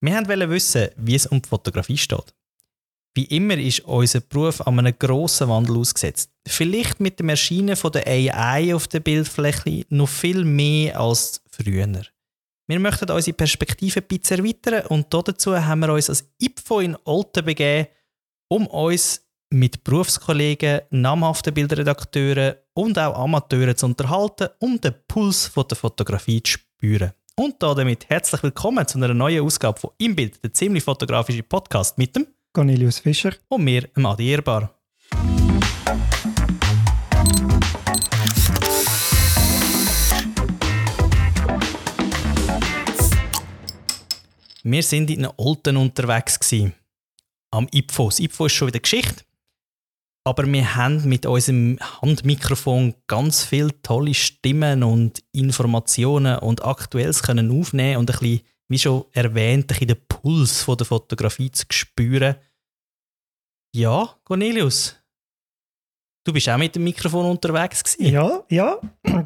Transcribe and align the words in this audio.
Wir 0.00 0.28
wollten 0.28 0.50
wissen, 0.50 0.88
wie 0.96 1.14
es 1.14 1.26
um 1.26 1.42
die 1.42 1.48
Fotografie 1.48 1.98
steht. 1.98 2.34
Wie 3.14 3.24
immer 3.24 3.58
ist 3.58 3.80
unser 3.80 4.20
Beruf 4.20 4.60
an 4.60 4.78
einem 4.78 4.96
grossen 4.96 5.48
Wandel 5.48 5.78
ausgesetzt. 5.78 6.30
Vielleicht 6.46 7.00
mit 7.00 7.18
dem 7.18 7.30
Erscheinen 7.30 7.76
der 7.76 8.06
AI 8.06 8.74
auf 8.74 8.86
der 8.86 9.00
Bildfläche 9.00 9.84
noch 9.88 10.08
viel 10.08 10.44
mehr 10.44 11.00
als 11.00 11.42
früher. 11.50 12.02
Wir 12.68 12.78
möchten 12.78 13.10
unsere 13.10 13.34
Perspektive 13.34 14.00
ein 14.00 14.06
bisschen 14.06 14.38
erweitern 14.38 14.86
und 14.86 15.12
dazu 15.12 15.56
haben 15.56 15.80
wir 15.80 15.92
uns 15.92 16.10
als 16.10 16.30
IPFO 16.38 16.80
in 16.80 16.96
Olten 17.04 17.44
begeben, 17.44 17.88
um 18.48 18.66
uns 18.68 19.22
mit 19.50 19.82
Berufskollegen, 19.82 20.82
namhaften 20.90 21.54
Bildredakteuren 21.54 22.54
und 22.74 22.98
auch 22.98 23.18
Amateuren 23.18 23.76
zu 23.76 23.86
unterhalten, 23.86 24.48
um 24.60 24.80
den 24.80 24.94
Puls 25.08 25.50
der 25.54 25.76
Fotografie 25.76 26.42
zu 26.42 26.52
spüren. 26.52 27.12
Und 27.38 27.62
damit 27.62 28.10
herzlich 28.10 28.42
willkommen 28.42 28.84
zu 28.88 28.98
einer 28.98 29.14
neuen 29.14 29.44
Ausgabe 29.44 29.78
von 29.78 29.90
Im 29.98 30.16
Bild, 30.16 30.42
der 30.42 30.52
ziemlich 30.52 30.82
fotografische 30.82 31.44
Podcast 31.44 31.96
mit 31.96 32.16
dem 32.16 32.26
Cornelius 32.52 32.98
Fischer 32.98 33.32
und 33.46 33.62
mir, 33.62 33.82
dem 33.82 34.06
Adi 34.06 34.28
Ehrbar. 34.28 34.74
Wir 44.64 44.82
sind 44.82 45.08
in 45.08 45.28
Olten 45.36 45.76
unterwegs 45.76 46.40
gewesen, 46.40 46.74
am 47.52 47.68
IPFO. 47.70 48.06
Das 48.06 48.18
IPFO 48.18 48.46
ist 48.46 48.52
schon 48.54 48.66
wieder 48.66 48.80
Geschichte. 48.80 49.22
Aber 50.28 50.46
wir 50.46 50.74
haben 50.74 51.08
mit 51.08 51.24
unserem 51.24 51.78
Handmikrofon 52.02 52.92
ganz 53.06 53.44
viele 53.44 53.80
tolle 53.80 54.12
Stimmen 54.12 54.82
und 54.82 55.22
Informationen 55.32 56.38
und 56.40 56.62
Aktuelles 56.66 57.22
können 57.22 57.50
aufnehmen 57.50 57.96
und 57.96 58.10
ein 58.10 58.18
bisschen, 58.18 58.40
wie 58.68 58.78
schon 58.78 59.04
erwähnt, 59.12 59.64
ein 59.64 59.66
bisschen 59.68 59.88
den 59.88 59.96
Puls 60.06 60.60
von 60.60 60.76
der 60.76 60.84
Fotografie 60.84 61.50
zu 61.50 61.64
spüren. 61.70 62.34
Ja, 63.74 64.16
Cornelius, 64.24 64.96
du 66.24 66.32
bist 66.34 66.46
auch 66.50 66.58
mit 66.58 66.76
dem 66.76 66.84
Mikrofon 66.84 67.24
unterwegs 67.24 67.82
gewesen. 67.82 68.12
Ja, 68.12 68.42
ja. 68.50 68.76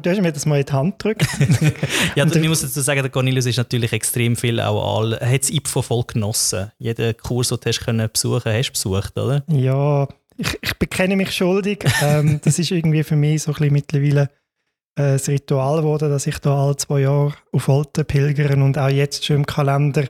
Du 0.01 0.09
hast 0.09 0.21
mir 0.21 0.31
das 0.31 0.45
mal 0.45 0.61
in 0.61 0.65
die 0.65 0.71
Hand 0.71 0.99
gedrückt. 0.99 1.27
ja, 2.15 2.25
ich 2.25 2.47
muss 2.47 2.61
dazu 2.61 2.79
sagen, 2.79 3.01
der 3.01 3.11
Cornelius 3.11 3.45
ist 3.45 3.57
natürlich 3.57 3.91
extrem 3.91 4.37
viel 4.37 4.61
auch 4.61 4.99
all, 4.99 5.13
er 5.15 5.29
hat 5.29 5.41
das 5.41 5.49
IPFO 5.49 5.81
voll 5.81 6.03
genossen. 6.07 6.71
Jeden 6.77 7.17
Kurs, 7.17 7.49
den 7.49 7.59
du 7.59 7.67
hast 7.67 7.81
können 7.81 8.09
besuchen 8.09 8.53
hast 8.53 8.69
du 8.69 8.71
besucht, 8.71 9.17
oder? 9.17 9.43
Ja, 9.49 10.07
ich, 10.37 10.57
ich 10.61 10.73
bekenne 10.79 11.15
mich 11.15 11.31
schuldig. 11.31 11.85
Ähm, 12.01 12.39
das 12.43 12.59
ist 12.59 12.71
irgendwie 12.71 13.03
für 13.03 13.15
mich 13.15 13.43
so 13.43 13.51
ein 13.51 13.55
bisschen 13.55 13.73
mittlerweile 13.73 14.21
äh, 14.95 15.13
das 15.13 15.29
Ritual 15.29 15.77
geworden, 15.77 16.09
dass 16.09 16.27
ich 16.27 16.39
da 16.39 16.65
alle 16.65 16.77
zwei 16.77 17.01
Jahre 17.01 17.33
auf 17.51 17.69
Alten 17.69 18.05
pilgere 18.05 18.55
und 18.55 18.77
auch 18.77 18.89
jetzt 18.89 19.25
schon 19.25 19.37
im 19.37 19.45
Kalender 19.45 20.05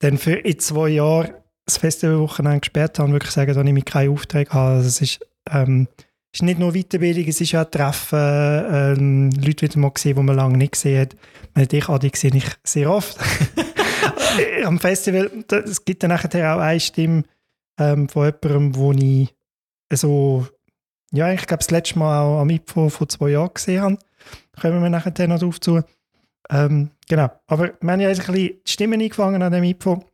dann 0.00 0.18
für 0.18 0.34
in 0.34 0.58
zwei 0.58 0.88
Jahren 0.90 1.32
das 1.64 1.78
Festivalwochenende 1.78 2.60
gesperrt 2.60 2.98
habe 2.98 3.08
und 3.08 3.14
wirklich 3.14 3.32
sagen, 3.32 3.54
dass 3.54 3.66
ich 3.66 3.84
keine 3.84 4.10
Aufträge 4.10 4.52
habe. 4.52 4.76
Also 4.76 4.88
es 4.88 5.00
ist, 5.00 5.20
ähm, 5.50 5.88
ist 6.32 6.42
nicht 6.42 6.58
nur 6.58 6.72
Weiterbildung, 6.72 7.24
es 7.26 7.40
ist 7.40 7.54
auch 7.54 7.64
Treffen, 7.64 8.18
ähm, 8.18 9.30
Leute 9.32 9.62
wieder 9.62 9.78
mal 9.78 9.90
gesehen, 9.90 10.16
die 10.16 10.22
man 10.22 10.36
lange 10.36 10.58
nicht 10.58 10.72
gesehen 10.72 11.00
hat. 11.00 11.16
Meine, 11.54 11.66
dich, 11.66 11.88
Adi, 11.88 12.10
sehe 12.14 12.34
ich 12.34 12.46
sehr 12.64 12.90
oft. 12.90 13.18
Am 14.64 14.78
Festival, 14.78 15.30
es 15.50 15.84
gibt 15.84 16.02
dann 16.02 16.10
nachher 16.10 16.54
auch 16.54 16.60
eine 16.60 16.80
Stimme 16.80 17.24
ähm, 17.78 18.08
von 18.08 18.26
jemandem, 18.26 18.76
wo 18.76 18.92
ich 18.92 19.34
also, 19.90 20.46
ja, 21.12 21.32
ich 21.32 21.46
glaube, 21.46 21.58
das 21.58 21.70
letzte 21.70 21.98
Mal 21.98 22.22
auch 22.22 22.40
am 22.40 22.50
IPFO 22.50 22.88
vor 22.90 23.08
zwei 23.08 23.30
Jahren 23.30 23.54
gesehen 23.54 23.82
habe. 23.82 23.98
Kommen 24.60 24.82
wir 24.82 24.90
nachher 24.90 25.28
noch 25.28 25.38
drauf 25.38 25.60
zu. 25.60 25.82
Ähm, 26.50 26.90
genau. 27.08 27.30
Aber 27.46 27.72
wir 27.80 27.92
haben 27.92 28.00
ja 28.00 28.08
ein 28.08 28.16
bisschen 28.16 28.34
die 28.34 28.60
Stimmen 28.66 29.00
eingefangen 29.00 29.42
an 29.42 29.52
dem 29.52 29.64
IPFO. 29.64 30.04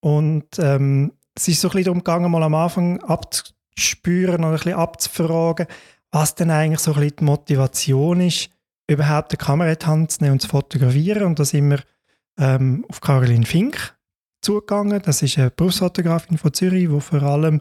Und 0.00 0.58
ähm, 0.58 1.12
es 1.34 1.48
ist 1.48 1.60
so 1.60 1.68
ein 1.68 1.72
bisschen 1.72 1.84
darum 1.84 1.98
gegangen, 1.98 2.30
mal 2.30 2.42
am 2.42 2.54
Anfang 2.54 3.02
abzuspüren 3.02 4.44
und 4.44 4.50
ein 4.50 4.52
bisschen 4.52 4.74
abzufragen, 4.74 5.66
was 6.10 6.34
denn 6.34 6.50
eigentlich 6.50 6.80
so 6.80 6.92
ein 6.92 7.00
bisschen 7.00 7.16
die 7.18 7.24
Motivation 7.24 8.20
ist, 8.20 8.50
überhaupt 8.88 9.32
eine 9.32 9.38
Kamera 9.38 9.70
in 9.70 9.78
die 9.78 9.86
Hand 9.86 10.10
zu 10.12 10.22
nehmen 10.22 10.34
und 10.34 10.40
zu 10.40 10.48
fotografieren. 10.48 11.24
Und 11.24 11.38
da 11.38 11.44
sind 11.44 11.70
wir 11.70 11.80
ähm, 12.38 12.84
auf 12.88 13.00
Caroline 13.00 13.46
Fink 13.46 13.96
zugegangen. 14.40 15.02
Das 15.02 15.22
ist 15.22 15.38
eine 15.38 15.50
Berufsfotografin 15.50 16.38
von 16.38 16.52
Zürich, 16.52 16.88
die 16.88 17.00
vor 17.00 17.22
allem 17.22 17.60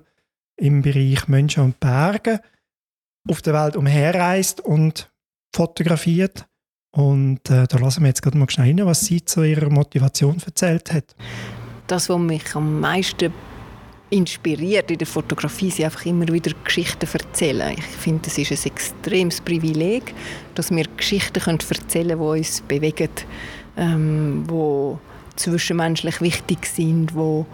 im 0.57 0.81
Bereich 0.81 1.27
Menschen 1.27 1.63
und 1.63 1.79
Berge 1.79 2.41
auf 3.27 3.41
der 3.41 3.53
Welt 3.53 3.75
umherreist 3.75 4.61
und 4.61 5.09
fotografiert. 5.55 6.45
Und 6.95 7.49
äh, 7.49 7.67
da 7.67 7.77
lassen 7.77 8.01
wir 8.01 8.07
jetzt 8.07 8.21
gerade 8.21 8.37
mal 8.37 8.49
schnell 8.49 8.67
rein, 8.67 8.85
was 8.85 9.05
sie 9.05 9.23
zu 9.23 9.43
ihrer 9.43 9.69
Motivation 9.69 10.37
erzählt 10.45 10.93
hat. 10.93 11.15
Das, 11.87 12.09
was 12.09 12.19
mich 12.19 12.55
am 12.55 12.79
meisten 12.79 13.33
inspiriert 14.09 14.91
in 14.91 14.97
der 14.99 15.07
Fotografie, 15.07 15.71
sind 15.71 15.85
einfach 15.85 16.05
immer 16.05 16.27
wieder 16.27 16.51
Geschichten 16.63 17.07
erzählen. 17.11 17.75
Ich 17.77 17.83
finde, 17.83 18.27
es 18.27 18.37
ist 18.37 18.51
ein 18.65 18.71
extremes 18.71 19.41
Privileg, 19.41 20.13
dass 20.53 20.71
wir 20.71 20.85
Geschichten 20.95 21.41
erzählen 21.41 22.17
können, 22.17 22.19
die 22.19 22.39
uns 22.39 22.61
bewegen, 22.61 23.09
ähm, 23.77 24.45
die 24.49 24.97
zwischenmenschlich 25.35 26.21
wichtig 26.21 26.65
sind, 26.65 27.11
die 27.11 27.45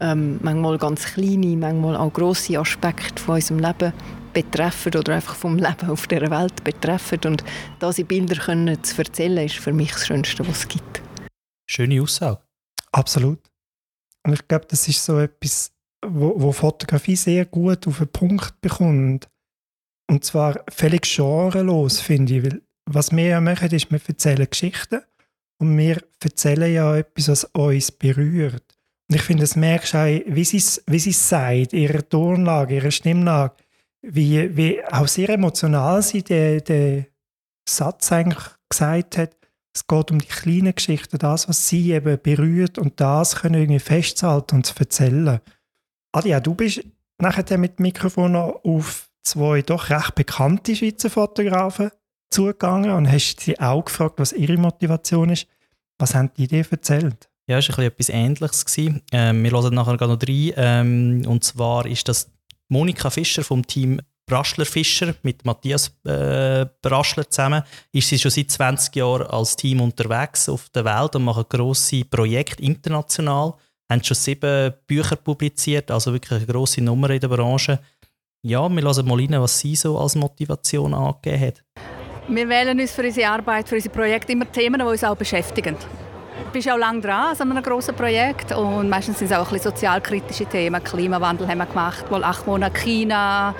ähm, 0.00 0.38
manchmal 0.42 0.78
ganz 0.78 1.04
kleine, 1.04 1.56
manchmal 1.56 1.96
auch 1.96 2.12
grosse 2.12 2.58
Aspekte 2.58 3.22
von 3.22 3.36
unserem 3.36 3.60
Leben 3.60 3.92
betreffen 4.32 4.94
oder 4.96 5.14
einfach 5.14 5.34
vom 5.34 5.56
Leben 5.56 5.90
auf 5.90 6.06
der 6.06 6.30
Welt 6.30 6.62
betreffen. 6.64 7.20
Und 7.24 7.44
das 7.78 7.98
in 7.98 8.06
Bilder 8.06 8.36
können 8.36 8.82
zu 8.82 8.98
erzählen, 8.98 9.44
ist 9.44 9.56
für 9.56 9.72
mich 9.72 9.92
das 9.92 10.06
Schönste, 10.06 10.46
was 10.46 10.58
es 10.58 10.68
gibt. 10.68 11.02
Schöne 11.68 12.00
Aussage. 12.02 12.40
Absolut. 12.92 13.40
Und 14.24 14.34
ich 14.34 14.46
glaube, 14.46 14.66
das 14.68 14.86
ist 14.88 15.04
so 15.04 15.18
etwas, 15.18 15.72
wo, 16.06 16.34
wo 16.40 16.52
Fotografie 16.52 17.16
sehr 17.16 17.44
gut 17.46 17.86
auf 17.86 17.98
den 17.98 18.08
Punkt 18.08 18.60
bekommt. 18.60 19.28
Und 20.10 20.24
zwar 20.24 20.64
völlig 20.70 21.02
genrelos, 21.02 22.00
finde 22.00 22.36
ich. 22.36 22.44
Weil 22.44 22.62
was 22.88 23.12
wir 23.12 23.26
ja 23.26 23.40
machen, 23.40 23.70
ist, 23.70 23.90
wir 23.90 24.00
erzählen 24.06 24.48
Geschichten 24.48 25.02
und 25.60 25.76
wir 25.76 26.02
erzählen 26.22 26.72
ja 26.72 26.96
etwas, 26.96 27.28
was 27.28 27.44
uns 27.44 27.92
berührt. 27.92 28.77
Ich 29.10 29.22
finde, 29.22 29.42
das 29.42 29.56
merkst 29.56 29.94
du 29.94 29.98
auch, 29.98 30.20
wie 30.26 30.44
sie 30.44 30.58
es 31.10 31.28
sagt, 31.28 31.72
ihre 31.72 32.06
Tonlage, 32.06 32.76
ihre 32.76 32.92
Stimmlage, 32.92 33.54
wie, 34.02 34.54
wie 34.56 34.84
auch 34.84 35.08
sehr 35.08 35.30
emotional 35.30 36.02
sie 36.02 36.22
den, 36.22 36.62
den 36.64 37.06
Satz 37.68 38.12
eigentlich 38.12 38.44
gesagt 38.68 39.16
hat. 39.16 39.36
Es 39.74 39.86
geht 39.86 40.10
um 40.10 40.18
die 40.18 40.26
kleinen 40.26 40.74
Geschichten, 40.74 41.18
das, 41.18 41.48
was 41.48 41.68
sie 41.68 41.92
eben 41.92 42.18
berührt 42.22 42.78
und 42.78 43.00
das 43.00 43.36
können 43.36 43.60
irgendwie 43.60 43.78
festzuhalten 43.78 44.56
und 44.56 44.66
zu 44.66 44.74
erzählen. 44.78 45.40
Adi, 46.12 46.38
du 46.42 46.54
bist 46.54 46.82
nachher 47.18 47.58
mit 47.58 47.78
dem 47.78 47.84
Mikrofon 47.84 48.36
auf 48.36 49.08
zwei 49.22 49.62
doch 49.62 49.90
recht 49.90 50.14
bekannte 50.16 50.74
Schweizer 50.74 51.10
Fotografen 51.10 51.90
zugegangen 52.30 52.90
und 52.90 53.10
hast 53.10 53.40
sie 53.40 53.58
auch 53.58 53.84
gefragt, 53.84 54.18
was 54.18 54.32
ihre 54.32 54.56
Motivation 54.56 55.30
ist. 55.30 55.46
Was 55.98 56.14
haben 56.14 56.30
die 56.36 56.46
dir 56.46 56.66
erzählt? 56.70 57.28
Ja, 57.48 57.56
es 57.58 57.68
war 57.70 57.78
etwas 57.78 58.10
Ähnliches. 58.10 58.76
Ähm, 59.10 59.42
wir 59.42 59.50
hören 59.50 59.74
nachher 59.74 60.06
noch 60.06 60.20
rein. 60.22 60.52
Ähm, 60.56 61.22
und 61.26 61.42
zwar 61.42 61.86
ist 61.86 62.06
das 62.06 62.30
Monika 62.68 63.08
Fischer 63.08 63.42
vom 63.42 63.66
Team 63.66 64.00
Braschler 64.26 64.66
Fischer 64.66 65.14
mit 65.22 65.46
Matthias 65.46 65.90
äh, 66.04 66.66
Braschler 66.82 67.30
zusammen. 67.30 67.62
Ist 67.90 68.08
sie 68.08 68.18
schon 68.18 68.30
seit 68.30 68.50
20 68.50 68.94
Jahren 68.96 69.26
als 69.28 69.56
Team 69.56 69.80
unterwegs 69.80 70.50
auf 70.50 70.68
der 70.68 70.84
Welt 70.84 71.16
und 71.16 71.24
machen 71.24 71.46
grosse 71.48 72.04
Projekte 72.04 72.62
international. 72.62 73.54
Haben 73.90 74.04
schon 74.04 74.14
sieben 74.14 74.74
Bücher 74.86 75.16
publiziert, 75.16 75.90
also 75.90 76.12
wirklich 76.12 76.40
eine 76.40 76.46
grosse 76.46 76.82
Nummer 76.82 77.08
in 77.08 77.20
der 77.20 77.28
Branche. 77.28 77.78
Ja, 78.42 78.68
wir 78.68 78.82
hören 78.82 79.06
mal 79.06 79.18
rein, 79.18 79.40
was 79.40 79.58
sie 79.58 79.74
so 79.74 79.98
als 79.98 80.14
Motivation 80.14 80.92
angegeben 80.92 81.40
hat. 81.46 81.64
Wir 82.28 82.46
wählen 82.46 82.78
uns 82.78 82.92
für 82.92 83.02
unsere 83.02 83.30
Arbeit, 83.30 83.66
für 83.66 83.76
unsere 83.76 83.94
Projekte 83.94 84.32
immer 84.32 84.52
Themen, 84.52 84.78
die 84.78 84.84
uns 84.84 85.02
auch 85.02 85.16
beschäftigen. 85.16 85.76
Bist 86.52 86.70
auch 86.70 86.78
lange 86.78 87.00
dran 87.00 87.36
an 87.38 87.52
einem 87.52 87.62
grossen 87.62 87.94
Projekt 87.94 88.52
und 88.52 88.88
meistens 88.88 89.18
sind 89.18 89.30
es 89.30 89.36
auch 89.36 89.52
ein 89.52 89.60
sozialkritische 89.60 90.46
Themen. 90.46 90.82
Klimawandel 90.82 91.46
haben 91.46 91.58
wir 91.58 91.66
gemacht, 91.66 92.04
wohl 92.10 92.24
acht 92.24 92.46
Monate 92.46 92.78
China, 92.80 93.54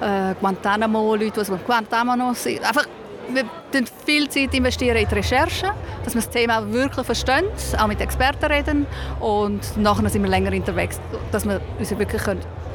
äh, 0.00 0.34
Guantanamo, 0.40 1.14
Leute, 1.14 1.40
in 1.40 1.58
Guantanamo 1.64 2.34
sind. 2.34 2.66
Einfach, 2.66 2.86
wir 3.28 3.44
investieren 3.72 3.88
viel 4.04 4.28
Zeit 4.28 4.54
investieren 4.54 4.96
in 4.96 5.08
die 5.08 5.14
Recherche, 5.14 5.72
dass 6.04 6.14
wir 6.14 6.22
das 6.22 6.30
Thema 6.30 6.70
wirklich 6.72 7.06
verstehen, 7.06 7.44
auch 7.78 7.86
mit 7.86 8.00
Experten 8.00 8.44
reden 8.46 8.86
und 9.20 9.76
nachher 9.76 10.08
sind 10.10 10.22
wir 10.22 10.30
länger 10.30 10.52
unterwegs, 10.52 11.00
dass 11.30 11.46
wir 11.46 11.60
uns 11.78 11.90
wirklich 11.96 12.22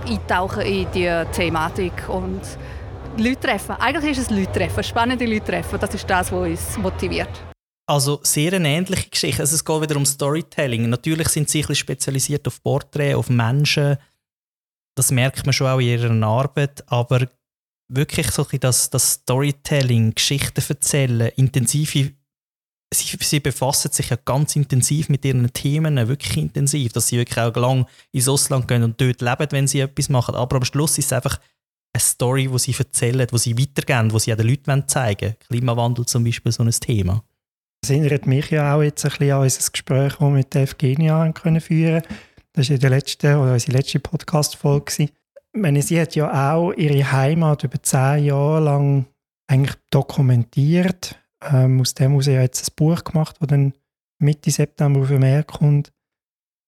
eintauchen 0.08 0.62
in 0.62 0.88
die 0.94 1.12
Thematik 1.34 2.08
und 2.08 2.42
Leute 3.18 3.40
treffen. 3.40 3.76
Eigentlich 3.80 4.18
ist 4.18 4.32
es 4.32 4.38
Leute 4.38 4.52
treffen, 4.52 4.84
spannende 4.84 5.26
Leute 5.26 5.46
treffen. 5.46 5.78
Das 5.80 5.94
ist 5.94 6.10
das, 6.10 6.32
was 6.32 6.48
uns 6.48 6.78
motiviert. 6.78 7.49
Also 7.90 8.20
sehr 8.22 8.54
eine 8.54 8.70
ähnliche 8.70 9.10
Geschichte. 9.10 9.42
Also 9.42 9.56
es 9.56 9.66
geht 9.66 9.82
wieder 9.82 9.96
um 9.96 10.06
Storytelling. 10.06 10.90
Natürlich 10.90 11.30
sind 11.30 11.50
sie 11.50 11.58
ein 11.58 11.62
bisschen 11.62 11.76
spezialisiert 11.76 12.46
auf 12.48 12.62
Porträts, 12.62 13.16
auf 13.16 13.30
Menschen. 13.32 13.98
Das 14.96 15.10
merkt 15.10 15.48
man 15.48 15.54
schon 15.54 15.66
auch 15.66 15.80
in 15.80 15.88
ihrer 15.88 16.24
Arbeit. 16.28 16.84
Aber 16.92 17.28
wirklich 17.92 18.30
so 18.30 18.44
das, 18.44 18.92
das 18.92 19.14
Storytelling, 19.14 20.14
Geschichten 20.14 20.62
erzählen, 20.70 21.32
intensive 21.36 22.12
sie, 22.94 23.18
sie 23.22 23.40
befassen 23.40 23.92
sich 23.92 24.10
ja 24.10 24.18
ganz 24.24 24.56
intensiv 24.56 25.10
mit 25.10 25.26
ihren 25.26 25.52
Themen, 25.52 26.08
wirklich 26.08 26.38
intensiv, 26.38 26.92
dass 26.94 27.08
sie 27.08 27.18
wirklich 27.18 27.40
auch 27.40 27.56
lang 27.56 27.88
ins 28.12 28.28
Ausland 28.28 28.68
gehen 28.68 28.84
und 28.84 29.02
dort 29.02 29.22
leben, 29.22 29.52
wenn 29.52 29.68
sie 29.68 29.80
etwas 29.80 30.10
machen. 30.10 30.36
Aber 30.36 30.58
am 30.58 30.66
Schluss 30.66 31.00
ist 31.00 31.06
es 31.06 31.14
einfach 31.14 31.40
eine 31.94 32.02
Story, 32.02 32.48
die 32.48 32.60
sie 32.60 32.76
erzählen, 32.78 33.28
die 33.28 33.38
sie 33.40 33.58
weitergeben, 33.58 34.10
die 34.10 34.20
sie 34.20 34.34
auch 34.34 34.38
den 34.38 34.48
Leuten 34.48 34.88
zeigen 34.88 35.22
wollen. 35.22 35.40
Klimawandel 35.48 36.06
zum 36.06 36.24
Beispiel 36.24 36.52
so 36.52 36.62
ein 36.62 36.70
Thema. 36.70 37.24
Das 37.82 37.92
erinnert 37.92 38.28
mich 38.28 38.50
ja 38.50 38.76
auch 38.76 38.84
jetzt 38.84 39.06
ein 39.06 39.12
bisschen 39.12 39.32
an 39.32 39.42
unser 39.42 39.72
Gespräch, 39.72 40.14
das 40.14 40.20
wir 40.20 40.30
mit 40.30 40.56
Evgenia 40.56 41.32
können 41.32 41.62
führen 41.62 42.04
Das 42.54 42.70
war 42.70 42.78
der 42.78 42.90
letzten, 42.90 43.36
oder 43.36 43.54
unsere 43.54 43.72
letzte 43.72 44.00
Podcast-Folge. 44.00 45.10
Meine, 45.54 45.82
sie 45.82 46.00
hat 46.00 46.16
ja 46.16 46.54
auch 46.54 46.74
ihre 46.74 47.12
Heimat 47.12 47.64
über 47.64 47.82
zehn 47.82 48.26
Jahre 48.26 48.64
lang 48.64 49.06
eigentlich 49.48 49.76
dokumentiert. 49.90 51.16
Ähm, 51.42 51.80
aus 51.82 51.94
dem 51.94 52.12
heraus 52.12 52.26
ja 52.28 52.42
jetzt 52.42 52.70
ein 52.70 52.76
Buch 52.76 53.04
gemacht, 53.04 53.38
das 53.40 53.48
dann 53.48 53.74
Mitte 54.20 54.52
September 54.52 55.02
auf 55.02 55.08
den 55.08 55.22
Markt 55.22 55.54
kommt. 55.54 55.92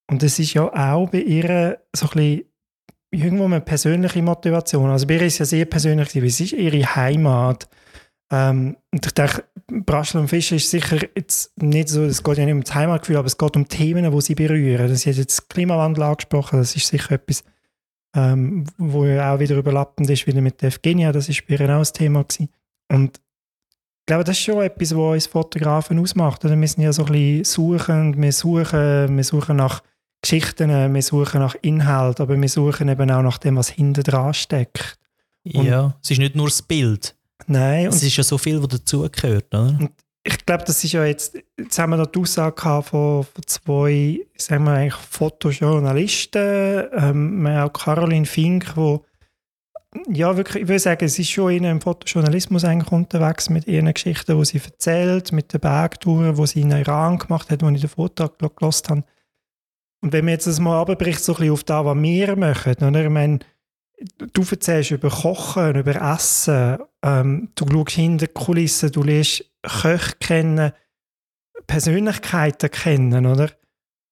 Und 0.09 0.23
es 0.23 0.39
ist 0.39 0.53
ja 0.53 0.63
auch 0.63 1.09
bei 1.09 1.19
ihr 1.19 1.79
so 1.95 2.07
ein 2.07 2.11
bisschen 2.11 2.45
irgendwo 3.11 3.45
eine 3.45 3.61
persönliche 3.61 4.21
Motivation. 4.21 4.89
Also 4.89 5.05
bei 5.05 5.15
ihr 5.15 5.23
ist 5.23 5.33
es 5.33 5.39
ja 5.39 5.45
sehr 5.45 5.65
persönlich, 5.65 6.15
es 6.15 6.39
ist 6.39 6.53
ihre 6.53 6.95
Heimat. 6.95 7.67
Ähm, 8.31 8.77
und 8.91 9.05
ich 9.05 9.11
denke, 9.13 9.43
Braschel 9.67 10.21
und 10.21 10.29
Fischer 10.29 10.55
ist 10.55 10.69
sicher 10.69 10.97
jetzt 11.15 11.51
nicht 11.61 11.89
so, 11.89 12.03
es 12.03 12.23
geht 12.23 12.37
ja 12.37 12.45
nicht 12.45 12.53
um 12.53 12.63
das 12.63 12.73
Heimatgefühl, 12.73 13.17
aber 13.17 13.27
es 13.27 13.37
geht 13.37 13.55
um 13.55 13.67
Themen, 13.67 14.09
die 14.09 14.21
sie 14.21 14.35
berühren. 14.35 14.95
Sie 14.95 15.09
hat 15.09 15.17
jetzt 15.17 15.49
Klimawandel 15.49 16.03
angesprochen, 16.03 16.59
das 16.59 16.75
ist 16.75 16.87
sicher 16.87 17.11
etwas, 17.11 17.43
ähm, 18.15 18.65
wo 18.77 19.05
ja 19.05 19.33
auch 19.33 19.39
wieder 19.39 19.57
überlappend 19.57 20.09
ist, 20.09 20.27
wieder 20.27 20.41
mit 20.41 20.61
der 20.61 20.69
Evgenia, 20.69 21.11
das 21.11 21.29
ist 21.29 21.45
bei 21.47 21.55
ihr 21.55 21.69
auch 21.69 21.79
ein 21.79 21.93
Thema 21.93 22.23
gewesen. 22.23 22.49
Und 22.89 23.17
ich 23.17 24.05
glaube, 24.07 24.23
das 24.23 24.37
ist 24.37 24.43
schon 24.43 24.61
etwas, 24.61 24.95
was 24.95 25.13
uns 25.13 25.27
Fotografen 25.27 25.99
ausmacht. 25.99 26.43
Wir 26.43 26.67
sind 26.67 26.83
ja 26.83 26.91
so 26.91 27.05
ein 27.05 27.11
bisschen 27.11 27.43
suchend, 27.43 28.17
wir 28.19 28.31
suchen, 28.31 29.15
wir 29.15 29.23
suchen 29.23 29.57
nach 29.57 29.83
Geschichten, 30.21 30.93
wir 30.93 31.01
suchen 31.01 31.39
nach 31.39 31.55
Inhalt, 31.61 32.19
aber 32.19 32.39
wir 32.39 32.49
suchen 32.49 32.89
eben 32.89 33.11
auch 33.11 33.21
nach 33.21 33.37
dem, 33.37 33.55
was 33.57 33.69
hinter 33.69 34.03
dran 34.03 34.33
steckt. 34.33 34.97
Und 35.43 35.65
ja, 35.65 35.95
es 36.03 36.11
ist 36.11 36.19
nicht 36.19 36.35
nur 36.35 36.47
das 36.47 36.61
Bild. 36.61 37.15
Nein. 37.47 37.87
Es 37.87 38.03
ist 38.03 38.17
ja 38.17 38.23
so 38.23 38.37
viel, 38.37 38.61
was 38.61 38.69
dazugehört, 38.69 39.53
oder? 39.53 39.89
Ich 40.23 40.45
glaube, 40.45 40.63
das 40.65 40.83
ist 40.83 40.91
ja 40.91 41.03
jetzt, 41.03 41.37
jetzt 41.57 41.79
haben 41.79 41.91
wir 41.91 41.97
da 41.97 42.05
die 42.05 42.19
Aussage 42.19 42.61
von, 42.83 43.23
von 43.23 43.47
zwei, 43.47 44.19
sagen 44.37 44.65
wir 44.65 44.73
eigentlich 44.73 44.93
Fotojournalisten, 44.93 46.87
ähm, 46.93 47.47
auch 47.47 47.73
Caroline 47.73 48.27
Fink, 48.27 48.75
wo 48.75 49.03
ja, 50.07 50.37
wirklich, 50.37 50.63
ich 50.63 50.69
würde 50.69 50.79
sagen, 50.79 51.03
es 51.03 51.19
ist 51.19 51.29
schon 51.29 51.51
in 51.51 51.65
einem 51.65 51.81
Fotojournalismus 51.81 52.63
eigentlich 52.63 52.91
unterwegs 52.91 53.49
mit 53.49 53.67
ihren 53.67 53.93
Geschichten, 53.93 54.37
die 54.37 54.45
sie 54.45 54.61
erzählt, 54.63 55.33
mit 55.33 55.51
den 55.51 55.59
Bergtouren, 55.59 56.35
die 56.35 56.47
sie 56.47 56.61
in 56.61 56.71
Iran 56.71 57.17
gemacht 57.17 57.49
hat, 57.49 57.61
wo 57.61 57.69
ich 57.69 57.81
den 57.81 57.89
Vortrag 57.89 58.37
gelost 58.55 58.89
habe. 58.89 59.03
Und 60.01 60.13
wenn 60.13 60.25
man 60.25 60.33
jetzt 60.33 60.47
das 60.47 60.59
mal 60.59 60.79
abbricht, 60.81 61.21
so 61.21 61.33
ein 61.33 61.39
bisschen 61.39 61.53
auf 61.53 61.63
das, 61.63 61.85
was 61.85 62.01
wir 62.01 62.35
machen, 62.37 62.75
oder? 62.81 63.03
Ich 63.03 63.09
meine, 63.09 63.39
du 64.33 64.43
erzählst 64.49 64.91
über 64.91 65.09
Kochen, 65.09 65.75
über 65.75 65.95
Essen, 66.13 66.79
ähm, 67.03 67.49
du 67.55 67.65
schaust 67.69 67.91
hinter 67.91 68.27
die 68.27 68.33
Kulissen, 68.33 68.91
du 68.91 69.03
lernst 69.03 69.45
Köche 69.63 70.15
kennen, 70.19 70.71
Persönlichkeiten 71.67 72.71
kennen, 72.71 73.25
oder? 73.25 73.51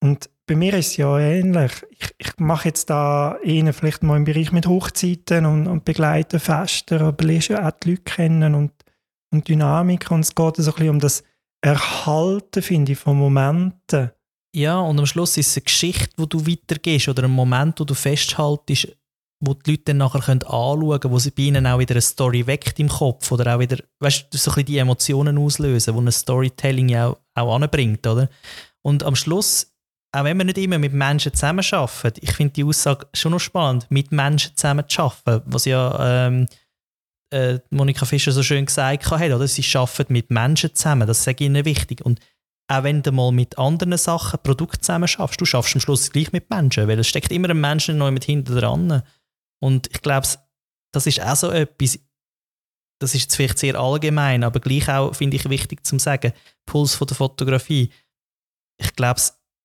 Und 0.02 0.30
bei 0.46 0.56
mir 0.56 0.74
ist 0.74 0.88
es 0.88 0.96
ja 0.96 1.18
ähnlich. 1.18 1.72
Ich, 1.90 2.14
ich 2.18 2.38
mache 2.38 2.68
jetzt 2.68 2.90
da 2.90 3.36
eher 3.42 3.72
vielleicht 3.72 4.02
mal 4.02 4.16
im 4.16 4.24
Bereich 4.24 4.50
mit 4.52 4.66
Hochzeiten 4.66 5.46
und, 5.46 5.66
und 5.66 5.84
begleite 5.84 6.40
Feste, 6.40 7.00
aber 7.00 7.24
lernst 7.24 7.48
ja 7.48 7.66
auch 7.66 7.72
die 7.72 7.90
Leute 7.90 8.02
kennen 8.02 8.54
und, 8.54 8.72
und 9.32 9.48
Dynamik 9.48 10.10
und 10.10 10.20
es 10.20 10.34
geht 10.34 10.56
so 10.56 10.70
ein 10.70 10.74
bisschen 10.74 10.88
um 10.88 11.00
das 11.00 11.22
Erhalten, 11.62 12.62
finde 12.62 12.92
ich, 12.92 12.98
von 12.98 13.18
Momenten. 13.18 14.10
Ja, 14.54 14.80
und 14.80 14.98
am 14.98 15.06
Schluss 15.06 15.36
ist 15.36 15.48
es 15.48 15.56
eine 15.56 15.64
Geschichte, 15.64 16.10
die 16.18 16.28
du 16.28 16.46
weitergehst 16.46 17.08
oder 17.08 17.24
ein 17.24 17.30
Moment, 17.30 17.78
wo 17.78 17.84
du 17.84 17.94
festhaltest, 17.94 18.96
wo 19.40 19.54
die 19.54 19.72
Leute 19.72 19.84
dann 19.86 19.98
nachher 19.98 20.20
können 20.20 20.42
anschauen 20.42 21.00
können, 21.00 21.14
wo 21.14 21.18
sie 21.18 21.30
bei 21.30 21.44
ihnen 21.44 21.66
auch 21.66 21.78
wieder 21.78 21.94
eine 21.94 22.02
Story 22.02 22.46
weckt 22.46 22.78
im 22.78 22.88
Kopf 22.88 23.32
oder 23.32 23.54
auch 23.54 23.58
wieder, 23.58 23.78
weißt 24.00 24.26
du, 24.30 24.38
so 24.38 24.50
ein 24.50 24.54
bisschen 24.54 24.66
die 24.66 24.78
Emotionen 24.78 25.38
auslösen, 25.38 25.94
die 25.94 26.00
ein 26.00 26.12
Storytelling 26.12 26.88
ja 26.90 27.08
auch, 27.08 27.18
auch 27.34 27.54
anbringt, 27.54 28.06
oder? 28.06 28.28
Und 28.82 29.02
am 29.02 29.16
Schluss, 29.16 29.72
auch 30.12 30.24
wenn 30.24 30.36
wir 30.36 30.44
nicht 30.44 30.58
immer 30.58 30.78
mit 30.78 30.92
Menschen 30.92 31.32
zusammenarbeiten, 31.32 32.20
ich 32.20 32.32
finde 32.32 32.52
die 32.52 32.64
Aussage 32.64 33.06
schon 33.14 33.32
noch 33.32 33.40
spannend, 33.40 33.86
mit 33.88 34.12
Menschen 34.12 34.56
zusammen 34.56 34.84
zu 34.88 35.02
arbeiten, 35.02 35.42
was 35.46 35.64
ja 35.64 36.26
ähm, 36.26 36.46
äh, 37.30 37.60
Monika 37.70 38.04
Fischer 38.04 38.32
so 38.32 38.42
schön 38.42 38.66
gesagt 38.66 39.10
hat, 39.10 39.22
oder? 39.22 39.48
Sie 39.48 39.64
arbeiten 39.76 40.12
mit 40.12 40.30
Menschen 40.30 40.74
zusammen, 40.74 41.06
das 41.06 41.26
ist 41.26 41.40
ihnen 41.40 41.64
wichtig. 41.64 42.04
Und 42.04 42.20
auch 42.68 42.84
wenn 42.84 43.02
du 43.02 43.10
mal 43.10 43.32
mit 43.32 43.58
anderen 43.58 43.96
Sachen 43.96 44.38
Produkte 44.42 44.80
zusammen 44.80 45.08
schaffst, 45.08 45.40
du 45.40 45.44
schaffst 45.44 45.74
am 45.74 45.80
Schluss 45.80 46.10
gleich 46.12 46.32
mit 46.32 46.50
Menschen, 46.50 46.86
weil 46.86 46.98
es 46.98 47.08
steckt 47.08 47.32
immer 47.32 47.50
ein 47.50 47.60
Menschen 47.60 47.98
noch 47.98 48.10
mit 48.10 48.24
hinten 48.24 48.56
dran. 48.56 49.02
Und 49.62 49.88
ich 49.92 50.02
glaube, 50.02 50.26
das 50.92 51.06
ist 51.06 51.20
auch 51.20 51.36
so 51.36 51.50
etwas, 51.50 51.98
das 53.00 53.14
ist 53.14 53.22
jetzt 53.22 53.36
vielleicht 53.36 53.58
sehr 53.58 53.76
allgemein, 53.76 54.44
aber 54.44 54.60
gleich 54.60 54.88
auch, 54.88 55.14
finde 55.14 55.36
ich, 55.36 55.48
wichtig 55.48 55.86
zu 55.86 55.98
sagen, 55.98 56.32
Puls 56.66 56.94
von 56.94 57.06
der 57.06 57.16
Fotografie. 57.16 57.90
Ich 58.78 58.94
glaube, 58.94 59.20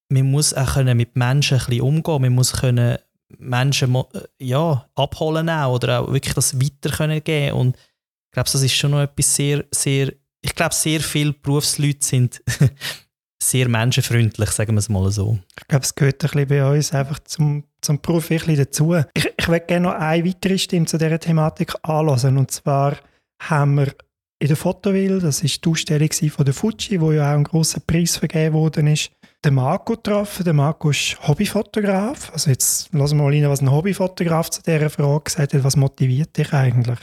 man 0.08 0.30
muss 0.30 0.54
auch 0.54 0.74
können 0.74 0.96
mit 0.96 1.16
Menschen 1.16 1.58
ein 1.58 1.66
bisschen 1.66 1.82
umgehen, 1.82 2.22
man 2.22 2.34
muss 2.34 2.52
können 2.52 2.98
Menschen 3.38 3.94
äh, 3.94 4.04
ja, 4.38 4.88
abholen 4.94 5.50
auch 5.50 5.74
oder 5.74 6.00
auch 6.00 6.12
wirklich 6.12 6.34
das 6.34 6.60
weiter 6.60 6.90
können 6.90 7.22
geben 7.24 7.56
und 7.56 7.76
ich 7.76 8.32
glaube, 8.32 8.50
das 8.50 8.62
ist 8.62 8.74
schon 8.74 8.92
noch 8.92 9.00
etwas 9.00 9.34
sehr, 9.34 9.64
sehr, 9.72 10.12
ich 10.42 10.54
glaube, 10.54 10.74
sehr 10.74 11.00
viele 11.00 11.32
Berufsleute 11.32 12.04
sind 12.04 12.42
sehr 13.50 13.68
menschenfreundlich, 13.68 14.50
sagen 14.50 14.74
wir 14.74 14.78
es 14.78 14.88
mal 14.88 15.10
so. 15.10 15.38
Ich 15.58 15.68
glaube, 15.68 15.84
es 15.84 15.94
gehört 15.94 16.22
ein 16.24 16.30
bisschen 16.30 16.48
bei 16.48 16.70
uns 16.70 16.92
einfach 16.92 17.18
zum, 17.20 17.64
zum 17.80 18.00
Beruf 18.00 18.30
wirklich 18.30 18.58
dazu. 18.58 18.94
Ich, 19.14 19.32
ich 19.36 19.48
würde 19.48 19.66
gerne 19.66 19.88
noch 19.88 19.94
eine 19.94 20.24
weitere 20.24 20.58
Stimme 20.58 20.86
zu 20.86 20.98
dieser 20.98 21.20
Thematik 21.20 21.74
anlassen. 21.82 22.38
Und 22.38 22.50
zwar 22.50 22.96
haben 23.40 23.76
wir 23.76 23.92
in 24.38 24.48
der 24.48 24.56
Fotowil, 24.56 25.20
das 25.20 25.42
war 25.42 25.50
die 25.64 25.70
Ausstellung 25.70 26.30
von 26.30 26.44
der 26.44 26.54
Fuji, 26.54 27.00
wo 27.00 27.12
ja 27.12 27.30
auch 27.30 27.36
ein 27.36 27.44
großer 27.44 27.80
Preis 27.80 28.16
vergeben 28.16 28.86
ist, 28.88 29.10
den 29.44 29.54
Marco 29.54 29.94
getroffen. 29.94 30.44
Der 30.44 30.52
Marco 30.52 30.90
ist 30.90 31.16
Hobbyfotograf. 31.26 32.32
Also 32.32 32.50
jetzt 32.50 32.92
lassen 32.92 33.16
wir 33.16 33.24
mal 33.24 33.32
rein, 33.32 33.48
was 33.48 33.62
ein 33.62 33.70
Hobbyfotograf 33.70 34.50
zu 34.50 34.62
dieser 34.62 34.90
Frage 34.90 35.24
gesagt 35.24 35.54
hat. 35.54 35.64
Was 35.64 35.76
motiviert 35.76 36.36
dich 36.36 36.52
eigentlich? 36.52 36.98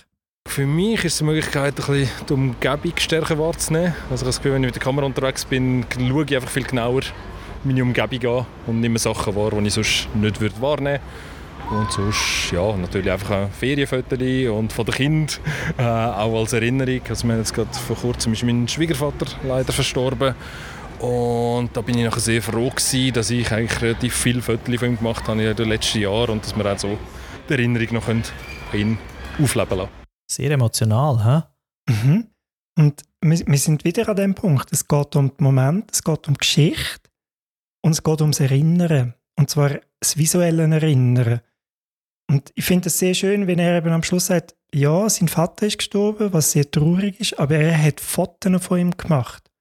Für 0.54 0.68
mich 0.68 1.04
ist 1.04 1.16
es 1.16 1.22
eine 1.24 1.32
Möglichkeit, 1.32 1.74
ein 1.80 1.86
bisschen 1.88 2.10
die 2.30 2.34
Umgebung 2.34 2.94
stärker 2.98 3.40
wahrzunehmen. 3.40 3.96
Also 4.12 4.30
ich 4.30 4.36
Gefühl, 4.36 4.54
wenn 4.54 4.62
ich 4.62 4.68
mit 4.68 4.76
der 4.76 4.84
Kamera 4.84 5.08
unterwegs 5.08 5.46
bin, 5.46 5.84
schaue 5.98 6.26
ich 6.26 6.36
einfach 6.36 6.52
viel 6.52 6.62
genauer 6.62 7.02
meine 7.64 7.82
Umgebung 7.82 8.38
an 8.38 8.46
und 8.68 8.80
nehme 8.80 9.00
Sachen 9.00 9.36
wahr, 9.36 9.50
die 9.50 9.66
ich 9.66 9.74
sonst 9.74 10.08
nicht 10.14 10.40
würde 10.40 10.62
wahrnehmen 10.62 11.00
würde. 11.72 11.76
Und 11.76 11.92
sonst, 11.92 12.52
ja, 12.52 12.78
natürlich 12.78 13.12
einfach 13.12 13.32
ein 13.32 13.52
Ferienfotos 13.52 14.20
und 14.56 14.72
von 14.72 14.86
den 14.86 14.94
Kindern, 14.94 15.36
äh, 15.80 15.82
auch 15.82 16.40
als 16.42 16.54
Erinnerung. 16.54 17.02
Also 17.10 17.28
wir 17.28 17.38
jetzt 17.38 17.56
gerade 17.56 17.74
vor 17.74 17.96
kurzem 17.96 18.34
ist 18.34 18.44
mein 18.44 18.68
Schwiegervater 18.68 19.26
leider 19.48 19.74
verstorben. 19.74 20.36
Und 21.00 21.72
da 21.74 21.82
bin 21.82 21.98
ich 21.98 22.06
nachher 22.06 22.20
sehr 22.20 22.44
froh 22.44 22.70
gewesen, 22.70 23.12
dass 23.14 23.32
ich 23.32 23.52
eigentlich 23.52 23.82
relativ 23.82 24.14
viele 24.14 24.44
Fotos 24.44 24.76
von 24.76 24.88
ihm 24.88 24.98
gemacht 25.00 25.28
habe 25.28 25.42
in 25.42 25.56
den 25.56 25.68
letzten 25.68 26.00
Jahren 26.00 26.30
und 26.30 26.44
dass 26.44 26.56
wir 26.56 26.72
auch 26.72 26.78
so 26.78 26.96
die 27.50 27.54
Erinnerung 27.54 27.88
noch 27.94 28.08
an 28.08 28.22
ihn 28.72 29.00
aufleben 29.42 29.80
lassen 29.80 30.03
sehr 30.36 30.52
emotional, 30.52 31.24
hä? 31.24 31.94
Mhm. 31.94 32.28
Und 32.78 33.04
wir, 33.22 33.40
wir, 33.46 33.58
sind 33.58 33.84
wieder 33.84 34.10
an 34.10 34.16
dem 34.16 34.36
Punkt. 34.36 34.72
Es 34.72 34.88
geht 34.88 35.16
um 35.16 35.36
den 35.36 35.44
Moment, 35.44 35.92
es 35.92 36.04
geht 36.04 36.28
um 36.28 36.34
Geschichte 36.36 37.10
und 37.84 37.92
es 37.92 38.04
geht 38.04 38.22
ums 38.22 38.40
Erinnern. 38.40 39.14
Und 39.38 39.50
zwar 39.50 39.80
das 40.00 40.18
visuelle 40.18 40.64
Erinnern. 40.64 41.42
Und 42.30 42.52
ich 42.56 42.66
finde 42.66 42.88
es 42.88 43.00
sehr 43.00 43.14
schön, 43.14 43.48
wenn 43.48 43.60
er 43.60 43.78
eben 43.78 43.92
am 43.92 44.04
Schluss 44.04 44.28
sagt, 44.28 44.56
ja, 44.74 45.08
sein 45.10 45.28
Vater 45.28 45.68
ist 45.68 45.78
gestorben, 45.78 46.34
was 46.34 46.52
sehr 46.52 46.70
traurig 46.70 47.20
ist, 47.20 47.38
aber 47.38 47.56
er 47.56 47.82
hat 47.82 48.00
Fotos 48.00 48.66
von 48.66 48.80
ihm 48.80 48.92
gemacht. 48.92 49.52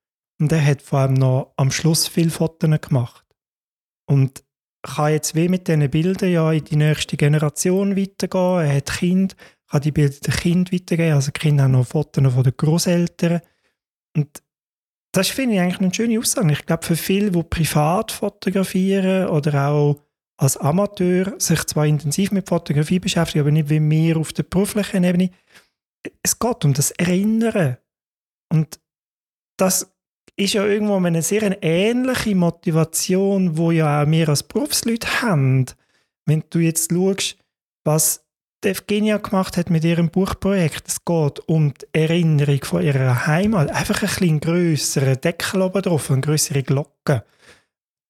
Und 0.41 0.51
er 0.51 0.65
hat 0.65 0.81
vor 0.81 0.99
allem 0.99 1.13
noch 1.13 1.53
am 1.57 1.71
Schluss 1.71 2.07
viele 2.07 2.31
Fotos 2.31 2.69
gemacht. 2.81 3.25
Und 4.09 4.43
kann 4.81 5.13
jetzt 5.13 5.35
wie 5.35 5.47
mit 5.47 5.67
diesen 5.67 5.89
Bildern 5.89 6.31
ja 6.31 6.51
in 6.51 6.65
die 6.65 6.75
nächste 6.75 7.15
Generation 7.15 7.95
weitergehen. 7.95 8.67
Er 8.67 8.75
hat 8.75 8.97
Kind, 8.97 9.35
kann 9.73 9.81
die 9.81 9.91
Bilder 9.91 10.19
den 10.19 10.33
Kind 10.33 10.71
weitergeben. 10.71 11.15
Also 11.15 11.31
die 11.31 11.39
Kinder 11.39 11.63
haben 11.63 11.71
noch 11.71 11.87
Fotos 11.87 12.31
von 12.31 12.43
den 12.43 12.53
Großeltern. 12.55 13.41
Und 14.15 14.43
das 15.11 15.29
finde 15.29 15.55
ich 15.55 15.61
eigentlich 15.61 15.79
eine 15.79 15.93
schöne 15.93 16.19
Aussage. 16.19 16.53
Ich 16.53 16.65
glaube, 16.65 16.85
für 16.85 16.95
viele, 16.95 17.31
die 17.31 17.43
privat 17.43 18.11
fotografieren 18.11 19.29
oder 19.29 19.69
auch 19.69 19.99
als 20.37 20.57
Amateur 20.57 21.39
sich 21.39 21.63
zwar 21.65 21.87
intensiv 21.87 22.31
mit 22.31 22.47
Fotografie 22.47 22.99
beschäftigen, 22.99 23.41
aber 23.41 23.51
nicht 23.51 23.69
wie 23.69 23.81
wir 23.81 24.17
auf 24.17 24.31
der 24.33 24.43
beruflichen 24.43 25.03
Ebene, 25.03 25.31
es 26.21 26.37
geht 26.37 26.65
um 26.65 26.73
das 26.73 26.91
Erinnern. 26.91 27.77
Und 28.51 28.79
das 29.57 29.91
ist 30.35 30.53
ja 30.53 30.65
irgendwo 30.65 30.97
eine 30.97 31.21
sehr 31.23 31.63
ähnliche 31.63 32.35
Motivation, 32.35 33.57
wo 33.57 33.71
ja 33.71 34.03
auch 34.03 34.07
wir 34.07 34.29
als 34.29 34.43
Berufsleute 34.43 35.21
haben. 35.21 35.65
Wenn 36.25 36.43
du 36.51 36.59
jetzt 36.59 36.91
schaust, 36.91 37.37
was 37.83 38.23
Evgenia 38.65 39.17
gemacht 39.17 39.57
hat 39.57 39.69
mit 39.69 39.83
ihrem 39.83 40.09
Buchprojekt. 40.09 40.87
Es 40.87 41.05
geht 41.05 41.39
um 41.47 41.73
die 41.73 41.85
Erinnerung 41.93 42.63
von 42.63 42.81
ihrer 42.81 43.27
Heimat. 43.27 43.71
Einfach 43.71 44.01
ein 44.01 44.07
bisschen 44.07 44.39
grösseren 44.39 45.19
Deckel 45.19 45.61
oben 45.61 45.81
drauf, 45.81 46.11
eine 46.11 46.21
größere 46.21 46.63
Glocke. 46.63 47.23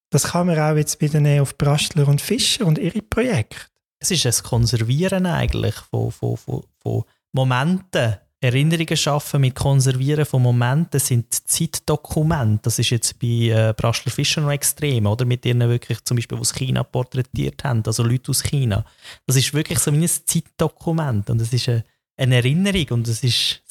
Das 0.10 0.32
kann 0.32 0.48
man 0.48 0.60
auch 0.60 0.76
jetzt 0.76 1.02
wieder 1.02 1.20
nehmen 1.20 1.42
auf 1.42 1.58
Brastler 1.58 2.08
und 2.08 2.22
Fischer 2.22 2.66
und 2.66 2.78
ihre 2.78 3.02
Projekte. 3.02 3.58
Es 4.00 4.12
ist 4.12 4.26
ein 4.26 4.44
Konservieren 4.44 5.26
eigentlich 5.26 5.76
von, 5.76 6.12
von, 6.12 6.38
von, 6.38 6.64
von 6.78 7.04
Momenten. 7.32 8.18
Erinnerungen 8.44 8.98
schaffen 8.98 9.42
mit 9.42 9.56
Konservieren 9.56 10.26
von 10.26 10.42
Momenten 10.42 11.00
sind 11.00 11.34
Zeitdokumente. 11.34 12.64
Das 12.64 12.78
ist 12.78 12.90
jetzt 12.90 13.18
bei 13.20 13.28
äh, 13.28 13.74
Brastler 13.76 14.12
Fischer 14.12 14.42
noch 14.42 14.52
extrem, 14.52 15.06
oder? 15.06 15.24
Mit 15.24 15.46
denen 15.46 15.70
wirklich 15.70 16.04
zum 16.04 16.18
Beispiel 16.18 16.38
aus 16.38 16.54
China 16.54 16.84
porträtiert 16.84 17.64
haben, 17.64 17.84
also 17.86 18.04
Leute 18.04 18.32
aus 18.32 18.44
China. 18.44 18.86
Das 19.26 19.38
ist 19.38 19.54
wirklich 19.54 19.80
so 19.80 19.92
ein 19.92 20.06
Zeitdokument 20.06 21.30
und 21.30 21.42
es 21.42 21.54
ist 21.54 21.70
eine, 21.70 21.86
eine 22.18 22.36
Erinnerung 22.36 22.86
und 22.90 23.08
es 23.08 23.24
ist, 23.24 23.62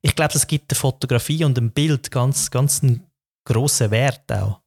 ich 0.00 0.14
glaube, 0.16 0.34
es 0.34 0.46
gibt 0.46 0.70
der 0.70 0.78
Fotografie 0.78 1.44
und 1.44 1.56
dem 1.56 1.70
Bild 1.70 2.10
ganz, 2.10 2.50
ganz 2.50 2.82
einen 2.82 3.06
grossen 3.44 3.90
Wert 3.90 4.32
auch. 4.32 4.60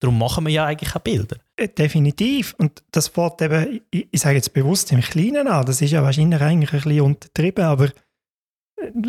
Darum 0.00 0.18
machen 0.18 0.44
wir 0.44 0.52
ja 0.52 0.66
eigentlich 0.66 0.94
auch 0.94 1.00
Bilder. 1.00 1.36
Äh, 1.56 1.68
definitiv. 1.68 2.54
Und 2.58 2.82
das 2.90 3.08
fällt 3.08 3.40
eben, 3.40 3.80
ich, 3.90 4.08
ich 4.10 4.20
sage 4.20 4.36
jetzt 4.36 4.52
bewusst 4.52 4.92
im 4.92 5.00
Kleinen 5.00 5.48
an, 5.48 5.64
das 5.64 5.80
ist 5.80 5.92
ja 5.92 6.02
wahrscheinlich 6.02 6.40
eigentlich 6.40 6.72
ein 6.72 6.80
bisschen 6.82 7.00
untertrieben, 7.00 7.64
aber 7.64 7.90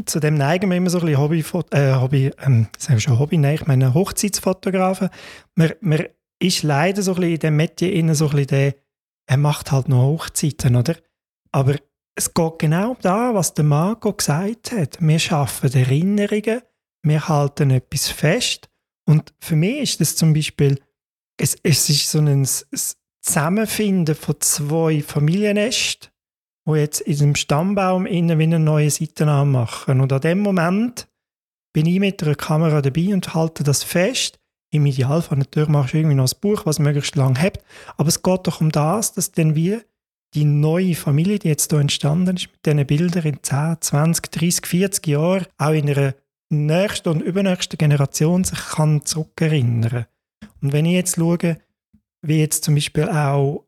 zu 0.05 0.19
dem 0.19 0.36
neigen 0.36 0.69
wir 0.69 0.77
immer 0.77 0.89
so 0.89 1.00
ein 1.00 1.05
bisschen 1.05 1.21
Hobby, 1.21 1.43
äh, 1.71 1.95
Hobby 1.95 2.31
ähm, 2.39 2.67
sagen 2.77 3.00
schon 3.00 3.19
Hobby, 3.19 3.38
nein, 3.38 3.55
ich 3.55 3.67
meine 3.67 3.93
Hochzeitsfotografen. 3.93 5.09
Man, 5.55 5.74
man 5.81 6.05
ist 6.39 6.63
leider 6.63 7.01
so 7.01 7.12
ein 7.13 7.15
bisschen 7.15 7.33
in 7.33 7.39
dem 7.39 7.55
Metier 7.57 7.93
innen 7.93 8.15
so 8.15 8.25
ein 8.25 8.31
bisschen 8.31 8.47
der, 8.47 8.75
er 9.27 9.38
macht 9.38 9.71
halt 9.71 9.89
noch 9.89 10.03
Hochzeiten, 10.03 10.75
oder? 10.75 10.95
Aber 11.51 11.75
es 12.15 12.33
geht 12.33 12.59
genau 12.59 12.91
um 12.91 12.97
was 13.03 13.53
der 13.53 13.65
Marco 13.65 14.13
gesagt 14.13 14.71
hat. 14.71 14.97
Wir 15.01 15.19
schaffen 15.19 15.74
Erinnerungen, 15.74 16.62
wir 17.03 17.27
halten 17.27 17.71
etwas 17.71 18.09
fest 18.09 18.69
und 19.05 19.33
für 19.39 19.55
mich 19.55 19.79
ist 19.79 20.01
das 20.01 20.15
zum 20.15 20.33
Beispiel, 20.33 20.79
es, 21.39 21.55
es 21.63 21.89
ist 21.89 22.09
so 22.09 22.19
ein 22.19 22.47
Zusammenfinden 23.21 24.15
von 24.15 24.36
zwei 24.39 25.01
Familiennest, 25.01 26.12
wo 26.67 26.75
jetzt 26.75 27.00
in 27.00 27.17
dem 27.17 27.36
Stammbaum 27.36 28.05
innen 28.05 28.38
wie 28.39 28.43
eine 28.43 28.59
neue 28.59 28.91
Seite 28.91 29.25
machen. 29.25 30.01
Und 30.01 30.12
an 30.12 30.19
dem 30.19 30.39
Moment 30.39 31.07
bin 31.74 31.86
ich 31.86 32.00
mit 32.00 32.21
einer 32.21 32.36
Kamera 32.36 32.81
dabei 32.81 33.13
und 33.13 33.33
halte 33.33 33.63
das 33.63 33.83
fest. 33.83 34.38
Im 34.74 34.86
Idealfall 34.86 35.38
natürlich 35.38 35.69
machst 35.69 35.93
du 35.93 35.97
irgendwie 36.00 36.17
noch 36.17 36.29
ein 36.29 36.39
Buch, 36.41 36.65
was 36.65 36.79
möglichst 36.79 37.15
lang 37.15 37.39
hat. 37.39 37.63
Aber 37.95 38.09
es 38.09 38.21
geht 38.21 38.47
doch 38.47 38.59
um 38.59 38.69
das, 38.69 39.13
dass 39.13 39.31
dann 39.31 39.55
wir 39.55 39.81
die 40.33 40.43
neue 40.43 40.93
Familie, 40.95 41.39
die 41.39 41.47
jetzt 41.47 41.71
hier 41.71 41.79
entstanden 41.79 42.36
ist, 42.36 42.50
mit 42.51 42.65
diesen 42.65 42.86
Bildern 42.86 43.25
in 43.25 43.41
10, 43.41 43.77
20, 43.79 44.29
30, 44.29 44.65
40 44.65 45.07
Jahren 45.07 45.45
auch 45.57 45.71
in 45.71 45.89
einer 45.89 46.15
nächste 46.50 47.12
und 47.12 47.21
übernächste 47.21 47.77
Generation 47.77 48.43
sich 48.43 48.59
kann 48.59 49.05
zurückerinnern 49.05 50.05
Und 50.62 50.74
wenn 50.74 50.86
ich 50.86 50.93
jetzt 50.93 51.15
schaue, 51.15 51.59
wie 52.21 52.39
jetzt 52.39 52.65
zum 52.65 52.75
Beispiel 52.75 53.07
auch 53.07 53.63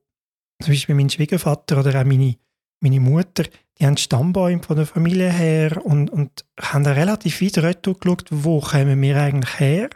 zum 0.62 0.74
Beispiel 0.74 0.96
mein 0.96 1.10
Schwiegervater 1.10 1.80
oder 1.80 2.02
auch 2.02 2.06
meine, 2.06 2.36
meine 2.80 3.00
Mutter, 3.00 3.44
die 3.78 3.86
haben 3.86 3.98
Stammbäume 3.98 4.62
von 4.64 4.76
der 4.76 4.86
Familie 4.86 5.32
her 5.32 5.86
und, 5.86 6.10
und 6.10 6.46
haben 6.60 6.84
da 6.84 6.92
relativ 6.92 7.42
weit 7.42 7.58
retour 7.60 7.98
geschaut, 7.98 8.28
wo 8.30 8.60
kommen 8.60 9.02
wir 9.02 9.18
eigentlich 9.22 9.60
her, 9.60 9.90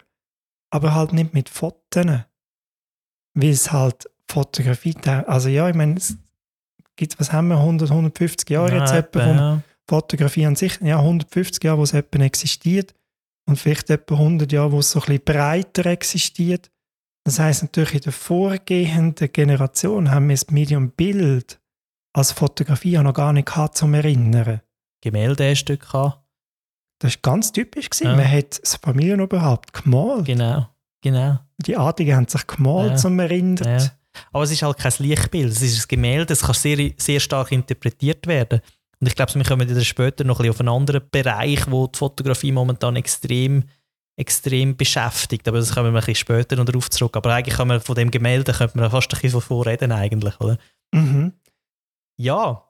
aber 0.69 0.95
halt 0.95 1.13
nicht 1.13 1.33
mit 1.33 1.49
Fotos. 1.49 2.05
Weil 3.35 3.49
es 3.49 3.71
halt 3.71 4.09
Fotografie, 4.29 4.95
also 5.05 5.49
ja, 5.49 5.67
ich 5.69 5.75
meine, 5.75 5.95
es 5.95 6.17
gibt, 6.95 7.19
was 7.19 7.31
haben 7.31 7.49
wir, 7.49 7.57
100, 7.57 7.89
150 7.89 8.49
Jahre 8.49 8.77
jetzt 8.77 8.93
etwa 8.93 9.23
vom, 9.23 9.63
Fotografie 9.87 10.45
an 10.45 10.55
sich, 10.55 10.79
ja, 10.81 10.97
150 10.97 11.63
Jahre, 11.63 11.79
wo 11.79 11.83
es 11.83 11.93
etwa 11.93 12.23
existiert 12.23 12.93
und 13.45 13.59
vielleicht 13.59 13.89
etwa 13.89 14.15
100 14.15 14.51
Jahre, 14.51 14.71
wo 14.71 14.79
es 14.79 14.91
so 14.91 14.99
ein 14.99 15.05
bisschen 15.05 15.25
breiter 15.25 15.85
existiert. 15.87 16.71
Das 17.25 17.39
heißt 17.39 17.63
natürlich, 17.63 17.95
in 17.95 18.01
der 18.01 18.13
vorgehenden 18.13 19.31
Generation 19.31 20.11
haben 20.11 20.29
wir 20.29 20.35
das 20.35 20.49
Medium 20.49 20.91
Bild 20.91 21.59
als 22.13 22.31
Fotografie 22.31 22.97
noch 22.99 23.13
gar 23.13 23.33
nicht 23.33 23.47
gehabt, 23.47 23.77
zum 23.77 23.93
Erinnern. 23.93 24.61
Gemälde 25.01 25.43
ein 25.43 25.55
Stück 25.55 25.81
gehabt. 25.81 26.19
Das 26.99 27.13
war 27.15 27.21
ganz 27.21 27.51
typisch. 27.51 27.89
Ja. 27.99 28.15
Man 28.15 28.29
hat 28.29 28.61
das 28.61 28.75
Familienoberhaupt 28.77 29.73
gemalt. 29.73 30.25
Genau, 30.25 30.67
genau. 31.01 31.39
Die 31.57 31.75
Adligen 31.75 32.15
haben 32.15 32.27
sich 32.27 32.47
gemalt, 32.47 32.91
ja. 32.91 32.95
zum 32.95 33.19
Erinnern. 33.19 33.79
Ja. 33.79 33.91
Aber 34.31 34.43
es 34.43 34.51
ist 34.51 34.61
halt 34.61 34.77
kein 34.77 34.93
Lichtbild, 34.99 35.51
es 35.51 35.61
ist 35.61 35.85
ein 35.85 35.87
Gemälde, 35.87 36.33
es 36.33 36.41
kann 36.41 36.53
sehr, 36.53 36.91
sehr 36.97 37.19
stark 37.19 37.51
interpretiert 37.51 38.27
werden. 38.27 38.61
Und 38.99 39.07
ich 39.07 39.15
glaube, 39.15 39.33
wir 39.35 39.43
kommen 39.43 39.67
dann 39.67 39.83
später 39.83 40.23
noch 40.23 40.39
ein 40.39 40.43
bisschen 40.43 40.51
auf 40.51 40.59
einen 40.61 40.69
anderen 40.69 41.01
Bereich, 41.11 41.69
wo 41.69 41.87
die 41.87 41.97
Fotografie 41.97 42.53
momentan 42.53 42.95
extrem, 42.95 43.65
extrem 44.15 44.77
beschäftigt. 44.77 45.45
Aber 45.47 45.57
das 45.57 45.73
kommen 45.73 45.91
wir 45.93 45.99
ein 45.99 46.05
bisschen 46.05 46.15
später 46.15 46.55
noch 46.55 46.65
darauf 46.65 46.89
zurück. 46.89 47.17
Aber 47.17 47.33
eigentlich 47.33 47.57
kann 47.57 47.67
man 47.67 47.81
von 47.81 47.95
dem 47.95 48.11
Gemälde 48.11 48.53
könnte 48.53 48.77
man 48.77 48.89
fast 48.89 49.13
ein 49.13 49.19
bisschen 49.19 49.41
vorreden 49.41 49.91
eigentlich, 49.91 50.39
oder? 50.39 50.57
Mhm. 50.93 51.33
Ja. 52.23 52.69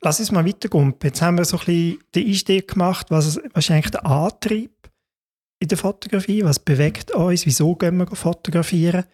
Lass 0.00 0.20
uns 0.20 0.30
mal 0.30 0.46
weitergehen. 0.46 0.94
Jetzt 1.02 1.20
haben 1.20 1.38
wir 1.38 1.44
so 1.44 1.58
ein 1.58 1.64
bisschen 1.64 2.04
die 2.14 2.26
Einstieg 2.28 2.68
gemacht, 2.68 3.10
was, 3.10 3.36
was 3.52 3.64
ist 3.64 3.70
eigentlich 3.72 3.90
der 3.90 4.06
Antrieb 4.06 4.72
in 5.58 5.68
der 5.68 5.76
Fotografie? 5.76 6.44
Was 6.44 6.60
bewegt 6.60 7.10
uns? 7.10 7.46
Wieso 7.46 7.74
gehen 7.74 7.96
wir 7.96 8.06
fotografieren? 8.06 9.04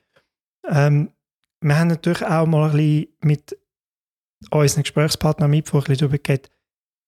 Ähm, 0.69 1.11
wir 1.63 1.79
haben 1.79 1.89
natürlich 1.89 2.23
auch 2.23 2.47
mal 2.47 2.71
ein 2.71 2.77
bisschen 2.77 3.07
mit 3.23 3.59
unseren 4.51 4.83
Gesprächspartner 4.83 5.49
Mittwoch 5.49 5.85
darüber 5.85 6.19
geht, 6.19 6.51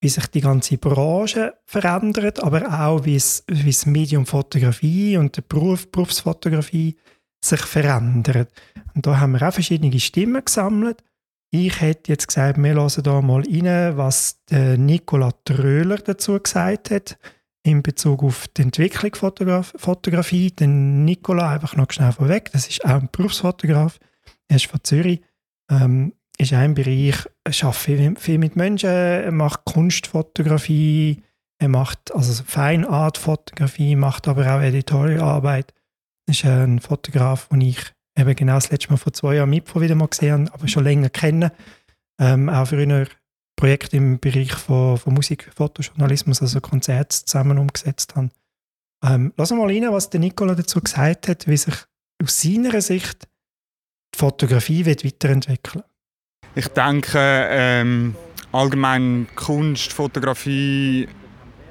wie 0.00 0.08
sich 0.08 0.26
die 0.28 0.40
ganze 0.40 0.78
Branche 0.78 1.54
verändert, 1.66 2.42
aber 2.42 2.80
auch 2.80 3.04
wie, 3.04 3.16
es, 3.16 3.44
wie 3.46 3.66
das 3.66 3.84
Medium 3.84 4.24
Fotografie 4.24 5.18
und 5.18 5.36
der 5.36 5.42
Beruf, 5.42 5.90
Berufsfotografie 5.92 6.96
sich 7.44 7.60
verändert. 7.60 8.50
Und 8.94 9.06
da 9.06 9.20
haben 9.20 9.32
wir 9.32 9.46
auch 9.46 9.52
verschiedene 9.52 10.00
Stimmen 10.00 10.42
gesammelt. 10.42 11.04
Ich 11.50 11.80
hätte 11.80 12.12
jetzt 12.12 12.28
gesagt, 12.28 12.58
wir 12.58 12.74
hören 12.74 13.02
da 13.02 13.22
mal 13.22 13.42
rein, 13.42 13.96
was 13.96 14.44
der 14.50 14.76
Nicola 14.76 15.32
Tröhler 15.44 15.96
dazu 15.96 16.38
gesagt 16.38 16.90
hat 16.90 17.18
in 17.62 17.82
Bezug 17.82 18.22
auf 18.22 18.48
die 18.48 18.62
Entwicklung 18.62 19.14
Fotograf 19.14 19.72
Fotografie. 19.76 20.50
Den 20.50 21.04
Nicola 21.04 21.52
einfach 21.52 21.74
noch 21.76 21.90
schnell 21.90 22.12
vorweg, 22.12 22.50
das 22.52 22.68
ist 22.68 22.84
auch 22.84 23.00
ein 23.00 23.08
Berufsfotograf. 23.10 23.98
Er 24.48 24.56
ist 24.56 24.66
von 24.66 24.80
Zürich. 24.82 25.22
Ähm, 25.70 26.12
ist 26.38 26.52
ein 26.52 26.74
Bereich, 26.74 27.16
er 27.44 27.64
arbeitet 27.64 28.20
viel 28.20 28.38
mit 28.38 28.54
Menschen, 28.54 28.88
er 28.88 29.32
macht 29.32 29.64
Kunstfotografie, 29.64 31.22
er 31.58 31.68
macht 31.68 32.14
also 32.14 32.44
Feinartfotografie, 32.44 33.96
macht 33.96 34.28
aber 34.28 34.42
auch 34.42 34.60
Editorialarbeit. 34.60 35.74
Er 36.26 36.30
ist 36.30 36.44
ein 36.44 36.78
Fotograf, 36.78 37.48
den 37.48 37.62
ich 37.62 37.80
eben 38.18 38.34
genau 38.36 38.54
das 38.54 38.70
letzte 38.70 38.90
Mal 38.90 38.96
vor 38.96 39.12
zwei 39.12 39.36
Jahren 39.36 39.50
mit 39.50 39.74
wieder 39.74 39.94
mal 39.94 40.08
gesehen 40.08 40.48
aber 40.48 40.68
schon 40.68 40.84
länger 40.84 41.10
kenne. 41.10 41.52
Ähm, 42.20 42.48
auch 42.48 42.66
für 42.66 42.78
ein 42.78 43.06
Projekt 43.56 43.94
im 43.94 44.18
Bereich 44.18 44.52
von, 44.52 44.98
von 44.98 45.14
Musik, 45.14 45.50
Fotojournalismus, 45.56 46.42
also 46.42 46.60
Konzerte 46.60 47.24
zusammen 47.24 47.58
umgesetzt 47.58 48.16
haben. 48.16 48.30
Ähm, 49.04 49.32
wir 49.36 49.56
mal 49.56 49.66
rein, 49.66 49.92
was 49.92 50.10
der 50.10 50.20
Nicola 50.20 50.54
dazu 50.54 50.80
gesagt 50.80 51.28
hat, 51.28 51.46
wie 51.46 51.56
sich 51.56 51.74
aus 52.22 52.40
seiner 52.40 52.80
Sicht 52.80 53.28
die 54.14 54.18
Fotografie 54.18 54.84
wird 54.84 55.04
weiterentwickeln 55.04 55.82
ich 56.58 56.68
denke, 56.68 57.46
ähm, 57.50 58.16
allgemein 58.50 59.28
Kunst, 59.36 59.92
Fotografie 59.92 61.08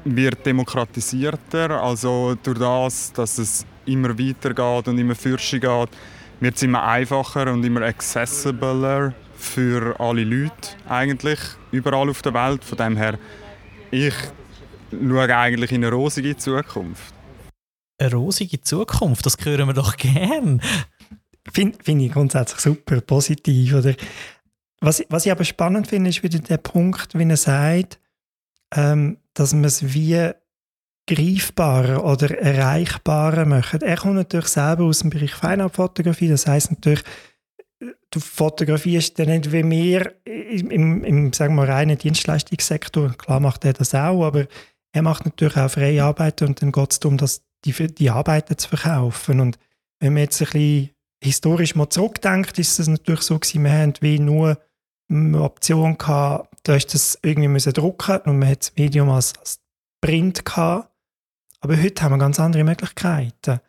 wird 0.06 0.46
demokratisierter. 0.46 1.82
Also 1.82 2.36
durch 2.42 2.60
das, 2.60 3.12
dass 3.12 3.38
es 3.38 3.66
immer 3.86 4.18
weitergeht 4.18 4.88
und 4.88 4.98
immer 4.98 5.16
fürschen 5.16 5.60
geht, 5.60 5.90
wird 6.40 6.56
es 6.56 6.64
immer 6.64 6.84
einfacher 6.84 7.52
und 7.52 7.64
immer 7.64 7.82
accessibler 7.82 9.14
für 9.38 10.00
alle 10.00 10.24
Leute 10.24 10.76
eigentlich 10.88 11.40
überall 11.72 12.10
auf 12.10 12.22
der 12.22 12.34
Welt. 12.34 12.64
Von 12.64 12.78
dem 12.78 12.98
her, 12.98 13.18
ich 13.92 14.14
schaue 14.92 15.36
eigentlich 15.36 15.72
in 15.72 15.84
eine 15.84 15.94
rosige 15.94 16.36
Zukunft. 16.38 17.14
Eine 18.00 18.14
rosige 18.14 18.62
Zukunft, 18.62 19.26
das 19.26 19.38
hören 19.44 19.68
wir 19.68 19.74
doch 19.74 19.98
gern. 19.98 20.62
Finde 21.52 21.78
find 21.84 22.02
ich 22.02 22.12
grundsätzlich 22.12 22.60
super 22.60 23.02
positiv. 23.02 23.74
Oder? 23.74 23.96
Was, 24.82 25.04
was 25.10 25.26
ich 25.26 25.32
aber 25.32 25.44
spannend 25.44 25.88
finde, 25.88 26.10
ist 26.10 26.24
wieder 26.24 26.40
der 26.40 26.58
Punkt, 26.58 27.18
wie 27.18 27.28
er 27.28 27.38
sagt, 27.38 28.00
ähm, 28.76 29.18
dass 29.34 29.54
man 29.54 29.66
es 29.66 29.94
wie 29.94 30.32
greifbarer 31.08 32.04
oder 32.04 32.38
erreichbarer 32.38 33.46
macht. 33.46 33.82
Er 33.82 33.98
kommt 33.98 34.16
natürlich 34.16 34.48
selber 34.48 34.84
aus 34.84 35.00
dem 35.00 35.10
Bereich 35.10 35.34
Feinartfotografie, 35.34 36.28
das 36.28 36.48
heißt 36.48 36.72
natürlich, 36.72 37.04
du 38.12 38.20
fotografierst 38.20 39.18
dann 39.20 39.30
nicht 39.30 39.52
wie 39.52 39.70
wir 39.70 40.14
im, 40.26 41.04
im, 41.04 41.34
sagen 41.34 41.56
wir, 41.56 41.68
reinen 41.68 41.98
Dienstleistungssektor, 41.98 43.14
klar 43.18 43.40
macht 43.40 43.66
er 43.66 43.74
das 43.74 43.96
auch, 43.96 44.26
aber 44.26 44.48
er 44.94 45.02
macht 45.02 45.26
natürlich 45.26 45.58
auch 45.58 45.70
freie 45.70 46.04
Arbeiten 46.04 46.48
und 46.48 46.62
dann 46.62 46.72
geht 46.72 46.92
es 46.92 47.00
darum, 47.00 47.18
dass 47.18 47.44
die, 47.66 47.74
die 47.74 48.10
Arbeiten 48.10 48.58
zu 48.58 48.70
verkaufen. 48.70 49.40
Und 49.40 49.58
wenn 50.00 50.14
man 50.14 50.24
jetzt 50.24 50.42
ein 50.42 50.46
bisschen 50.46 50.90
historisch 51.24 51.76
mal 51.76 51.90
zurückdenkt, 51.90 52.58
ist 52.60 52.80
es 52.80 52.88
natürlich 52.88 53.22
so 53.22 53.38
gewesen, 53.38 53.64
wir 53.64 53.72
haben 53.72 53.94
wie 54.02 54.20
nur 54.20 54.58
eine 55.10 55.42
Option 55.42 55.98
gehabt, 55.98 56.54
da 56.64 56.76
ist 56.76 56.94
das 56.94 57.18
irgendwie 57.24 57.72
drucken 57.72 58.18
und 58.26 58.40
man 58.40 58.50
hat 58.50 58.62
das 58.62 58.74
Medium 58.76 59.10
als, 59.10 59.38
als 59.38 59.60
Print 60.02 60.44
gehabt. 60.46 60.92
Aber 61.60 61.82
heute 61.82 62.04
haben 62.04 62.14
wir 62.14 62.18
ganz 62.20 62.40
andere 62.40 62.64
Möglichkeiten. 62.64 63.60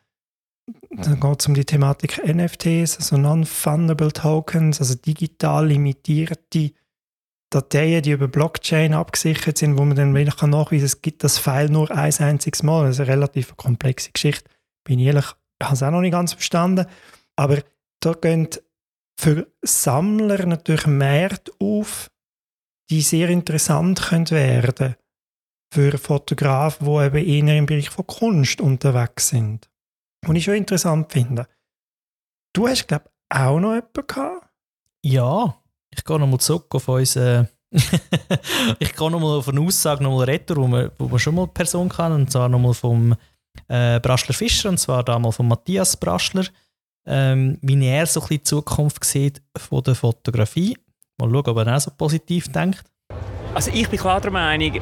Dann 0.90 1.20
geht 1.20 1.40
es 1.40 1.46
um 1.46 1.54
die 1.54 1.64
Thematik 1.64 2.20
NFTs, 2.26 2.98
also 2.98 3.16
Non-Fundable 3.16 4.12
Tokens, 4.12 4.80
also 4.80 4.94
digital 4.94 5.68
limitierte 5.68 6.72
Dateien, 7.50 8.02
die 8.02 8.10
über 8.10 8.28
Blockchain 8.28 8.92
abgesichert 8.92 9.56
sind, 9.56 9.78
wo 9.78 9.84
man 9.84 9.96
dann 9.96 10.14
wirklich 10.14 10.40
nachweisen 10.42 10.80
kann, 10.80 10.84
es 10.84 11.02
gibt 11.02 11.24
das 11.24 11.38
File 11.38 11.70
nur 11.70 11.90
ein 11.90 12.12
einziges 12.18 12.62
Mal. 12.62 12.86
Das 12.86 12.96
ist 12.96 13.00
eine 13.00 13.10
relativ 13.10 13.56
komplexe 13.56 14.12
Geschichte. 14.12 14.50
Bin 14.84 14.98
ich 14.98 15.06
ehrlich, 15.06 15.32
ich 15.58 15.66
habe 15.66 15.74
es 15.74 15.82
auch 15.82 15.90
noch 15.90 16.02
nicht 16.02 16.12
ganz 16.12 16.34
verstanden. 16.34 16.86
Aber 17.36 17.62
da 18.00 18.12
gehen 18.12 18.48
für 19.18 19.50
Sammler 19.62 20.44
natürlich 20.44 20.86
Märkte 20.86 21.52
auf, 21.58 22.10
die 22.90 23.00
sehr 23.00 23.30
interessant 23.30 24.02
können 24.02 24.30
werden 24.30 24.96
für 25.70 25.98
Fotografen, 25.98 26.86
die 26.86 27.04
eben 27.04 27.48
eher 27.48 27.58
im 27.58 27.66
Bereich 27.66 27.90
von 27.90 28.06
Kunst 28.06 28.60
unterwegs 28.60 29.28
sind. 29.28 29.68
Und 30.26 30.36
ich 30.36 30.44
schon 30.44 30.54
interessant 30.54 31.12
finde. 31.12 31.46
Du 32.52 32.66
hast, 32.66 32.88
glaube 32.88 33.04
ich, 33.06 33.36
auch 33.36 33.60
noch 33.60 33.74
jemanden 33.74 34.06
gehabt? 34.06 34.48
Ja, 35.02 35.56
ich 35.90 36.04
gehe 36.04 36.18
nochmal 36.18 36.40
zurück 36.40 36.74
auf 36.74 36.88
unsere. 36.88 37.48
ich 38.78 38.96
gehe 38.96 39.10
nochmal 39.10 39.38
auf 39.38 39.48
eine 39.48 39.60
Aussage 39.60 40.02
nochmal 40.02 40.24
retour, 40.24 40.56
wo 40.56 40.68
wir, 40.68 40.92
wo 40.98 41.10
wir 41.10 41.18
schon 41.18 41.34
mal 41.34 41.42
eine 41.42 41.52
Person 41.52 41.88
kann, 41.88 42.12
und 42.12 42.32
zwar 42.32 42.48
nochmal 42.48 42.74
vom 42.74 43.14
äh, 43.68 44.00
Braschler 44.00 44.34
Fischer, 44.34 44.70
und 44.70 44.78
zwar 44.78 45.04
damals 45.04 45.36
von 45.36 45.48
Matthias 45.48 45.96
Braschler, 45.96 46.46
ähm, 47.06 47.58
wie 47.60 47.86
er 47.86 48.06
so 48.06 48.20
ein 48.20 48.22
bisschen 48.22 48.38
die 48.38 48.42
Zukunft 48.42 49.04
sieht 49.04 49.42
von 49.56 49.82
der 49.82 49.94
Fotografie. 49.94 50.78
Mal 51.18 51.30
schauen, 51.30 51.48
ob 51.48 51.56
er 51.58 51.76
auch 51.76 51.80
so 51.80 51.90
positiv 51.90 52.50
denkt. 52.50 52.84
Also 53.54 53.70
ich 53.72 53.88
bin 53.88 53.98
klar 53.98 54.20
der 54.20 54.30
Meinung, 54.30 54.80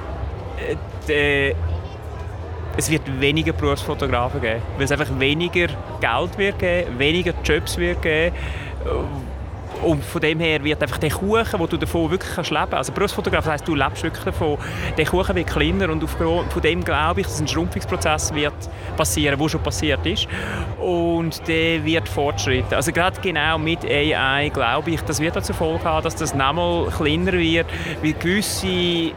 es 2.77 2.91
wird 2.91 3.21
weniger 3.21 3.53
Berufsfotografen 3.53 4.41
geben, 4.41 4.63
weil 4.77 4.85
es 4.85 4.93
einfach 4.93 5.19
weniger 5.19 5.69
Geld 6.01 6.39
wird 6.39 6.59
geben, 6.59 6.99
weniger 6.99 7.33
Jobs 7.45 7.79
wird 7.79 8.03
geben. 8.03 8.35
Und 9.83 10.03
von 10.03 10.23
dem 10.23 10.41
her 10.41 10.65
wird 10.65 10.83
einfach 10.83 10.97
der 10.97 11.11
Kuchen, 11.11 11.59
wo 11.59 11.67
du 11.67 11.77
davon 11.77 12.11
wirklich 12.11 12.35
kannst 12.35 12.51
leben 12.51 12.63
kannst, 12.63 12.75
also 12.75 12.93
Berufsfotograf, 12.93 13.45
das 13.45 13.53
heisst, 13.53 13.69
du 13.69 13.75
lebst 13.75 14.03
wirklich 14.03 14.25
davon, 14.25 14.57
der 14.97 15.05
Kuchen 15.05 15.37
wird 15.37 15.49
kleiner 15.49 15.91
und 15.91 16.03
von 16.09 16.63
dem 16.63 16.83
glaube 16.83 17.21
ich, 17.21 17.27
dass 17.27 17.41
ein 17.41 17.49
Schrumpfungsprozess 17.49 18.33
wird 18.35 18.55
passieren, 18.97 19.39
der 19.39 19.49
schon 19.51 19.63
passiert 19.63 20.05
ist 20.07 20.29
und 20.81 21.47
der 21.47 21.85
wird 21.85 22.09
fortschreiten. 22.09 22.73
Also 22.73 22.91
gerade 22.91 23.21
genau 23.21 23.59
mit 23.59 23.85
AI 23.85 24.49
glaube 24.49 24.93
ich, 24.93 25.03
das 25.03 25.21
wird 25.21 25.37
dazu 25.37 25.53
Folge 25.53 25.85
haben, 25.85 26.05
dass 26.05 26.17
das 26.17 26.35
nochmal 26.35 26.87
kleiner 26.87 27.33
wird, 27.33 27.67
weil 28.03 28.15
gewisse 28.15 29.13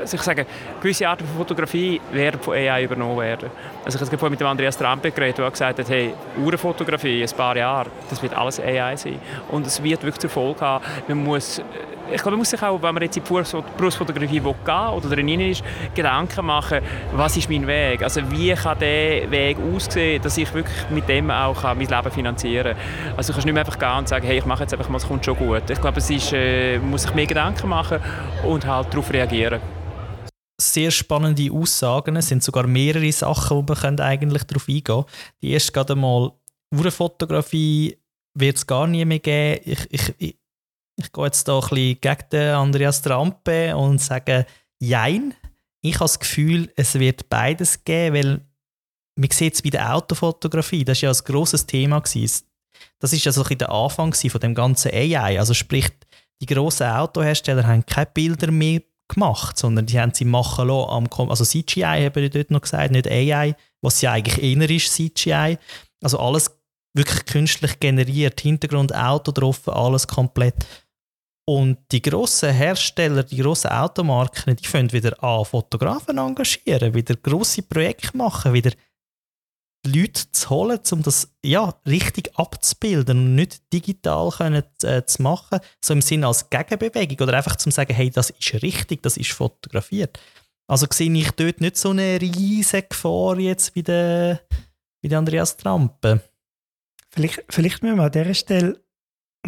also 0.00 0.16
ich 0.16 0.22
sage, 0.22 0.46
gewisse 0.80 1.06
Arten 1.06 1.26
von 1.26 1.36
Fotografie 1.36 2.00
werden 2.12 2.40
von 2.40 2.54
AI 2.54 2.84
übernommen 2.84 3.18
werden. 3.18 3.50
Also 3.84 3.98
ich 3.98 4.06
habe 4.06 4.16
vorhin 4.16 4.32
mit 4.32 4.40
dem 4.40 4.46
Andreas 4.46 4.76
Trampe 4.76 5.10
geredet, 5.10 5.38
der 5.38 5.50
gesagt 5.50 5.78
hat, 5.78 5.88
hey, 5.88 6.14
Uhrenfotografie, 6.38 7.22
ein 7.22 7.36
paar 7.36 7.56
Jahre, 7.56 7.90
das 8.08 8.22
wird 8.22 8.34
alles 8.34 8.58
AI 8.60 8.96
sein. 8.96 9.20
Und 9.50 9.66
es 9.66 9.82
wird 9.82 10.02
wirklich 10.02 10.20
zur 10.20 10.30
Folge 10.30 10.60
haben, 10.60 10.84
man 11.08 11.24
muss, 11.24 11.60
ich 12.10 12.16
glaube, 12.16 12.30
man 12.32 12.38
muss 12.38 12.50
sich 12.50 12.62
auch, 12.62 12.80
wenn 12.82 12.94
man 12.94 13.02
jetzt 13.02 13.16
in 13.16 13.24
die 13.24 13.30
Berufsfotografie 13.76 14.42
will 14.42 14.54
gehen 14.64 14.88
oder 14.88 15.08
drin 15.08 15.40
ist, 15.40 15.62
Gedanken 15.94 16.46
machen, 16.46 16.80
was 17.12 17.36
ist 17.36 17.48
mein 17.48 17.66
Weg? 17.66 18.02
Also 18.02 18.20
wie 18.30 18.52
kann 18.54 18.78
der 18.78 19.30
Weg 19.30 19.58
aussehen, 19.58 20.22
dass 20.22 20.36
ich 20.36 20.52
wirklich 20.54 20.90
mit 20.90 21.08
dem 21.08 21.30
auch 21.30 21.62
mein 21.62 21.80
Leben 21.80 22.10
finanzieren 22.10 22.76
kann? 22.76 23.16
Also 23.16 23.28
du 23.28 23.32
kannst 23.34 23.46
nicht 23.46 23.54
mehr 23.54 23.64
einfach 23.64 23.78
gehen 23.78 23.98
und 23.98 24.08
sagen, 24.08 24.26
hey, 24.26 24.38
ich 24.38 24.46
mache 24.46 24.62
jetzt 24.62 24.72
einfach 24.72 24.88
mal, 24.88 24.98
es 24.98 25.06
kommt 25.06 25.24
schon 25.24 25.36
gut. 25.36 25.68
Ich 25.68 25.80
glaube, 25.80 25.98
es 25.98 26.10
ist, 26.10 26.32
äh, 26.32 26.78
man 26.78 26.90
muss 26.90 27.02
sich 27.02 27.14
mehr 27.14 27.26
Gedanken 27.26 27.68
machen 27.68 27.98
und 28.44 28.66
halt 28.66 28.92
darauf 28.92 29.12
reagieren 29.12 29.60
sehr 30.60 30.90
spannende 30.90 31.52
Aussagen. 31.52 32.16
Es 32.16 32.28
sind 32.28 32.42
sogar 32.42 32.66
mehrere 32.66 33.12
Sachen, 33.12 33.58
wo 33.58 33.62
man 33.62 34.00
eigentlich 34.00 34.42
darauf 34.42 34.68
eingehen 34.68 34.82
können. 34.82 35.04
Die 35.40 35.52
erste 35.52 35.70
gerade 35.70 35.92
einmal, 35.92 36.32
Uhrenfotografie 36.74 37.96
wird 38.34 38.56
es 38.56 38.66
gar 38.66 38.86
nie 38.86 39.04
mehr 39.04 39.18
geben. 39.18 39.60
Ich, 39.64 40.14
ich, 40.18 40.37
ich, 40.98 41.06
ich 41.06 41.12
gehe 41.12 41.24
jetzt 41.24 41.46
da 41.46 41.54
ein 41.54 41.60
bisschen 41.60 42.00
gegen 42.00 42.28
den 42.32 42.54
Andreas 42.54 43.02
Trampe 43.02 43.76
und 43.76 44.00
sage, 44.00 44.46
jein. 44.78 45.34
Ich 45.80 45.94
habe 45.94 46.04
das 46.04 46.18
Gefühl, 46.18 46.72
es 46.76 46.94
wird 46.94 47.28
beides 47.28 47.84
geben, 47.84 48.16
weil 48.16 48.40
man 49.16 49.30
sieht 49.30 49.54
es 49.54 49.62
bei 49.62 49.70
der 49.70 49.94
Autofotografie, 49.94 50.84
das 50.84 51.02
war 51.02 51.10
ja 51.10 51.16
ein 51.16 51.24
grosses 51.24 51.66
Thema. 51.66 52.00
Das 52.00 52.12
war 53.00 53.18
ja 53.18 53.32
so 53.32 53.44
ein 53.44 53.58
der 53.58 53.70
Anfang 53.70 54.12
von 54.12 54.40
dem 54.40 54.54
ganzen 54.54 54.92
AI. 54.92 55.38
Also 55.38 55.54
sprich, 55.54 55.88
die 56.40 56.46
grossen 56.46 56.86
Autohersteller 56.86 57.66
haben 57.66 57.84
keine 57.86 58.06
Bilder 58.06 58.50
mehr 58.50 58.82
gemacht, 59.08 59.58
sondern 59.58 59.86
die 59.86 59.98
haben 59.98 60.14
sie 60.14 60.24
machen 60.24 60.68
lassen. 60.68 60.90
Am, 60.90 61.30
also 61.30 61.44
CGI 61.44 61.82
haben 61.82 62.22
die 62.22 62.30
dort 62.30 62.50
noch 62.50 62.60
gesagt, 62.60 62.92
nicht 62.92 63.10
AI, 63.10 63.56
was 63.80 64.00
ja 64.02 64.12
eigentlich 64.12 64.42
eher 64.42 64.70
ist, 64.70 64.92
CGI. 64.92 65.58
Also 66.02 66.18
alles 66.18 66.50
wirklich 66.94 67.24
künstlich 67.26 67.80
generiert, 67.80 68.40
Hintergrund, 68.40 68.94
Auto 68.94 69.32
drauf, 69.32 69.68
alles 69.68 70.06
komplett. 70.06 70.54
Und 71.48 71.78
die 71.92 72.02
grossen 72.02 72.52
Hersteller, 72.52 73.22
die 73.22 73.38
grossen 73.38 73.70
Automarken, 73.70 74.54
die 74.54 74.66
fangen 74.66 74.92
wieder 74.92 75.24
an, 75.24 75.46
Fotografen 75.46 76.18
engagieren, 76.18 76.92
wieder 76.92 77.16
grosse 77.16 77.62
Projekte 77.62 78.14
machen, 78.14 78.52
wieder 78.52 78.72
Leute 79.86 80.30
zu 80.30 80.50
holen, 80.50 80.78
um 80.92 81.02
das 81.02 81.34
ja, 81.42 81.74
richtig 81.86 82.38
abzubilden 82.38 83.18
und 83.18 83.34
nicht 83.34 83.72
digital 83.72 84.28
können, 84.28 84.62
äh, 84.82 85.06
zu 85.06 85.22
machen, 85.22 85.60
so 85.82 85.94
im 85.94 86.02
Sinne 86.02 86.26
als 86.26 86.50
Gegenbewegung 86.50 87.26
oder 87.26 87.38
einfach 87.38 87.56
zu 87.56 87.70
sagen, 87.70 87.94
hey, 87.94 88.10
das 88.10 88.28
ist 88.28 88.62
richtig, 88.62 89.02
das 89.02 89.16
ist 89.16 89.32
fotografiert. 89.32 90.20
Also 90.66 90.86
sehe 90.92 91.10
ich 91.10 91.30
dort 91.30 91.62
nicht 91.62 91.78
so 91.78 91.92
eine 91.92 92.20
riesige 92.20 92.88
Gefahr 92.88 93.38
jetzt 93.38 93.74
wie 93.74 93.82
der, 93.82 94.42
wie 95.00 95.08
der 95.08 95.18
Andreas 95.18 95.56
Trampe. 95.56 96.20
Vielleicht, 97.08 97.42
vielleicht 97.48 97.82
müssen 97.82 97.96
wir 97.96 98.04
an 98.04 98.12
dieser 98.12 98.34
Stelle 98.34 98.87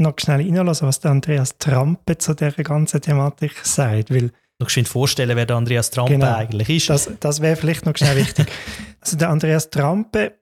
noch 0.01 0.15
schnell 0.19 0.41
reinlassen, 0.41 0.89
was 0.89 1.01
der 1.01 1.11
Andreas 1.11 1.59
Trampe 1.59 2.19
zu 2.19 2.35
dieser 2.35 2.63
ganzen 2.63 3.01
Thematik 3.01 3.53
sagt, 3.63 4.11
weil 4.11 4.33
noch 4.59 4.69
schnell 4.69 4.85
vorstellen, 4.85 5.37
wer 5.37 5.47
der 5.47 5.57
Andreas 5.57 5.91
Trampe 5.91 6.13
genau, 6.13 6.35
eigentlich 6.35 6.69
ist. 6.69 6.91
Das, 6.91 7.11
das 7.19 7.41
wäre 7.41 7.57
vielleicht 7.57 7.87
noch 7.87 7.97
schnell 7.97 8.17
wichtig. 8.17 8.47
Also 9.03 9.17
der 9.17 9.31
Andreas 9.31 9.71
Trampe 9.71 10.35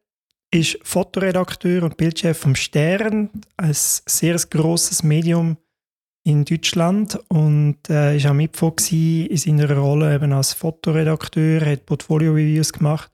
ist 0.51 0.81
Fotoredakteur 0.83 1.85
und 1.85 1.97
Bildchef 1.97 2.37
vom 2.37 2.57
Stern, 2.57 3.31
ein 3.57 3.71
sehr 3.73 4.37
grosses 4.51 5.05
Medium 5.05 5.59
in 6.25 6.45
Deutschland 6.45 7.19
und 7.29 7.89
äh, 7.89 8.17
ist 8.17 8.27
auch 8.27 8.33
Mitfo 8.33 8.75
in 8.91 9.37
seiner 9.37 9.71
Rolle 9.77 10.15
eben 10.15 10.33
als 10.33 10.55
Fotoredakteur, 10.55 11.65
hat 11.65 11.87
Portfolio-Reviews 11.87 12.73
gemacht 12.73 13.13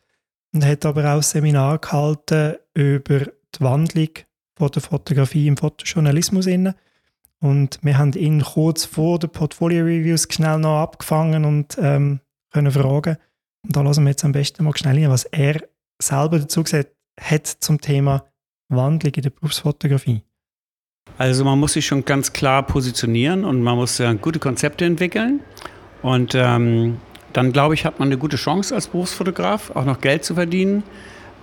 und 0.54 0.64
hat 0.64 0.86
aber 0.86 1.14
auch 1.14 1.22
Seminar 1.22 1.78
gehalten 1.78 2.54
über 2.72 3.20
die 3.20 3.60
Wandlung 3.60 4.08
von 4.56 4.70
der 4.70 4.82
Fotografie 4.82 5.46
im 5.46 5.56
Fotojournalismus. 5.56 6.46
Und 7.40 7.78
wir 7.82 7.98
haben 7.98 8.12
ihn 8.12 8.42
kurz 8.42 8.84
vor 8.84 9.18
den 9.18 9.30
Portfolio-Reviews 9.30 10.28
schnell 10.30 10.58
noch 10.58 10.80
abgefangen 10.80 11.44
und 11.44 11.76
ähm, 11.80 12.20
können 12.52 12.72
fragen. 12.72 13.16
Und 13.64 13.76
da 13.76 13.82
lassen 13.82 14.04
wir 14.04 14.10
jetzt 14.10 14.24
am 14.24 14.32
besten 14.32 14.64
mal 14.64 14.76
schnell 14.76 14.96
hin, 14.96 15.10
was 15.10 15.24
er 15.24 15.62
selber 16.00 16.38
dazu 16.38 16.62
gesagt 16.62 16.90
hat 17.20 17.46
zum 17.46 17.80
Thema 17.80 18.24
Wandlung 18.68 19.14
in 19.14 19.22
der 19.22 19.30
Berufsfotografie. 19.30 20.22
Also 21.18 21.44
man 21.44 21.58
muss 21.60 21.74
sich 21.74 21.86
schon 21.86 22.04
ganz 22.04 22.32
klar 22.32 22.64
positionieren 22.64 23.44
und 23.44 23.62
man 23.62 23.76
muss 23.76 24.00
äh, 24.00 24.14
gute 24.16 24.38
Konzepte 24.38 24.84
entwickeln. 24.84 25.40
Und 26.02 26.34
ähm, 26.34 26.98
dann 27.32 27.52
glaube 27.52 27.74
ich, 27.74 27.84
hat 27.84 27.98
man 27.98 28.08
eine 28.08 28.18
gute 28.18 28.36
Chance 28.36 28.74
als 28.74 28.88
Berufsfotograf, 28.88 29.70
auch 29.70 29.84
noch 29.84 30.00
Geld 30.00 30.24
zu 30.24 30.34
verdienen. 30.34 30.82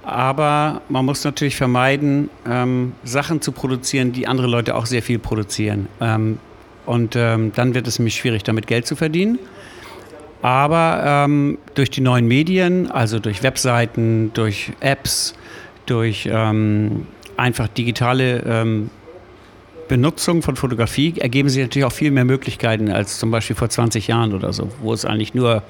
Aber 0.03 0.81
man 0.89 1.05
muss 1.05 1.23
natürlich 1.23 1.55
vermeiden, 1.55 2.29
ähm, 2.47 2.93
Sachen 3.03 3.41
zu 3.41 3.51
produzieren, 3.51 4.11
die 4.11 4.27
andere 4.27 4.47
Leute 4.47 4.75
auch 4.75 4.85
sehr 4.85 5.03
viel 5.03 5.19
produzieren. 5.19 5.87
Ähm, 5.99 6.39
und 6.85 7.15
ähm, 7.15 7.51
dann 7.55 7.73
wird 7.75 7.87
es 7.87 7.99
nämlich 7.99 8.15
schwierig, 8.15 8.43
damit 8.43 8.67
Geld 8.67 8.87
zu 8.87 8.95
verdienen. 8.95 9.37
Aber 10.41 11.03
ähm, 11.05 11.59
durch 11.75 11.91
die 11.91 12.01
neuen 12.01 12.27
Medien, 12.27 12.89
also 12.89 13.19
durch 13.19 13.43
Webseiten, 13.43 14.31
durch 14.33 14.71
Apps, 14.79 15.35
durch 15.85 16.27
ähm, 16.31 17.05
einfach 17.37 17.67
digitale 17.67 18.41
ähm, 18.45 18.89
Benutzung 19.87 20.41
von 20.41 20.55
Fotografie 20.55 21.15
ergeben 21.19 21.49
sich 21.49 21.61
natürlich 21.61 21.85
auch 21.85 21.91
viel 21.91 22.11
mehr 22.11 22.23
Möglichkeiten 22.23 22.89
als 22.89 23.19
zum 23.19 23.29
Beispiel 23.29 23.55
vor 23.55 23.69
20 23.69 24.07
Jahren 24.07 24.33
oder 24.33 24.53
so, 24.53 24.69
wo 24.81 24.93
es 24.93 25.05
eigentlich 25.05 25.33
nur 25.33 25.63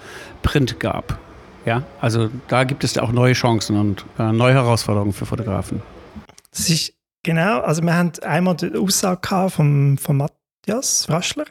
Print 0.43 0.79
gab. 0.79 1.17
Ja, 1.65 1.83
also 1.99 2.29
da 2.47 2.63
gibt 2.63 2.83
es 2.83 2.97
auch 2.97 3.11
neue 3.11 3.33
Chancen 3.33 3.77
und 3.77 4.05
äh, 4.17 4.31
neue 4.31 4.53
Herausforderungen 4.53 5.13
für 5.13 5.25
Fotografen. 5.25 5.81
Das 6.51 6.69
ist 6.69 6.93
genau, 7.23 7.61
also 7.61 7.81
wir 7.83 7.95
haben 7.95 8.11
einmal 8.23 8.55
die 8.55 8.75
Aussage 8.75 9.49
von, 9.49 9.97
von 9.97 10.17
Matthias 10.17 11.07
Raschler, 11.09 11.45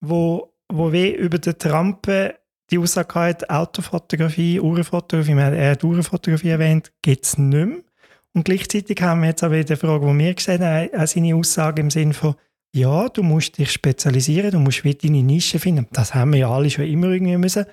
wo, 0.00 0.52
wo 0.70 0.92
wir 0.92 1.16
über 1.18 1.38
den 1.38 1.58
Trampe 1.58 2.36
die 2.70 2.78
Aussage 2.78 3.14
hat, 3.14 3.50
Autofotografie, 3.50 4.60
Uhrenfotografie, 4.60 5.32
er 5.32 5.72
hat 5.72 5.84
Uhrenfotografie 5.84 6.50
erwähnt, 6.50 6.92
gibt 7.02 7.26
es 7.26 7.36
nicht 7.36 7.66
mehr. 7.66 7.78
Und 8.32 8.44
gleichzeitig 8.44 9.02
haben 9.02 9.22
wir 9.22 9.30
jetzt 9.30 9.42
aber 9.42 9.62
die 9.62 9.76
Frage, 9.76 10.06
die 10.06 10.18
wir 10.18 10.34
gesehen 10.34 10.64
haben, 10.64 11.06
seine 11.06 11.34
Aussage 11.34 11.82
im 11.82 11.90
Sinne 11.90 12.14
von, 12.14 12.36
ja, 12.72 13.08
du 13.08 13.24
musst 13.24 13.58
dich 13.58 13.72
spezialisieren, 13.72 14.52
du 14.52 14.60
musst 14.60 14.84
wieder 14.84 14.98
deine 15.02 15.24
Nische 15.24 15.58
finden. 15.58 15.88
Das 15.92 16.14
haben 16.14 16.32
wir 16.32 16.38
ja 16.40 16.50
alle 16.50 16.70
schon 16.70 16.84
immer 16.84 17.08
irgendwie 17.08 17.36
müssen. 17.36 17.66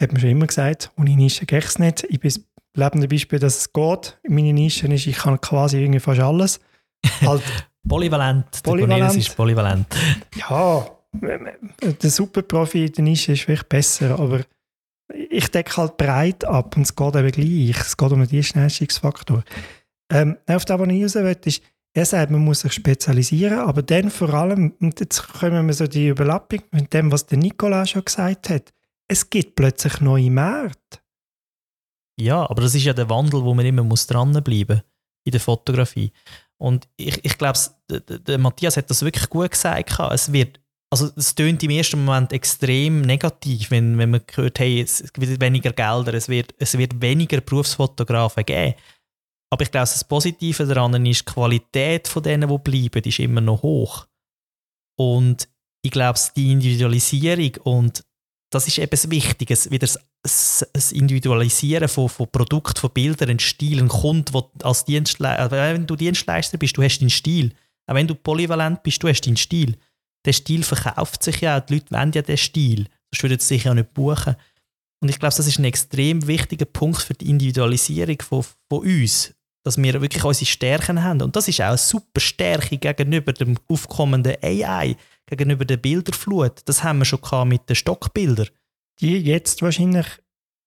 Hat 0.00 0.12
man 0.12 0.20
schon 0.20 0.30
immer 0.30 0.46
gesagt, 0.46 0.90
ohne 0.98 1.16
Nische 1.16 1.46
geht 1.46 1.64
es 1.64 1.78
nicht. 1.78 2.04
Ich 2.04 2.20
bin 2.20 2.30
das 2.30 2.40
lebende 2.74 3.08
Beispiel, 3.08 3.38
dass 3.38 3.58
es 3.58 3.72
geht. 3.72 4.18
Meine 4.28 4.52
Nische 4.52 4.86
ist, 4.88 5.06
ich 5.06 5.16
kann 5.16 5.40
quasi 5.40 5.80
irgendwie 5.80 6.00
fast 6.00 6.20
alles. 6.20 6.60
Halt 7.22 7.42
polyvalent. 7.88 8.62
Polyvalent. 8.62 9.16
ist 9.16 9.36
polyvalent. 9.36 9.86
Ja, 10.36 10.86
der 11.12 12.10
Superprofi 12.10 12.86
in 12.86 12.92
der 12.92 13.04
Nische 13.04 13.32
ist 13.32 13.42
vielleicht 13.42 13.68
besser, 13.68 14.18
aber 14.18 14.40
ich 15.30 15.48
decke 15.50 15.76
halt 15.76 15.96
breit 15.96 16.44
ab 16.44 16.76
und 16.76 16.82
es 16.82 16.94
geht 16.94 17.14
eben 17.14 17.30
gleich. 17.30 17.80
Es 17.80 17.96
geht 17.96 18.10
um 18.10 18.18
den 18.18 18.28
Dienstleistungsfaktor. 18.28 19.44
Ähm, 20.12 20.36
auf 20.46 20.64
das, 20.64 20.78
was 20.78 20.88
ich 20.88 21.02
raus 21.04 21.14
will, 21.14 21.36
ist, 21.44 21.62
er 21.94 22.04
sagt, 22.04 22.30
man 22.30 22.44
muss 22.44 22.60
sich 22.60 22.72
spezialisieren, 22.72 23.60
aber 23.60 23.82
dann 23.82 24.10
vor 24.10 24.34
allem, 24.34 24.74
und 24.80 25.00
jetzt 25.00 25.32
kommen 25.32 25.66
wir 25.66 25.72
so 25.72 25.86
die 25.86 26.08
Überlappung 26.08 26.60
mit 26.72 26.92
dem, 26.92 27.10
was 27.10 27.26
der 27.26 27.38
Nicola 27.38 27.86
schon 27.86 28.04
gesagt 28.04 28.50
hat, 28.50 28.72
es 29.08 29.30
gibt 29.30 29.54
plötzlich 29.56 30.00
neue 30.00 30.30
Märkte. 30.30 31.00
Ja, 32.18 32.48
aber 32.48 32.62
das 32.62 32.74
ist 32.74 32.84
ja 32.84 32.92
der 32.92 33.10
Wandel, 33.10 33.44
wo 33.44 33.54
man 33.54 33.66
immer 33.66 33.82
muss 33.82 34.06
dranbleiben 34.06 34.82
in 35.24 35.32
der 35.32 35.40
Fotografie. 35.40 36.12
Und 36.58 36.88
ich, 36.96 37.22
ich 37.24 37.36
glaube, 37.36 37.58
der, 37.88 38.38
Matthias 38.38 38.76
hat 38.76 38.88
das 38.88 39.02
wirklich 39.02 39.28
gut 39.28 39.50
gesagt. 39.50 39.98
Es 40.12 40.32
wird, 40.32 40.60
also 40.90 41.10
es 41.16 41.34
tönt 41.34 41.62
im 41.62 41.70
ersten 41.70 42.04
Moment 42.04 42.32
extrem 42.32 43.02
negativ, 43.02 43.70
wenn, 43.70 43.98
wenn 43.98 44.10
man 44.10 44.22
hört, 44.32 44.58
hey, 44.58 44.80
es 44.80 45.12
gibt 45.12 45.40
weniger 45.40 45.72
Gelder, 45.72 46.14
es 46.14 46.28
wird, 46.28 46.54
es 46.58 46.78
wird 46.78 47.00
weniger 47.02 47.40
Berufsfotografen 47.42 48.46
geben. 48.46 48.74
Aber 49.52 49.62
ich 49.62 49.70
glaube, 49.70 49.84
das 49.84 50.04
Positive 50.04 50.66
daran 50.66 51.06
ist, 51.06 51.20
die 51.20 51.32
Qualität 51.32 52.08
von 52.08 52.22
denen, 52.22 52.48
die 52.48 52.58
bleiben, 52.58 53.06
ist 53.06 53.18
immer 53.18 53.40
noch 53.40 53.62
hoch. 53.62 54.06
Und 54.98 55.48
ich 55.82 55.90
glaube, 55.90 56.18
die 56.34 56.52
Individualisierung 56.52 57.56
und 57.62 58.04
das 58.50 58.68
ist 58.68 58.78
eben 58.78 58.90
das 58.90 59.10
Wichtige, 59.10 59.54
wieder 59.70 59.86
das, 60.22 60.66
das 60.72 60.92
Individualisieren 60.92 61.88
von, 61.88 62.08
von 62.08 62.30
Produkten, 62.30 62.78
von 62.78 62.90
Bildern, 62.90 63.30
ein 63.30 63.38
Stil, 63.38 63.80
ein 63.80 63.88
Kunde, 63.88 64.32
wo 64.32 64.50
als 64.62 64.84
Dienstleister, 64.84 65.50
wenn 65.50 65.86
du 65.86 65.96
Dienstleister 65.96 66.58
bist, 66.58 66.76
du 66.76 66.82
hast 66.82 66.98
deinen 67.00 67.10
Stil. 67.10 67.52
Auch 67.86 67.94
wenn 67.94 68.06
du 68.06 68.14
polyvalent 68.14 68.82
bist, 68.82 69.02
du 69.02 69.08
hast 69.08 69.22
deinen 69.22 69.36
Stil. 69.36 69.76
Der 70.24 70.32
Stil 70.32 70.62
verkauft 70.62 71.22
sich 71.22 71.40
ja, 71.40 71.60
die 71.60 71.74
Leute 71.74 71.90
wollen 71.90 72.12
ja 72.12 72.22
den 72.22 72.36
Stil. 72.36 72.88
Sonst 73.12 73.22
würden 73.22 73.38
sie 73.38 73.46
sich 73.46 73.64
ja 73.64 73.74
nicht 73.74 73.94
buchen. 73.94 74.36
Und 75.00 75.08
ich 75.08 75.18
glaube, 75.18 75.34
das 75.36 75.46
ist 75.46 75.58
ein 75.58 75.64
extrem 75.64 76.26
wichtiger 76.26 76.64
Punkt 76.64 77.02
für 77.02 77.14
die 77.14 77.28
Individualisierung 77.28 78.20
von, 78.22 78.44
von 78.68 78.80
uns, 78.80 79.34
dass 79.64 79.76
wir 79.76 80.00
wirklich 80.00 80.24
unsere 80.24 80.46
Stärken 80.46 81.02
haben. 81.02 81.22
Und 81.22 81.36
das 81.36 81.48
ist 81.48 81.60
auch 81.60 81.68
eine 81.68 81.78
super 81.78 82.20
Stärke 82.20 82.78
gegenüber 82.78 83.32
dem 83.32 83.58
aufkommenden 83.68 84.36
AI, 84.42 84.96
gegenüber 85.26 85.64
der 85.64 85.76
Bilderflut. 85.76 86.60
Das 86.64 86.82
haben 86.82 86.98
wir 86.98 87.04
schon 87.04 87.48
mit 87.48 87.68
den 87.68 87.76
Stockbildern. 87.76 88.48
Die 89.00 89.18
jetzt 89.18 89.62
wahrscheinlich 89.62 90.06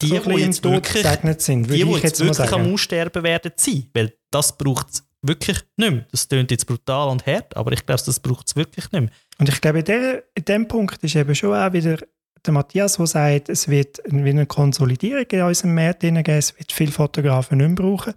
die, 0.02 0.08
so 0.08 0.20
die 0.20 0.42
jetzt 0.42 0.64
wirklich, 0.64 1.04
sind, 1.42 1.70
die, 1.70 1.84
die 1.84 1.92
jetzt, 1.92 2.20
wirklich 2.20 2.52
am 2.52 2.74
Aussterben 2.74 3.24
werden 3.24 3.52
sein, 3.56 3.90
weil 3.94 4.14
das 4.32 4.58
braucht 4.58 4.90
es 4.92 5.04
wirklich 5.22 5.58
nicht 5.76 5.92
mehr. 5.92 6.06
Das 6.12 6.28
klingt 6.28 6.52
jetzt 6.52 6.66
brutal 6.66 7.10
und 7.10 7.26
hart, 7.26 7.56
aber 7.58 7.72
ich 7.74 7.86
glaube, 7.86 8.02
das 8.06 8.20
braucht 8.20 8.48
es 8.48 8.56
wirklich 8.56 8.92
nicht 8.92 9.02
mehr. 9.02 9.12
Und 9.40 9.50
ich 9.50 9.60
glaube, 9.60 9.80
in, 9.80 9.86
der, 9.86 10.24
in 10.36 10.46
dem 10.46 10.68
Punkt 10.68 11.04
ist 11.04 11.16
eben 11.16 11.36
schon 11.36 11.54
auch 11.54 11.74
wieder 11.74 11.98
der 12.46 12.54
Matthias, 12.54 12.96
der 12.96 13.08
sagt, 13.08 13.50
es 13.50 13.68
wird 13.68 14.04
eine 14.06 14.46
Konsolidierung 14.46 15.26
in 15.30 15.42
unserem 15.42 15.76
Markt 15.76 16.02
geben, 16.02 16.24
es 16.26 16.58
wird 16.58 16.72
viele 16.72 16.92
Fotografen 16.92 17.58
nicht 17.58 17.68
mehr 17.68 17.76
brauchen. 17.76 18.14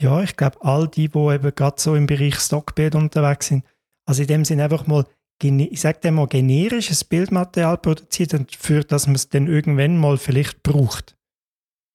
Ja, 0.00 0.20
ich 0.22 0.36
glaube, 0.36 0.58
all 0.62 0.88
die, 0.88 1.08
die 1.08 1.18
eben 1.18 1.54
gerade 1.54 1.80
so 1.80 1.94
im 1.94 2.06
Bereich 2.06 2.34
Stockbild 2.40 2.96
unterwegs 2.96 3.46
sind, 3.46 3.64
also 4.04 4.22
in 4.22 4.28
dem 4.28 4.44
Sinne 4.44 4.64
einfach 4.64 4.86
mal, 4.88 5.06
ich 5.42 5.80
sage 5.80 6.10
mal, 6.10 6.26
generisches 6.26 7.04
Bildmaterial 7.04 7.78
produziert 7.78 8.34
und 8.34 8.54
für 8.54 8.84
das 8.84 9.06
man 9.06 9.16
es 9.16 9.28
dann 9.28 9.46
irgendwann 9.46 9.96
mal 9.96 10.18
vielleicht 10.18 10.62
braucht. 10.62 11.16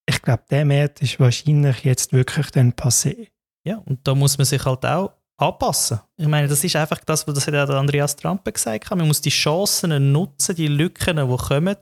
Ich 0.06 0.22
glaube, 0.22 0.44
der 0.50 0.64
Markt 0.64 1.02
ist 1.02 1.20
wahrscheinlich 1.20 1.84
jetzt 1.84 2.12
wirklich 2.12 2.50
dann 2.50 2.72
passé. 2.72 3.28
Ja, 3.64 3.78
und 3.84 4.06
da 4.06 4.14
muss 4.14 4.38
man 4.38 4.46
sich 4.46 4.64
halt 4.64 4.86
auch 4.86 5.12
anpassen. 5.36 6.00
Ich 6.16 6.26
meine, 6.26 6.48
das 6.48 6.64
ist 6.64 6.76
einfach 6.76 7.00
das, 7.04 7.26
was 7.26 7.34
das 7.34 7.46
hat 7.46 7.70
Andreas 7.70 8.16
Trump 8.16 8.44
gesagt 8.44 8.90
hat. 8.90 8.98
Man 8.98 9.06
muss 9.06 9.20
die 9.20 9.30
Chancen 9.30 10.12
nutzen, 10.12 10.56
die 10.56 10.68
Lücken, 10.68 11.16
die 11.16 11.36
kommen, 11.36 11.76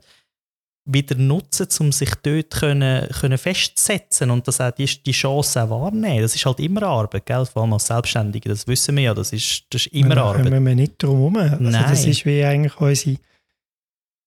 wieder 0.87 1.15
nutzen, 1.15 1.67
um 1.79 1.91
sich 1.91 2.11
dort 2.23 2.51
können, 2.51 3.07
können 3.09 3.37
festzusetzen 3.37 4.31
und 4.31 4.47
das 4.47 4.61
auch 4.61 4.71
die, 4.71 4.85
die 4.85 5.11
Chance 5.11 5.63
auch 5.63 5.69
wahrnehmen. 5.69 6.21
Das 6.21 6.33
ist 6.33 6.45
halt 6.45 6.59
immer 6.59 6.83
Arbeit, 6.83 7.25
gell? 7.25 7.45
vor 7.45 7.63
allem 7.63 7.73
als 7.73 7.87
Selbstständige, 7.87 8.49
das 8.49 8.67
wissen 8.67 8.95
wir 8.95 9.03
ja, 9.03 9.13
das 9.13 9.33
ist, 9.33 9.65
das 9.69 9.85
ist 9.85 9.93
immer 9.93 10.15
da 10.15 10.23
Arbeit. 10.23 10.45
Da 10.45 10.59
wir 10.59 10.75
nicht 10.75 11.03
drum 11.03 11.17
herum. 11.17 11.37
Also 11.37 11.63
Nein. 11.63 11.85
Das 11.89 12.05
ist 12.05 12.25
wie 12.25 12.43
eigentlich 12.43 12.79
unsere 12.79 13.17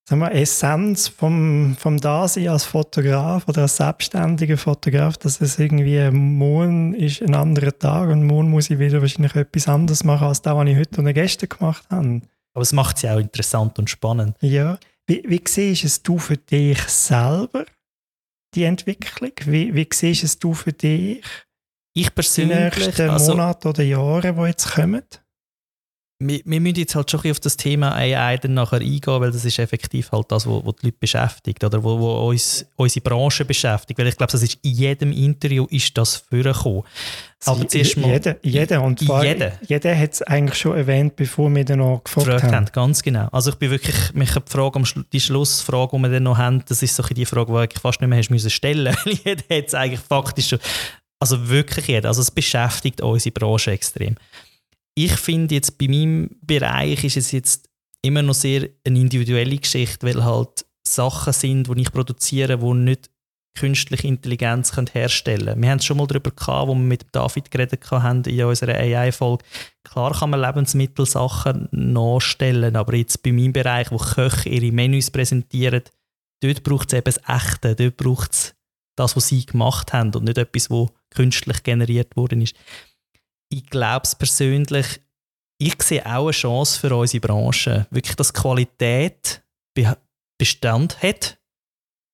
sagen 0.07 0.21
wir, 0.21 0.33
Essenz 0.33 1.07
vom, 1.07 1.75
vom 1.79 1.97
Dasein 1.99 2.49
als 2.49 2.65
Fotograf 2.65 3.47
oder 3.47 3.63
als 3.63 3.77
selbstständiger 3.77 4.57
Fotograf, 4.57 5.17
dass 5.17 5.39
es 5.41 5.57
irgendwie 5.57 6.09
morgen 6.11 6.93
ist 6.93 7.21
ein 7.21 7.33
anderer 7.33 7.77
Tag 7.77 8.09
und 8.09 8.25
morgen 8.25 8.49
muss 8.49 8.69
ich 8.69 8.79
wieder 8.79 9.01
wahrscheinlich 9.01 9.35
etwas 9.35 9.67
anderes 9.67 10.03
machen 10.03 10.27
als 10.27 10.41
das, 10.41 10.55
was 10.55 10.67
ich 10.67 10.77
heute 10.77 11.01
und 11.01 11.13
gestern 11.13 11.49
gemacht 11.49 11.85
habe. 11.89 12.21
Aber 12.53 12.61
es 12.61 12.73
macht 12.73 12.97
es 12.97 13.03
ja 13.03 13.15
auch 13.15 13.19
interessant 13.19 13.79
und 13.79 13.89
spannend. 13.89 14.35
Ja. 14.41 14.77
Wie, 15.07 15.23
wie 15.25 15.41
siehst 15.47 15.83
es 15.83 16.03
du 16.03 16.17
für 16.17 16.37
dich 16.37 16.81
selber, 16.83 17.65
die 18.55 18.63
Entwicklung? 18.63 19.31
Wie, 19.45 19.73
wie 19.73 19.87
siehst 19.91 20.23
es 20.23 20.39
du 20.39 20.53
für 20.53 20.73
dich 20.73 21.25
ich 21.93 22.13
persönlich, 22.13 22.73
die 22.73 22.79
nächsten 22.79 23.09
also, 23.09 23.31
Monate 23.33 23.69
oder 23.69 23.83
Jahre, 23.83 24.33
die 24.33 24.47
jetzt 24.47 24.71
kommen? 24.71 25.03
Wir, 26.21 26.41
wir 26.45 26.61
müssen 26.61 26.75
jetzt 26.75 26.95
halt 26.95 27.09
schon 27.09 27.29
auf 27.29 27.39
das 27.39 27.57
Thema 27.57 27.93
AI 27.95 28.37
dann 28.37 28.53
nachher 28.53 28.79
eingehen, 28.79 29.01
weil 29.19 29.31
das 29.31 29.43
ist 29.43 29.57
effektiv 29.59 30.11
halt 30.11 30.31
das, 30.31 30.45
was 30.45 30.61
die 30.81 30.85
Leute 30.87 30.97
beschäftigt 30.99 31.63
oder 31.63 31.83
wo, 31.83 31.99
wo 31.99 32.29
uns, 32.29 32.65
unsere 32.75 33.01
Branche 33.01 33.43
beschäftigt. 33.43 33.99
Weil 33.99 34.07
ich 34.07 34.17
glaube, 34.17 34.31
das 34.31 34.43
ist 34.43 34.59
in 34.61 34.71
jedem 34.71 35.11
Interview 35.11 35.65
ist 35.69 35.97
das 35.97 36.17
vorgekommen. 36.17 36.83
Aber 37.45 37.67
zuerst 37.67 37.97
mal... 37.97 38.11
Jeder, 38.11 38.35
jeder. 38.43 38.83
Und 38.83 39.01
jeder. 39.01 39.53
jeder 39.67 39.97
hat 39.97 40.13
es 40.13 40.21
eigentlich 40.21 40.59
schon 40.59 40.77
erwähnt, 40.77 41.15
bevor 41.15 41.53
wir 41.53 41.65
dann 41.65 41.79
noch 41.79 42.03
gefragt, 42.03 42.27
gefragt 42.27 42.43
haben. 42.43 42.55
haben. 42.55 42.71
Ganz 42.71 43.01
genau. 43.01 43.27
Also 43.31 43.49
ich 43.49 43.55
bin 43.55 43.71
wirklich, 43.71 44.13
mich 44.13 44.31
die 44.31 44.41
Frage, 44.45 44.83
die 45.11 45.19
Schlussfrage, 45.19 45.97
die 45.97 46.03
wir 46.03 46.09
dann 46.09 46.23
noch 46.23 46.37
haben, 46.37 46.63
das 46.67 46.83
ist 46.83 46.95
so 46.95 47.01
die 47.03 47.25
Frage, 47.25 47.51
die 47.51 47.73
ich 47.73 47.81
fast 47.81 47.99
nicht 47.99 48.09
mehr 48.09 48.19
hast 48.19 48.29
müssen 48.29 48.51
stellen. 48.51 48.95
jeder 49.05 49.43
hat 49.57 49.67
es 49.67 49.73
eigentlich 49.73 50.01
faktisch 50.01 50.49
schon, 50.49 50.59
also 51.19 51.49
wirklich 51.49 51.87
jeder. 51.87 52.09
Also 52.09 52.21
es 52.21 52.29
beschäftigt 52.29 53.01
unsere 53.01 53.33
Branche 53.33 53.71
extrem 53.71 54.15
ich 55.05 55.13
finde 55.13 55.55
jetzt 55.55 55.77
bei 55.77 55.87
meinem 55.87 56.29
Bereich 56.41 57.03
ist 57.03 57.17
es 57.17 57.31
jetzt 57.31 57.69
immer 58.01 58.21
noch 58.21 58.33
sehr 58.33 58.69
eine 58.85 58.99
individuelle 58.99 59.57
Geschichte, 59.57 60.05
weil 60.05 60.23
halt 60.23 60.65
Sachen 60.83 61.33
sind, 61.33 61.67
die 61.67 61.81
ich 61.81 61.91
produziere, 61.91 62.57
die 62.57 62.73
nicht 62.73 63.09
künstliche 63.53 64.07
Intelligenz 64.07 64.75
herstellen 64.93 65.45
können. 65.45 65.61
Wir 65.61 65.69
haben 65.71 65.79
es 65.79 65.85
schon 65.85 65.97
mal 65.97 66.07
darüber 66.07 66.31
gehabt, 66.31 66.67
wo 66.67 66.73
wir 66.73 66.81
mit 66.81 67.05
David 67.11 67.51
geredet 67.51 67.89
haben 67.91 68.23
in 68.23 68.43
unserer 68.43 68.75
AI-Folge. 68.75 69.43
Klar 69.83 70.17
kann 70.17 70.29
man 70.29 70.41
Lebensmittelsachen 70.41 71.67
nachstellen, 71.71 72.75
aber 72.75 72.95
jetzt 72.95 73.21
bei 73.23 73.31
meinem 73.31 73.53
Bereich, 73.53 73.91
wo 73.91 73.97
Köche 73.97 74.49
ihre 74.49 74.71
Menüs 74.71 75.11
präsentieren, 75.11 75.83
dort 76.41 76.63
braucht 76.63 76.93
es 76.93 76.97
eben 76.97 77.03
das 77.03 77.19
Echte, 77.27 77.75
dort 77.75 77.97
braucht 77.97 78.31
es 78.31 78.55
das, 78.95 79.15
was 79.15 79.27
sie 79.27 79.45
gemacht 79.45 79.91
haben 79.91 80.13
und 80.15 80.23
nicht 80.23 80.37
etwas, 80.37 80.69
was 80.69 80.89
künstlich 81.09 81.63
generiert 81.63 82.15
worden 82.15 82.41
ist 82.41 82.55
ich 83.51 83.69
glaube 83.69 84.03
es 84.03 84.15
persönlich, 84.15 85.01
ich 85.59 85.81
sehe 85.83 86.05
auch 86.05 86.23
eine 86.23 86.31
Chance 86.31 86.79
für 86.79 86.95
unsere 86.95 87.21
Branche. 87.21 87.85
Wirklich, 87.91 88.15
dass 88.15 88.33
Qualität 88.33 89.43
Bestand 90.39 91.03
hat, 91.03 91.39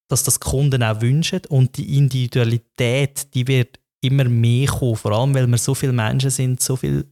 dass 0.10 0.24
das 0.24 0.40
Kunden 0.40 0.84
auch 0.84 1.02
wünschen 1.02 1.42
und 1.48 1.78
die 1.78 1.98
Individualität, 1.98 3.34
die 3.34 3.48
wird 3.48 3.80
immer 4.02 4.26
mehr 4.26 4.68
kommen, 4.68 4.98
vor 4.98 5.14
allem 5.14 5.34
weil 5.34 5.48
wir 5.48 5.58
so 5.58 5.74
viele 5.74 5.94
Menschen 5.94 6.30
sind, 6.30 6.62
so 6.62 6.76
viele 6.76 7.06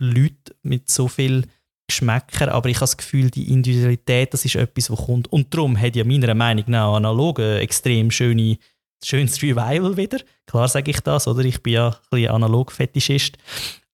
Leute 0.00 0.56
mit 0.62 0.90
so 0.90 1.08
viel 1.08 1.46
Geschmäcker, 1.88 2.52
aber 2.52 2.68
ich 2.68 2.76
habe 2.76 2.84
das 2.84 2.96
Gefühl, 2.96 3.30
die 3.30 3.52
Individualität, 3.52 4.32
das 4.32 4.44
ist 4.44 4.56
etwas, 4.56 4.90
was 4.90 5.06
kommt. 5.06 5.30
Und 5.32 5.54
darum 5.54 5.78
hat 5.78 5.94
ja 5.94 6.04
meiner 6.04 6.34
Meinung 6.34 6.64
nach 6.68 6.94
analog 6.94 7.38
extrem 7.38 8.10
schöne 8.10 8.58
schönes 9.04 9.42
Revival 9.42 9.96
wieder. 9.96 10.20
Klar 10.46 10.68
sage 10.68 10.90
ich 10.90 11.00
das, 11.00 11.26
oder? 11.28 11.44
Ich 11.44 11.62
bin 11.62 11.74
ja 11.74 11.88
ein 11.88 11.96
bisschen 12.10 12.30
Analog-Fetischist. 12.30 13.36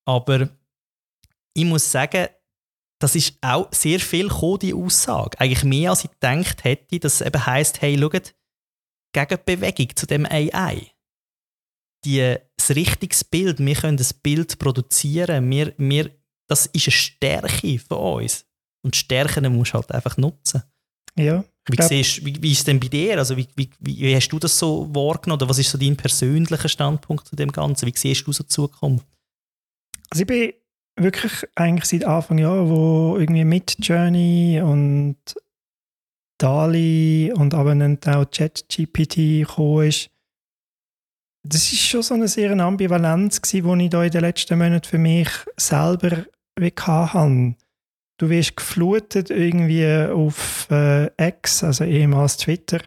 Aber 0.04 0.48
ich 1.54 1.64
muss 1.64 1.90
sagen, 1.90 2.28
das 3.00 3.16
ist 3.16 3.36
auch 3.40 3.68
sehr 3.72 3.98
viel 3.98 4.28
die 4.60 4.74
Aussage. 4.74 5.38
Eigentlich 5.40 5.64
mehr 5.64 5.90
als 5.90 6.04
ich 6.04 6.10
gedacht 6.10 6.64
hätte, 6.64 7.00
dass 7.00 7.20
es 7.20 7.26
eben 7.26 7.46
heisst, 7.46 7.82
hey, 7.82 7.98
schaut, 7.98 8.34
Gegenbewegung 9.12 9.94
zu 9.96 10.06
dem 10.06 10.24
AI. 10.24 10.92
Die, 12.04 12.36
das 12.56 12.70
richtige 12.70 13.16
Bild, 13.30 13.58
wir 13.58 13.74
können 13.74 13.96
das 13.96 14.12
Bild 14.12 14.58
produzieren, 14.58 15.48
wir, 15.50 15.74
wir, 15.78 16.10
das 16.48 16.66
ist 16.66 16.86
eine 16.86 16.92
Stärke 16.92 17.78
von 17.78 17.98
uns. 17.98 18.46
Und 18.84 18.96
Stärken 18.96 19.52
musst 19.54 19.72
du 19.72 19.74
halt 19.74 19.92
einfach 19.92 20.16
nutzen. 20.16 20.62
Ja, 21.16 21.44
wie, 21.68 21.76
glaub, 21.76 21.88
siehst, 21.88 22.24
wie, 22.24 22.42
wie 22.42 22.52
ist 22.52 22.58
es 22.58 22.64
denn 22.64 22.80
bei 22.80 22.88
dir? 22.88 23.18
Also 23.18 23.36
wie, 23.36 23.46
wie, 23.54 23.70
wie 23.80 24.16
hast 24.16 24.28
du 24.28 24.38
das 24.38 24.58
so 24.58 24.88
wahrgenommen? 24.92 25.40
Oder 25.40 25.48
was 25.48 25.58
ist 25.58 25.70
so 25.70 25.78
dein 25.78 25.96
persönlicher 25.96 26.68
Standpunkt 26.68 27.28
zu 27.28 27.36
dem 27.36 27.52
Ganzen? 27.52 27.86
Wie 27.86 27.94
siehst 27.96 28.26
du 28.26 28.32
so 28.32 28.42
die 28.42 28.48
Zukunft? 28.48 29.06
Also 30.10 30.22
ich 30.22 30.26
bin 30.26 30.52
wirklich 30.96 31.32
eigentlich 31.54 31.84
seit 31.84 32.04
Anfang 32.04 32.38
Jahr, 32.38 32.68
wo 32.68 33.16
irgendwie 33.16 33.44
mit 33.44 33.76
Journey 33.78 34.60
und 34.62 35.16
DALI 36.38 37.32
und 37.34 37.54
aber 37.54 37.74
dann 37.74 37.98
auch 38.04 38.28
ChatGPT 38.30 39.14
gekommen 39.46 39.86
ist, 39.86 40.10
das 41.44 41.72
ist 41.72 41.80
schon 41.80 42.02
so 42.02 42.14
eine 42.14 42.28
sehr 42.28 42.52
Ambivalenz 42.58 43.40
gewesen, 43.40 43.78
die 43.78 43.84
ich 43.84 43.90
da 43.90 44.04
in 44.04 44.10
den 44.10 44.20
letzten 44.20 44.58
Monaten 44.58 44.86
für 44.86 44.98
mich 44.98 45.28
selber 45.56 46.24
hatte. 46.58 47.56
Du 48.22 48.30
wirst 48.30 48.56
geflutet 48.56 49.30
irgendwie 49.30 49.84
auf 50.08 50.68
äh, 50.70 51.06
X, 51.16 51.64
also 51.64 51.82
ehemals 51.82 52.36
Twitter, 52.36 52.78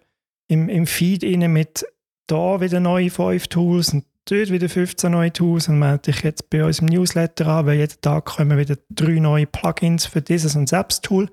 im, 0.47 0.69
im 0.69 0.87
Feed 0.87 1.25
rein 1.25 1.51
mit 1.51 1.85
da 2.25 2.61
wieder 2.61 2.79
neue 2.79 3.09
5 3.09 3.49
Tools 3.49 3.91
und 3.91 4.05
dort 4.29 4.49
wieder 4.49 4.69
15 4.69 5.11
neue 5.11 5.33
Tools 5.33 5.67
und 5.67 5.77
melde 5.77 6.13
dich 6.13 6.21
jetzt 6.21 6.49
bei 6.49 6.63
uns 6.63 6.79
im 6.79 6.85
Newsletter 6.85 7.47
an, 7.47 7.65
weil 7.65 7.79
jeden 7.79 7.99
Tag 7.99 8.23
kommen 8.23 8.57
wieder 8.57 8.77
drei 8.89 9.19
neue 9.19 9.45
Plugins 9.45 10.05
für 10.05 10.21
dieses 10.21 10.55
und 10.55 10.69
selbst 10.69 11.03
Tool. 11.03 11.29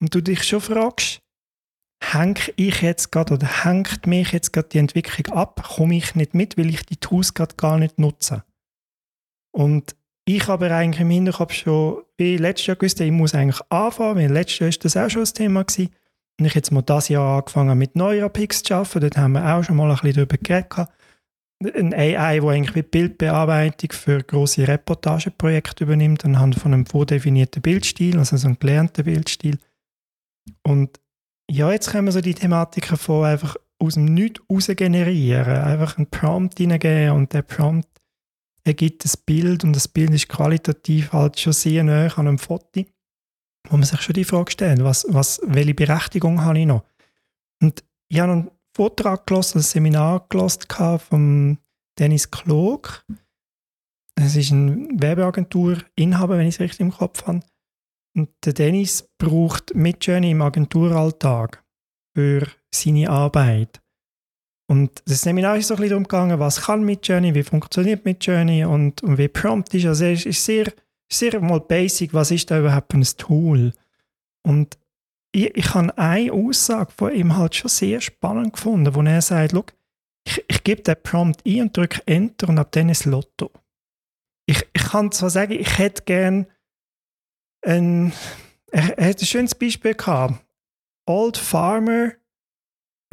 Und 0.00 0.14
du 0.14 0.20
dich 0.20 0.44
schon 0.44 0.60
fragst, 0.60 1.20
hänge 2.00 2.38
ich 2.54 2.80
jetzt 2.80 3.10
gerade 3.10 3.34
oder 3.34 3.64
hängt 3.64 4.06
mich 4.06 4.30
jetzt 4.30 4.52
gerade 4.52 4.68
die 4.68 4.78
Entwicklung 4.78 5.36
ab, 5.36 5.68
komme 5.74 5.96
ich 5.96 6.14
nicht 6.14 6.34
mit, 6.34 6.56
weil 6.56 6.70
ich 6.70 6.86
die 6.86 6.98
Tools 6.98 7.34
gerade 7.34 7.56
gar 7.56 7.76
nicht 7.76 7.98
nutze. 7.98 8.44
Und 9.50 9.96
ich 10.24 10.48
aber 10.48 10.70
eigentlich 10.70 11.00
im 11.00 11.10
Hinterkopf 11.10 11.52
schon 11.52 12.04
wie 12.22 12.36
letztes 12.36 12.66
Jahr 12.66 12.76
gewusst, 12.76 13.00
ich 13.00 13.10
muss 13.10 13.34
eigentlich 13.34 13.60
anfangen, 13.68 14.16
weil 14.16 14.32
letztes 14.32 14.58
Jahr 14.60 14.68
ist 14.68 14.84
das 14.84 14.96
auch 14.96 15.10
schon 15.10 15.22
ein 15.22 15.34
Thema 15.34 15.64
gewesen. 15.64 15.90
Und 16.38 16.46
ich 16.46 16.54
jetzt 16.54 16.70
mal 16.70 16.82
das 16.82 17.08
Jahr 17.08 17.38
angefangen 17.38 17.76
mit 17.78 17.96
Neurapix 17.96 18.62
zu 18.62 18.74
arbeiten, 18.74 19.00
dort 19.00 19.16
haben 19.16 19.32
wir 19.32 19.54
auch 19.54 19.62
schon 19.62 19.76
mal 19.76 19.90
ein 19.90 19.96
bisschen 19.96 20.14
darüber 20.14 20.36
geredet. 20.38 20.88
Ein 21.76 21.94
AI, 21.94 22.42
wo 22.42 22.48
eigentlich 22.48 22.74
wie 22.74 22.82
Bildbearbeitung 22.82 23.92
für 23.92 24.22
große 24.22 24.66
Reportageprojekte 24.66 25.84
übernimmt, 25.84 26.24
anhand 26.24 26.56
von 26.56 26.74
einem 26.74 26.86
vordefinierten 26.86 27.62
Bildstil, 27.62 28.18
also 28.18 28.36
so 28.36 28.48
einem 28.48 28.58
gelernten 28.58 29.04
Bildstil. 29.04 29.58
Und 30.64 30.98
ja, 31.48 31.70
jetzt 31.70 31.90
können 31.90 32.06
wir 32.06 32.12
so 32.12 32.20
die 32.20 32.34
Thematiken 32.34 32.96
von 32.96 33.26
einfach 33.26 33.56
aus 33.78 33.94
dem 33.94 34.06
Nichts 34.06 34.40
raus 34.50 34.68
generieren. 34.74 35.62
Einfach 35.62 35.98
einen 35.98 36.08
Prompt 36.08 36.58
hineingeben 36.58 37.10
und 37.10 37.32
der 37.32 37.42
Prompt 37.42 37.91
ergibt 38.64 39.04
ein 39.04 39.12
Bild 39.26 39.64
und 39.64 39.74
das 39.74 39.88
Bild 39.88 40.10
ist 40.10 40.28
qualitativ 40.28 41.12
halt 41.12 41.38
schon 41.38 41.52
sehr 41.52 41.82
nah 41.84 42.06
an 42.06 42.28
einem 42.28 42.38
Foto, 42.38 42.84
wo 43.68 43.76
man 43.76 43.84
sich 43.84 44.00
schon 44.00 44.14
die 44.14 44.24
Frage 44.24 44.52
stellt, 44.52 44.82
was, 44.84 45.06
was, 45.08 45.40
welche 45.44 45.74
Berechtigung 45.74 46.42
habe 46.42 46.60
ich 46.60 46.66
noch? 46.66 46.84
Und 47.60 47.84
ich 48.08 48.20
habe 48.20 48.32
einen 48.32 48.50
Vortrag 48.74 49.26
gelesen, 49.26 49.58
ein 49.58 49.62
Seminar 49.62 50.26
gelesen 50.28 50.98
von 50.98 51.58
Dennis 51.98 52.30
Klog. 52.30 53.04
Es 54.14 54.36
ist 54.36 54.50
ein 54.50 55.00
Werbeagentur-Inhaber, 55.00 56.38
wenn 56.38 56.46
ich 56.46 56.56
es 56.56 56.60
richtig 56.60 56.80
im 56.80 56.92
Kopf 56.92 57.26
habe. 57.26 57.40
Und 58.14 58.30
der 58.44 58.52
Dennis 58.52 59.08
braucht 59.18 59.74
Midjourney 59.74 60.32
im 60.32 60.42
Agenturalltag 60.42 61.64
für 62.14 62.46
seine 62.74 63.08
Arbeit. 63.08 63.81
Und 64.68 65.02
das 65.06 65.20
Seminar 65.22 65.56
ist 65.56 65.68
so 65.68 65.74
ein 65.74 65.76
bisschen 65.78 65.90
darum 65.90 66.04
gegangen, 66.04 66.38
was 66.38 66.62
kann 66.62 66.84
Midjourney, 66.84 67.34
wie 67.34 67.42
funktioniert 67.42 68.04
Midjourney 68.04 68.64
und, 68.64 69.02
und 69.02 69.18
wie 69.18 69.28
prompt 69.28 69.74
ist. 69.74 69.86
Also 69.86 70.06
es 70.06 70.24
ist 70.24 70.44
sehr, 70.44 70.72
sehr 71.10 71.40
mal 71.40 71.60
basic, 71.60 72.14
was 72.14 72.30
ist 72.30 72.50
da 72.50 72.58
überhaupt 72.58 72.94
ein 72.94 73.02
Tool. 73.02 73.72
Und 74.42 74.78
ich, 75.32 75.56
ich 75.56 75.74
habe 75.74 75.96
eine 75.98 76.32
Aussage 76.32 76.92
von 76.96 77.12
ihm 77.12 77.36
halt 77.36 77.54
schon 77.54 77.68
sehr 77.68 78.00
spannend 78.00 78.54
gefunden, 78.54 78.94
wo 78.94 79.02
er 79.02 79.20
sagt, 79.20 79.52
Look, 79.52 79.74
ich, 80.24 80.44
ich 80.48 80.62
gebe 80.62 80.82
den 80.82 81.02
Prompt 81.02 81.42
ein 81.46 81.62
und 81.62 81.76
drücke 81.76 82.00
Enter 82.06 82.48
und 82.48 82.58
ab 82.58 82.72
dann 82.72 82.88
ist 82.88 83.04
Lotto. 83.04 83.50
Ich, 84.46 84.64
ich 84.72 84.82
kann 84.82 85.12
zwar 85.12 85.30
sagen, 85.30 85.52
ich 85.52 85.78
hätte 85.78 86.02
gern 86.04 86.46
ein, 87.64 88.12
er, 88.70 88.98
er 88.98 89.10
hat 89.10 89.20
ein 89.20 89.26
schönes 89.26 89.54
Beispiel 89.54 89.94
gehabt. 89.94 90.44
Old 91.06 91.36
Farmer, 91.36 92.12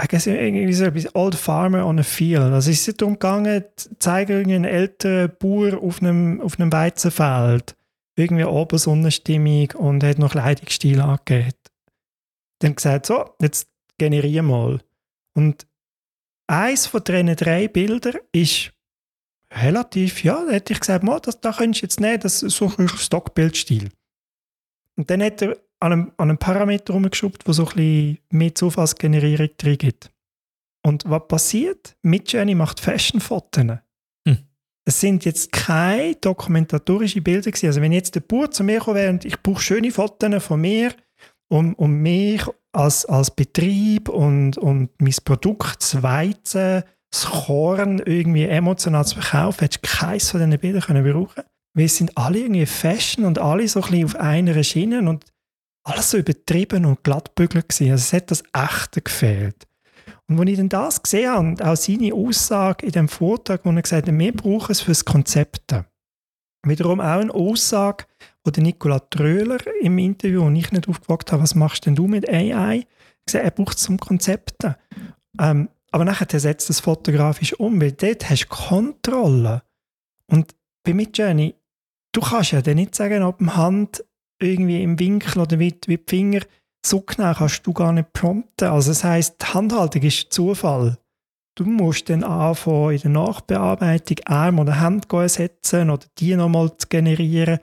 ich 0.03 0.27
irgendwie 0.27 0.73
so 0.73 0.85
etwas, 0.85 1.13
Old 1.15 1.35
Farmer 1.35 1.85
on 1.85 1.99
a 1.99 2.03
Field. 2.03 2.53
Also 2.53 2.71
ist 2.71 3.01
darum 3.01 3.13
gegangen, 3.13 3.63
zeigen 3.99 4.51
einen 4.51 4.65
älteren 4.65 5.31
Bauer 5.39 5.81
auf 5.81 6.01
einem, 6.01 6.41
auf 6.41 6.59
einem 6.59 6.71
Weizenfeld. 6.71 7.75
Irgendwie 8.15 8.43
Obersonnenstimmung 8.43 9.71
und 9.71 10.03
hat 10.03 10.19
noch 10.19 10.31
Kleidungsstil 10.31 10.99
angegeben. 11.01 11.53
Dann 12.59 12.75
gesagt, 12.75 13.05
so, 13.05 13.33
jetzt 13.41 13.69
generiere 13.97 14.43
mal. 14.43 14.79
Und 15.33 15.65
eins 16.47 16.85
von 16.85 17.03
diesen 17.03 17.35
drei 17.35 17.67
Bildern 17.67 18.17
ist 18.31 18.71
relativ, 19.53 20.23
ja, 20.23 20.45
da 20.45 20.51
hätte 20.51 20.73
ich 20.73 20.79
gesagt, 20.79 21.03
mal, 21.03 21.19
das, 21.19 21.39
da 21.41 21.53
könntest 21.53 21.81
du 21.81 21.85
jetzt 21.85 21.99
nehmen, 21.99 22.19
das 22.19 22.43
ist 22.43 22.57
so 22.57 22.71
ein 22.77 22.87
Stockbildstil. 22.89 23.89
Und 24.95 25.09
dann 25.09 25.23
hat 25.23 25.41
er 25.41 25.57
an 25.79 25.93
einem, 25.93 26.11
an 26.17 26.29
einem 26.29 26.37
Parameter 26.37 26.93
rumgeschraubt, 26.93 27.45
der 27.47 27.53
so 27.53 27.67
ein 27.67 27.75
bisschen 27.75 28.17
mehr 28.31 28.55
Zufallsgenerierung 28.55 29.49
drin 29.57 29.77
gibt. 29.77 30.11
Und 30.85 31.03
was 31.07 31.27
passiert? 31.27 31.95
Midjourney 32.03 32.55
macht 32.55 32.79
Fashion-Fotos. 32.79 33.79
Hm. 34.27 34.37
Es 34.85 34.99
sind 34.99 35.25
jetzt 35.25 35.51
keine 35.51 36.15
dokumentarischen 36.15 37.23
Bilder 37.23 37.51
gewesen. 37.51 37.67
Also 37.67 37.81
wenn 37.81 37.91
jetzt 37.91 38.15
der 38.15 38.21
Bauer 38.21 38.51
zu 38.51 38.63
mir 38.63 38.79
kommt 38.79 38.97
und 38.97 39.25
ich 39.25 39.41
brauche 39.41 39.61
schöne 39.61 39.91
Fotos 39.91 40.43
von 40.43 40.61
mir, 40.61 40.93
um, 41.51 41.73
um 41.75 41.91
mich 42.01 42.43
als, 42.71 43.05
als 43.05 43.31
Betrieb 43.31 44.09
und, 44.09 44.57
und 44.57 44.89
mein 44.99 45.15
Produkt, 45.23 45.81
das 45.81 46.01
Weizen, 46.03 46.83
das 47.11 47.25
Korn 47.25 47.99
irgendwie 47.99 48.43
emotional 48.43 49.05
zu 49.05 49.19
verkaufen, 49.19 49.61
hättest 49.61 49.83
du 49.83 49.89
keines 49.89 50.29
von 50.29 50.39
diesen 50.39 50.59
Bildern 50.59 50.81
können 50.81 51.11
brauchen 51.11 51.43
weil 51.73 51.85
es 51.85 51.97
sind 51.97 52.17
alle 52.17 52.39
irgendwie 52.39 52.65
Fashion 52.65 53.25
und 53.25 53.39
alle 53.39 53.67
so 53.67 53.81
ein 53.81 53.89
bisschen 53.89 54.05
auf 54.05 54.15
einer 54.15 54.63
Schiene 54.63 55.07
und 55.07 55.25
alles 55.89 56.11
so 56.11 56.17
übertrieben 56.17 56.85
und 56.85 57.03
glattbügelt 57.03 57.69
gewesen. 57.69 57.91
Also 57.91 58.01
es 58.01 58.13
hat 58.13 58.31
das 58.31 58.43
Echte 58.53 59.01
gefehlt. 59.01 59.67
Und 60.27 60.39
als 60.39 60.49
ich 60.49 60.57
dann 60.57 60.69
das 60.69 61.01
gesehen 61.01 61.29
habe 61.31 61.47
und 61.47 61.63
auch 61.63 61.75
seine 61.75 62.13
Aussage 62.13 62.85
in 62.85 62.91
dem 62.91 63.07
Vortrag, 63.07 63.65
wo 63.65 63.71
er 63.71 63.81
gesagt 63.81 64.07
hat, 64.07 64.17
wir 64.17 64.33
brauchen 64.33 64.71
es 64.71 64.81
fürs 64.81 65.05
Konzept. 65.05 65.75
Wiederum 66.63 66.99
auch 66.99 67.19
eine 67.19 67.33
Aussage, 67.33 68.05
wo 68.43 68.51
der 68.51 68.63
Nikola 68.63 68.99
Tröhler 68.99 69.59
im 69.81 69.97
Interview, 69.97 70.43
und 70.43 70.55
ich 70.55 70.71
nicht 70.71 70.87
aufgefragt 70.87 71.31
habe, 71.31 71.41
was 71.41 71.55
machst 71.55 71.85
denn 71.85 71.95
du 71.95 72.07
mit 72.07 72.29
AI? 72.29 72.85
Gesagt, 73.25 73.45
er 73.45 73.51
braucht 73.51 73.77
es 73.77 73.83
zum 73.83 73.99
Konzept. 73.99 74.67
Ähm, 75.39 75.69
aber 75.91 76.05
nachher 76.05 76.39
setzt 76.39 76.69
das 76.69 76.81
fotografisch 76.81 77.53
um, 77.53 77.81
weil 77.81 77.93
dort 77.93 78.29
hast 78.29 78.45
du 78.45 78.49
Kontrolle. 78.49 79.63
Und 80.27 80.53
bei 80.83 80.93
Midjourney 80.93 81.55
du 82.11 82.21
kannst 82.21 82.51
ja 82.51 82.61
dann 82.61 82.75
nicht 82.75 82.95
sagen, 82.95 83.23
ob 83.23 83.39
die 83.39 83.47
Hand 83.47 84.03
irgendwie 84.39 84.83
im 84.83 84.99
Winkel 84.99 85.41
oder 85.41 85.59
wie, 85.59 85.75
wie 85.85 85.97
die 85.97 86.03
Finger 86.07 86.41
so 86.85 87.01
genau 87.01 87.33
kannst 87.33 87.65
du 87.65 87.73
gar 87.73 87.91
nicht 87.91 88.13
prompten. 88.13 88.69
Also 88.69 88.91
das 88.91 89.03
heißt, 89.03 89.41
die 89.41 89.45
Handhaltung 89.45 90.01
ist 90.01 90.31
Zufall. 90.31 90.97
Du 91.55 91.65
musst 91.65 92.09
dann 92.09 92.23
anfangen, 92.23 92.91
in 92.95 93.01
der 93.01 93.11
Nachbearbeitung 93.11 94.17
Arm 94.25 94.59
oder 94.59 94.79
Hand 94.79 95.07
setzen 95.27 95.89
oder 95.89 96.05
die 96.17 96.35
nochmal 96.35 96.75
zu 96.77 96.87
generieren. 96.87 97.59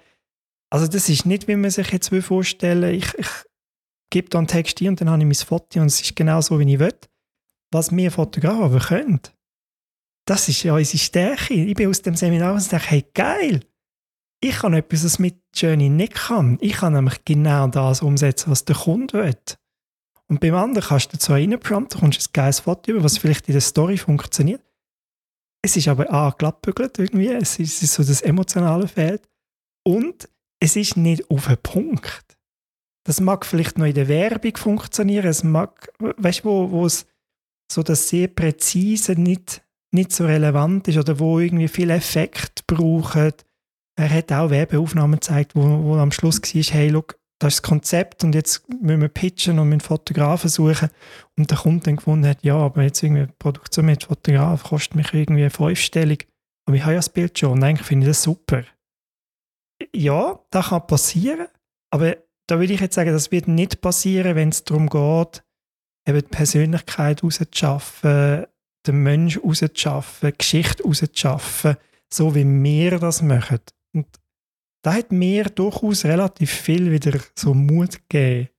Also 0.70 0.86
das 0.86 1.08
ist 1.08 1.24
nicht, 1.24 1.48
wie 1.48 1.56
man 1.56 1.70
sich 1.70 1.90
jetzt 1.92 2.14
vorstellen 2.14 2.82
will. 2.82 2.94
Ich, 2.94 3.14
ich 3.14 3.28
gebe 4.10 4.28
da 4.28 4.38
einen 4.38 4.48
Text 4.48 4.80
ein 4.82 4.88
und 4.88 5.00
dann 5.00 5.08
habe 5.08 5.22
ich 5.22 5.26
mein 5.26 5.34
Foto 5.34 5.80
und 5.80 5.86
es 5.86 6.00
ist 6.00 6.14
genau 6.14 6.40
so, 6.40 6.58
wie 6.58 6.70
ich 6.70 6.78
will. 6.78 6.94
Was 7.72 7.94
wir 7.94 8.10
Fotografen 8.10 8.78
können, 8.80 9.20
das 10.26 10.48
ist 10.48 10.62
ja 10.62 10.74
unsere 10.74 10.98
Stärke. 10.98 11.54
Ich 11.54 11.74
bin 11.74 11.88
aus 11.88 12.02
dem 12.02 12.16
Seminar 12.16 12.54
und 12.54 12.72
dachte, 12.72 12.90
hey, 12.90 13.04
geil, 13.14 13.60
ich 14.48 14.58
kann 14.58 14.74
etwas, 14.74 15.04
was 15.04 15.18
mit 15.18 15.36
Journey 15.54 15.88
nicht 15.88 16.14
kann. 16.14 16.58
Ich 16.60 16.74
kann 16.74 16.92
nämlich 16.92 17.24
genau 17.24 17.66
das 17.68 18.02
umsetzen, 18.02 18.50
was 18.50 18.64
der 18.64 18.76
Kunde 18.76 19.24
will. 19.24 19.36
Und 20.28 20.40
beim 20.40 20.54
anderen 20.54 20.88
kannst 20.88 21.12
du 21.12 21.18
zwar 21.18 21.36
reinprompten, 21.36 22.00
kommst 22.00 22.20
ein 22.20 22.32
geiles 22.32 22.60
Foto 22.60 22.90
über, 22.90 23.04
was 23.04 23.18
vielleicht 23.18 23.48
in 23.48 23.52
der 23.52 23.60
Story 23.60 23.96
funktioniert. 23.96 24.62
Es 25.62 25.76
ist 25.76 25.88
aber 25.88 26.12
A, 26.12 26.30
glattbügelt 26.30 26.98
irgendwie, 26.98 27.28
es 27.28 27.58
ist, 27.58 27.76
es 27.76 27.82
ist 27.84 27.94
so 27.94 28.04
das 28.04 28.22
emotionale 28.22 28.88
Feld. 28.88 29.28
Und 29.84 30.28
es 30.60 30.76
ist 30.76 30.96
nicht 30.96 31.28
auf 31.30 31.46
den 31.46 31.58
Punkt. 31.58 32.38
Das 33.04 33.20
mag 33.20 33.46
vielleicht 33.46 33.78
noch 33.78 33.86
in 33.86 33.94
der 33.94 34.08
Werbung 34.08 34.56
funktionieren, 34.56 35.28
es 35.28 35.44
mag, 35.44 35.92
weißt 35.98 36.40
du, 36.40 36.48
wo, 36.48 36.70
wo 36.70 36.86
es 36.86 37.06
so 37.70 37.82
das 37.82 38.08
sehr 38.08 38.28
präzise 38.28 39.12
nicht, 39.12 39.62
nicht 39.92 40.12
so 40.12 40.24
relevant 40.24 40.88
ist 40.88 40.98
oder 40.98 41.18
wo 41.18 41.38
irgendwie 41.38 41.68
viel 41.68 41.90
Effekt 41.90 42.66
braucht 42.66 43.45
er 43.96 44.10
hat 44.10 44.30
auch 44.32 44.50
Werbeaufnahmen 44.50 45.18
gezeigt, 45.20 45.54
wo, 45.54 45.62
wo 45.62 45.96
am 45.96 46.12
Schluss 46.12 46.40
war, 46.42 46.62
hey, 46.62 46.88
look, 46.88 47.18
das 47.38 47.54
ist 47.54 47.58
das 47.58 47.68
Konzept 47.68 48.24
und 48.24 48.34
jetzt 48.34 48.66
müssen 48.80 49.00
wir 49.00 49.08
pitchen 49.08 49.58
und 49.58 49.68
mit 49.68 49.82
Fotografen 49.82 50.48
suchen. 50.48 50.88
Und 51.36 51.50
der 51.50 51.58
Kunde 51.58 51.84
dann 51.84 51.96
gefunden 51.96 52.26
hat, 52.26 52.42
ja, 52.42 52.56
aber 52.56 52.82
jetzt 52.82 53.02
irgendwie 53.02 53.26
Produktion 53.38 53.86
mit 53.86 54.04
Fotograf 54.04 54.64
kostet 54.64 54.94
mich 54.94 55.12
irgendwie 55.12 55.50
fünfstellig. 55.50 56.28
Aber 56.66 56.76
ich 56.76 56.82
habe 56.82 56.92
ja 56.92 56.98
das 56.98 57.10
Bild 57.10 57.38
schon 57.38 57.52
und 57.52 57.62
eigentlich 57.62 57.86
finde 57.86 58.06
ich 58.06 58.10
das 58.10 58.22
super. 58.22 58.64
Ja, 59.94 60.40
das 60.50 60.68
kann 60.68 60.86
passieren, 60.86 61.48
aber 61.90 62.16
da 62.46 62.58
würde 62.58 62.72
ich 62.72 62.80
jetzt 62.80 62.94
sagen, 62.94 63.12
das 63.12 63.30
wird 63.30 63.48
nicht 63.48 63.80
passieren, 63.82 64.36
wenn 64.36 64.48
es 64.48 64.64
darum 64.64 64.88
geht, 64.88 65.44
eben 66.06 66.20
die 66.20 66.28
Persönlichkeit 66.28 67.22
rauszuschaffen, 67.22 68.46
den 68.86 69.02
Menschen 69.02 69.42
rauszuschaffen, 69.42 70.32
Geschichte 70.36 70.82
rauszuschaffen, 70.84 71.76
so 72.12 72.34
wie 72.34 72.46
wir 72.46 72.98
das 72.98 73.20
machen. 73.20 73.60
Und 73.96 74.06
da 74.82 74.94
hat 74.94 75.10
mir 75.10 75.44
durchaus 75.44 76.04
relativ 76.04 76.50
viel 76.50 76.92
wieder 76.92 77.18
so 77.34 77.54
Mut 77.54 77.98
gegeben. 78.08 78.50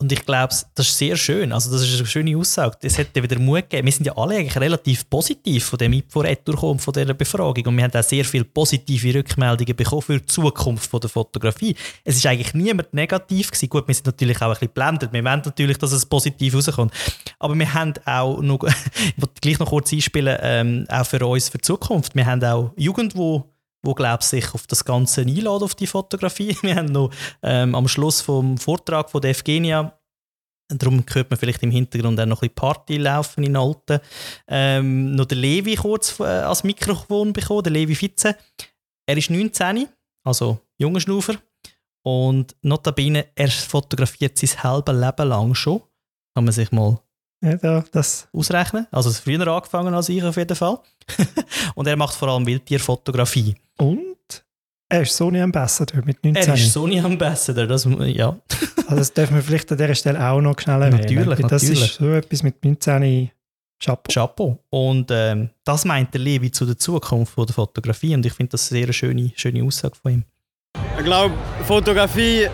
Und 0.00 0.12
ich 0.12 0.24
glaube, 0.24 0.54
das 0.76 0.88
ist 0.88 0.96
sehr 0.96 1.16
schön. 1.16 1.52
Also, 1.52 1.72
das 1.72 1.82
ist 1.82 1.98
eine 1.98 2.06
schöne 2.06 2.36
Aussage. 2.36 2.78
Es 2.82 2.94
dir 2.94 3.20
wieder 3.20 3.40
Mut 3.40 3.68
gegeben. 3.68 3.84
Wir 3.84 3.92
sind 3.92 4.06
ja 4.06 4.16
alle 4.16 4.36
eigentlich 4.36 4.56
relativ 4.56 5.10
positiv 5.10 5.64
von 5.64 5.76
dem 5.76 5.92
IPFO 5.92 6.22
durchgekommen, 6.22 6.78
von 6.78 6.94
dieser 6.94 7.14
Befragung. 7.14 7.66
Und 7.66 7.76
wir 7.76 7.82
haben 7.82 7.92
auch 7.92 8.04
sehr 8.04 8.24
viele 8.24 8.44
positive 8.44 9.18
Rückmeldungen 9.18 9.74
bekommen 9.74 10.02
für 10.02 10.20
die 10.20 10.26
Zukunft 10.26 10.92
der 10.92 11.10
Fotografie. 11.10 11.74
Es 12.04 12.14
ist 12.14 12.26
eigentlich 12.26 12.54
niemand 12.54 12.94
negativ 12.94 13.50
gewesen. 13.50 13.68
Gut, 13.68 13.88
wir 13.88 13.94
sind 13.94 14.06
natürlich 14.06 14.36
auch 14.36 14.42
ein 14.42 14.50
bisschen 14.50 14.68
geblendet. 14.68 15.12
Wir 15.12 15.24
wollen 15.24 15.42
natürlich, 15.44 15.78
dass 15.78 15.90
es 15.90 16.06
positiv 16.06 16.54
rauskommt. 16.54 16.94
Aber 17.40 17.58
wir 17.58 17.74
haben 17.74 17.94
auch 18.04 18.40
noch, 18.40 18.62
ich 19.16 19.20
wollte 19.20 19.40
gleich 19.40 19.58
noch 19.58 19.68
kurz 19.68 19.92
einspielen, 19.92 20.38
ähm, 20.40 20.86
auch 20.88 21.06
für 21.06 21.26
uns, 21.26 21.48
für 21.48 21.58
die 21.58 21.62
Zukunft. 21.62 22.14
Wir 22.14 22.24
haben 22.24 22.44
auch 22.44 22.72
Jugend, 22.76 23.14
die 23.14 23.42
wo 23.82 23.94
glaub 23.94 24.22
sich 24.22 24.54
auf 24.54 24.66
das 24.66 24.84
Ganze 24.84 25.22
einladen, 25.22 25.64
auf 25.64 25.74
die 25.74 25.86
Fotografie. 25.86 26.56
Wir 26.62 26.76
haben 26.76 26.86
noch 26.86 27.10
ähm, 27.42 27.74
am 27.74 27.88
Schluss 27.88 28.20
vom 28.20 28.58
Vortrag 28.58 29.10
von 29.10 29.20
der 29.20 29.30
Evgenia 29.30 29.98
Darum 30.70 31.02
hört 31.10 31.30
man 31.30 31.38
vielleicht 31.38 31.62
im 31.62 31.70
Hintergrund 31.70 32.20
auch 32.20 32.26
noch 32.26 32.42
ein 32.42 32.48
bisschen 32.48 32.54
Party 32.54 32.98
laufen 32.98 33.42
in 33.42 33.56
Alten. 33.56 34.00
Ähm, 34.46 35.14
noch 35.14 35.24
der 35.24 35.38
Levi 35.38 35.76
kurz 35.76 36.20
äh, 36.20 36.24
als 36.24 36.62
Mikrofon 36.62 37.32
bekommen, 37.32 37.62
der 37.62 37.72
Levi 37.72 37.94
Fitze. 37.94 38.36
Er 39.06 39.16
ist 39.16 39.30
19, 39.30 39.88
also 40.24 40.58
junger 40.76 41.00
Schnufer. 41.00 41.36
Und 42.02 42.54
notabene, 42.62 43.26
er 43.34 43.48
fotografiert 43.48 44.38
sein 44.38 44.62
halbes 44.62 44.94
Leben 44.94 45.28
lang 45.28 45.54
schon. 45.54 45.80
Kann 46.34 46.44
man 46.44 46.52
sich 46.52 46.70
mal 46.70 47.00
ja, 47.42 47.82
das. 47.92 48.28
ausrechnen. 48.32 48.86
Also 48.90 49.10
früher 49.10 49.46
angefangen 49.46 49.94
als 49.94 50.10
ich 50.10 50.22
auf 50.22 50.36
jeden 50.36 50.56
Fall. 50.56 50.80
und 51.74 51.86
er 51.86 51.96
macht 51.96 52.14
vor 52.14 52.28
allem 52.28 52.46
Wildtierfotografie. 52.46 53.56
Und 53.78 54.44
er 54.88 55.02
ist 55.02 55.16
Sony 55.16 55.40
Ambassador 55.40 56.02
mit 56.04 56.24
19. 56.24 56.48
Er 56.48 56.54
ist 56.54 56.72
Sony 56.72 56.98
Ambassador, 56.98 57.66
das, 57.66 57.86
ja. 58.06 58.36
also 58.86 58.96
das 58.96 59.12
dürfen 59.12 59.36
wir 59.36 59.42
vielleicht 59.42 59.70
an 59.70 59.78
dieser 59.78 59.94
Stelle 59.94 60.28
auch 60.28 60.40
noch 60.40 60.58
schnell 60.58 60.82
erwähnen. 60.82 61.00
Natürlich, 61.00 61.46
das 61.46 61.62
natürlich. 61.62 61.82
ist 61.82 61.94
so 61.94 62.10
etwas 62.10 62.42
mit 62.42 62.64
19 62.64 63.30
Chapeau. 63.80 64.12
Chapeau. 64.12 64.58
Und 64.70 65.10
ähm, 65.12 65.50
das 65.64 65.84
meint 65.84 66.12
der 66.12 66.20
Levi 66.20 66.50
zu 66.50 66.66
der 66.66 66.78
Zukunft 66.78 67.34
von 67.34 67.46
der 67.46 67.54
Fotografie 67.54 68.14
und 68.14 68.26
ich 68.26 68.32
finde 68.32 68.52
das 68.52 68.72
eine 68.72 68.80
sehr 68.80 68.92
schöne, 68.92 69.30
schöne 69.36 69.62
Aussage 69.62 69.94
von 69.94 70.12
ihm. 70.12 70.24
Ich 70.98 71.04
glaube, 71.04 71.34
Fotografie 71.66 72.48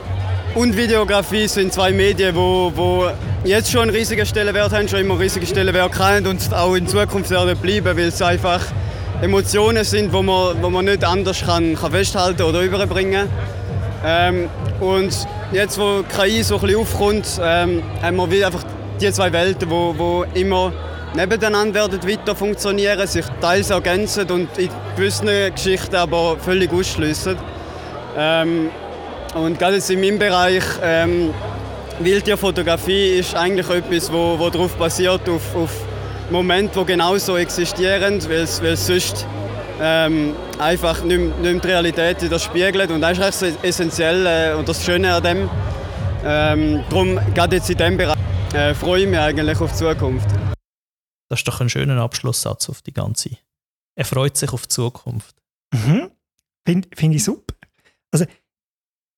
und 0.55 0.77
Videografie 0.77 1.49
sind 1.49 1.73
zwei 1.73 1.93
Medien, 1.93 2.35
wo, 2.37 2.71
wo 2.75 3.11
jetzt 3.45 3.71
schon 3.71 3.83
einen 3.83 3.91
riesigen 3.91 4.27
Stellenwert 4.27 4.73
haben, 4.73 4.87
schon 4.89 5.01
immer 5.01 5.15
einen 5.15 5.23
riesigen 5.23 5.47
Stellenwert 5.47 5.99
haben 5.99 6.27
und 6.27 6.53
auch 6.53 6.75
in 6.75 6.87
Zukunft 6.87 7.31
werden 7.31 7.57
bleiben, 7.59 7.97
weil 7.97 8.09
es 8.09 8.21
einfach 8.21 8.61
Emotionen 9.23 9.85
sind, 9.85 10.13
wo 10.13 10.23
man, 10.23 10.63
wo 10.63 10.71
man 10.71 10.85
nicht 10.85 11.05
anders 11.05 11.45
kann, 11.45 11.77
kann 11.77 11.93
festhalten 11.93 12.43
oder 12.43 12.63
überbringen 12.63 13.29
ähm, 14.05 14.49
Und 14.81 15.15
jetzt, 15.53 15.79
wo 15.79 16.03
KI 16.03 16.43
so 16.43 16.57
ein 16.57 16.61
bisschen 16.63 16.81
aufkommt, 16.81 17.41
ähm, 17.43 17.83
haben 18.03 18.31
wir 18.31 18.47
einfach 18.47 18.65
die 19.01 19.11
zwei 19.13 19.33
Welten, 19.33 19.71
wo, 19.71 19.95
wo 19.97 20.25
immer 20.35 20.73
nebeneinander 21.15 21.75
werden 21.75 22.09
weiter 22.09 22.35
funktionieren, 22.35 23.07
sich 23.07 23.25
teils 23.41 23.71
ergänzen 23.71 24.31
und 24.31 24.59
in 24.59 24.69
gewissen 24.97 25.29
Geschichten 25.55 25.97
aber 25.97 26.37
völlig 26.39 26.73
ausschliessen. 26.73 27.37
Ähm, 28.17 28.71
und 29.35 29.59
gerade 29.59 29.77
jetzt 29.77 29.91
in 29.91 30.01
meinem 30.01 30.19
Bereich 30.19 30.65
ähm, 30.83 31.31
Wildtierfotografie 32.01 33.19
ist 33.19 33.35
eigentlich 33.35 33.69
etwas, 33.69 34.13
wo, 34.13 34.39
wo 34.39 34.51
darauf 34.51 34.75
basiert, 34.75 35.29
auf, 35.29 35.55
auf 35.57 35.71
Momente, 36.35 36.81
die 36.81 36.87
genauso 36.87 37.37
existieren, 37.37 38.21
weil 38.29 38.43
es 38.43 38.87
sonst 38.87 39.25
ähm, 39.81 40.35
einfach 40.59 41.05
nicht, 41.05 41.21
nicht 41.21 41.43
mehr 41.43 41.61
die 41.61 41.67
Realität 41.69 42.23
widerspiegelt. 42.23 42.91
Und 42.91 43.03
das 43.03 43.19
ist 43.19 43.43
echt 43.43 43.65
essentiell 43.65 44.27
äh, 44.27 44.59
und 44.59 44.69
das 44.69 44.85
Schöne 44.85 45.15
an 45.15 45.23
dem. 45.23 45.51
Ähm, 46.25 46.83
darum, 46.91 47.21
gerade 47.35 47.55
jetzt 47.55 47.71
in 47.71 47.77
diesem 47.77 47.97
Bereich, 47.97 48.19
äh, 48.53 48.75
freue 48.75 49.03
ich 49.03 49.09
mich 49.09 49.19
eigentlich 49.19 49.61
auf 49.61 49.71
die 49.71 49.79
Zukunft. 49.79 50.29
Das 51.29 51.39
ist 51.39 51.47
doch 51.47 51.61
ein 51.61 51.69
schöner 51.69 52.03
Abschlusssatz 52.03 52.69
auf 52.69 52.83
die 52.83 52.93
ganze. 52.93 53.31
Er 53.95 54.05
freut 54.05 54.37
sich 54.37 54.53
auf 54.53 54.63
die 54.63 54.71
Zukunft. 54.71 55.37
Mhm. 55.73 56.11
Finde 56.67 56.89
find 56.97 57.15
ich 57.15 57.23
super. 57.23 57.55
Also, 58.11 58.27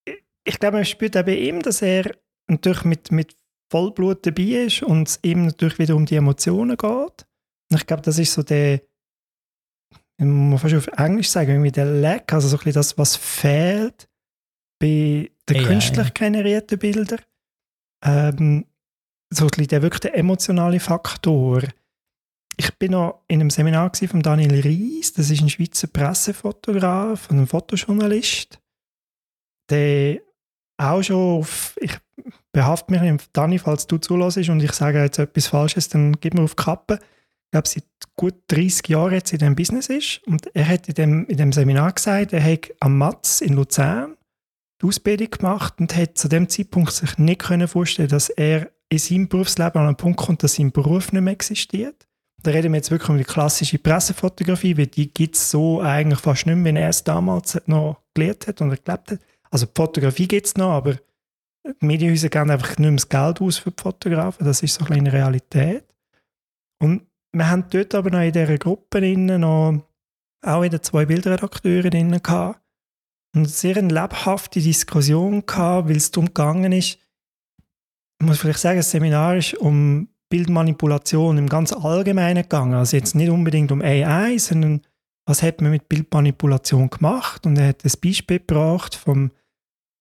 ich, 0.05 0.23
ich 0.45 0.59
glaube, 0.59 0.77
man 0.77 0.85
spürt 0.85 1.17
auch 1.17 1.23
bei 1.23 1.37
ihm, 1.37 1.63
dass 1.63 1.81
er 1.81 2.15
natürlich 2.47 2.85
mit, 2.85 3.11
mit 3.11 3.37
Vollblut 3.71 4.25
dabei 4.27 4.65
ist 4.67 4.83
und 4.83 5.09
es 5.09 5.19
ihm 5.23 5.47
natürlich 5.47 5.79
wieder 5.79 5.97
um 5.97 6.07
die 6.07 6.17
Emotionen 6.17 6.77
geht. 6.77 7.27
Und 7.71 7.77
ich 7.77 7.87
glaube, 7.87 8.03
das 8.03 8.19
ist 8.19 8.33
so 8.33 8.43
der, 8.43 8.81
ich 10.19 10.25
muss 10.25 10.61
fast 10.61 10.75
auf 10.75 10.87
Englisch 10.99 11.31
sagen, 11.31 11.51
irgendwie 11.51 11.73
der 11.73 11.87
Lack, 11.87 12.33
also 12.33 12.49
so 12.49 12.57
ein 12.57 12.59
bisschen 12.59 12.75
das, 12.75 12.97
was 12.97 13.17
fehlt 13.17 14.09
bei 14.81 15.31
den 15.49 15.57
AI. 15.57 15.65
künstlich 15.65 16.15
generierten 16.15 16.79
Bildern. 16.79 17.21
Ähm, 18.05 18.67
so 19.33 19.45
ein 19.45 19.51
bisschen 19.51 19.69
der 19.69 19.83
wirklich 19.83 20.01
der 20.01 20.17
emotionale 20.17 20.81
Faktor. 20.81 21.63
Ich 22.57 22.75
bin 22.79 22.93
noch 22.93 23.25
in 23.29 23.41
einem 23.41 23.51
Seminar 23.51 23.93
von 23.95 24.23
Daniel 24.23 24.61
Ries, 24.61 25.13
das 25.13 25.31
ist 25.31 25.43
ein 25.43 25.51
Schweizer 25.51 25.89
Pressefotograf 25.89 27.29
und 27.31 27.41
ein 27.41 27.47
Fotojournalist, 27.47 28.61
der 29.69 30.21
auch 30.79 31.03
schon 31.03 31.41
auf, 31.41 31.77
ich 31.81 31.99
behafte 32.57 32.91
mich 32.91 33.29
Dani, 33.35 33.59
falls 33.59 33.87
du 33.87 33.99
zulässt 33.99 34.49
und 34.49 34.63
ich 34.63 34.73
sage 34.73 35.03
jetzt 35.03 35.19
etwas 35.19 35.49
Falsches, 35.49 35.91
dann 35.91 36.15
gib 36.23 36.33
mir 36.33 36.43
auf 36.43 36.55
die 36.55 36.63
Kappe. 36.63 36.95
Ich 36.95 37.51
glaube, 37.51 37.69
seit 37.69 37.85
gut 38.17 38.35
30 38.49 38.89
Jahren 38.89 39.13
jetzt 39.13 39.31
in 39.35 39.41
diesem 39.41 39.55
Business 39.55 39.91
ist. 39.91 40.23
Und 40.27 40.49
er 40.57 40.67
hat 40.67 40.89
in 40.89 40.95
dem, 40.95 41.27
in 41.27 41.37
dem 41.37 41.53
Seminar 41.53 41.93
gesagt, 41.93 42.33
er 42.33 42.43
hat 42.43 42.71
am 42.81 42.97
Matz 42.97 43.43
in 43.43 43.53
Luzern 43.53 44.17
die 44.81 44.87
Ausbildung 44.87 45.31
gemacht 45.31 45.75
und 45.81 45.95
hat 45.95 46.17
zu 46.17 46.29
dem 46.29 46.49
Zeitpunkt 46.49 46.93
sich 46.93 47.19
nicht 47.19 47.43
können 47.43 47.69
vorstellen, 47.69 48.09
dass 48.09 48.31
er 48.31 48.71
in 48.89 48.99
seinem 48.99 49.29
Berufsleben 49.29 49.79
an 49.79 49.89
einen 49.89 49.97
Punkt 49.97 50.19
kommt, 50.19 50.43
dass 50.43 50.55
sein 50.55 50.73
Beruf 50.73 51.13
nicht 51.13 51.23
mehr 51.23 51.35
existiert. 51.35 52.07
Da 52.43 52.53
reden 52.53 52.73
wir 52.73 52.79
jetzt 52.79 52.91
wirklich 52.91 53.11
um 53.11 53.19
die 53.19 53.25
klassische 53.25 53.79
Pressefotografie, 53.79 54.79
weil 54.79 54.87
die 54.87 55.13
gibt 55.13 55.37
es 55.37 55.51
so 55.51 55.83
eigentlich 55.83 56.21
fast 56.21 56.47
nicht 56.47 56.57
mehr, 56.57 56.65
wenn 56.65 56.77
er 56.77 56.89
es 56.89 57.05
damals 57.05 57.61
noch 57.67 58.01
gelernt 58.15 58.47
hat 58.47 58.63
und 58.63 58.71
gelebt 58.71 58.89
hat. 58.89 59.21
Also 59.51 59.67
die 59.67 59.73
Fotografie 59.75 60.27
gibt 60.27 60.47
es 60.47 60.57
noch, 60.57 60.71
aber 60.71 60.97
die 61.81 61.87
Medienhäuser 61.87 62.29
geben 62.29 62.51
einfach 62.51 62.71
nicht 62.71 62.79
mehr 62.79 62.93
das 62.93 63.09
Geld 63.09 63.41
aus 63.41 63.59
für 63.59 63.71
die 63.71 63.83
Fotografen. 63.83 64.45
Das 64.45 64.63
ist 64.63 64.75
so 64.75 64.85
eine 64.85 64.95
kleine 64.95 65.13
Realität. 65.13 65.85
Und 66.79 67.07
wir 67.33 67.51
haben 67.51 67.67
dort 67.71 67.95
aber 67.95 68.11
noch 68.11 68.21
in 68.21 68.33
dieser 68.33 68.59
Gruppe 68.59 69.01
noch 69.17 69.83
auch 70.43 70.63
wieder 70.63 70.83
zwei 70.83 71.07
Bildredakteure 71.07 71.91
drin 71.91 72.23
gehabt. 72.23 72.61
Und 73.35 73.43
eine 73.43 73.49
sehr 73.49 73.77
eine 73.77 73.93
lebhafte 73.93 74.61
Diskussion 74.61 75.45
gehabt, 75.45 75.89
weil 75.89 75.97
es 75.97 76.11
darum 76.11 76.27
gegangen 76.27 76.73
ist, 76.73 76.99
ich 78.19 78.27
muss 78.27 78.39
vielleicht 78.39 78.61
sagen, 78.61 78.79
das 78.79 78.91
Seminar 78.91 79.37
ist 79.37 79.55
um 79.55 80.09
Bildmanipulation 80.31 81.37
im 81.37 81.49
ganz 81.49 81.73
Allgemeinen 81.73 82.43
gegangen. 82.43 82.75
Also 82.75 82.97
jetzt 82.97 83.15
nicht 83.15 83.29
unbedingt 83.29 83.71
um 83.73 83.83
AI, 83.83 84.39
sondern 84.39 84.83
was 85.27 85.43
hat 85.43 85.61
man 85.61 85.73
mit 85.73 85.89
Bildmanipulation 85.89 86.89
gemacht? 86.89 87.47
Und 87.47 87.59
er 87.59 87.69
hat 87.69 87.85
das 87.85 87.97
Beispiel 87.97 88.39
gebracht 88.39 88.95
vom 88.95 89.33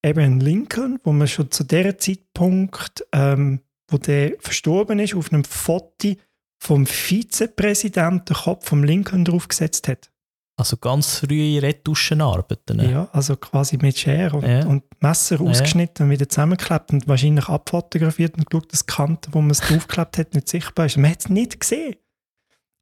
Abraham 0.05 0.39
Lincoln, 0.39 0.99
wo 1.03 1.11
man 1.11 1.27
schon 1.27 1.49
zu 1.51 1.63
der 1.63 1.97
Zeitpunkt, 1.97 3.05
ähm, 3.11 3.61
wo 3.89 3.97
der 3.97 4.33
verstorben 4.39 4.99
ist, 4.99 5.15
auf 5.15 5.31
einem 5.33 5.43
Foto 5.43 6.13
vom 6.59 6.85
Vizepräsidenten 6.85 8.25
den 8.25 8.35
Kopf 8.35 8.67
vom 8.69 8.83
Lincoln 8.83 9.25
draufgesetzt 9.25 9.87
hat. 9.87 10.11
Also 10.57 10.77
ganz 10.77 11.17
frühe 11.19 11.61
Retuschenarbeiten. 11.61 12.79
Ja, 12.89 13.09
also 13.11 13.35
quasi 13.35 13.77
mit 13.77 13.97
Schere 13.97 14.37
und, 14.37 14.43
Ja. 14.47 14.65
und 14.65 14.83
Messer 15.01 15.35
Ja. 15.41 15.49
ausgeschnitten 15.49 16.05
und 16.05 16.11
wieder 16.11 16.29
zusammengeklebt 16.29 16.91
und 16.93 17.07
wahrscheinlich 17.09 17.49
abfotografiert 17.49 18.37
und 18.37 18.49
geschaut, 18.49 18.71
dass 18.71 18.85
die 18.85 18.93
Kante, 18.93 19.29
wo 19.33 19.41
man 19.41 19.51
es 19.51 19.59
draufgeklebt 19.59 20.17
hat, 20.17 20.33
nicht 20.33 20.47
sichtbar 20.47 20.85
ist. 20.85 20.97
Man 20.97 21.11
hat 21.11 21.19
es 21.19 21.29
nicht 21.29 21.59
gesehen. 21.59 21.95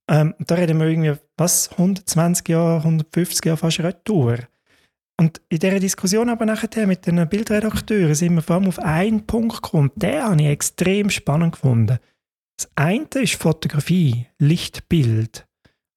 Ähm, 0.07 0.35
da 0.39 0.55
reden 0.55 0.79
wir 0.79 0.85
irgendwie, 0.87 1.15
was, 1.37 1.71
120 1.71 2.47
Jahre, 2.49 2.83
150 2.83 3.43
Jahre 3.45 3.57
fast 3.57 3.79
Retour. 3.79 4.37
Und 5.19 5.41
in 5.49 5.59
dieser 5.59 5.79
Diskussion 5.79 6.29
aber 6.29 6.45
nachher 6.45 6.87
mit 6.87 7.05
den 7.05 7.27
Bildredakteuren 7.29 8.15
sind 8.15 8.35
wir 8.35 8.41
vor 8.41 8.55
allem 8.57 8.67
auf 8.67 8.79
einen 8.79 9.25
Punkt 9.25 9.61
gekommen. 9.61 9.91
Den 9.95 10.23
habe 10.23 10.41
ich 10.41 10.47
extrem 10.47 11.09
spannend 11.09 11.53
gefunden. 11.53 11.99
Das 12.57 12.69
eine 12.75 13.07
ist 13.15 13.35
Fotografie, 13.35 14.27
Licht, 14.39 14.89
Bild. 14.89 15.47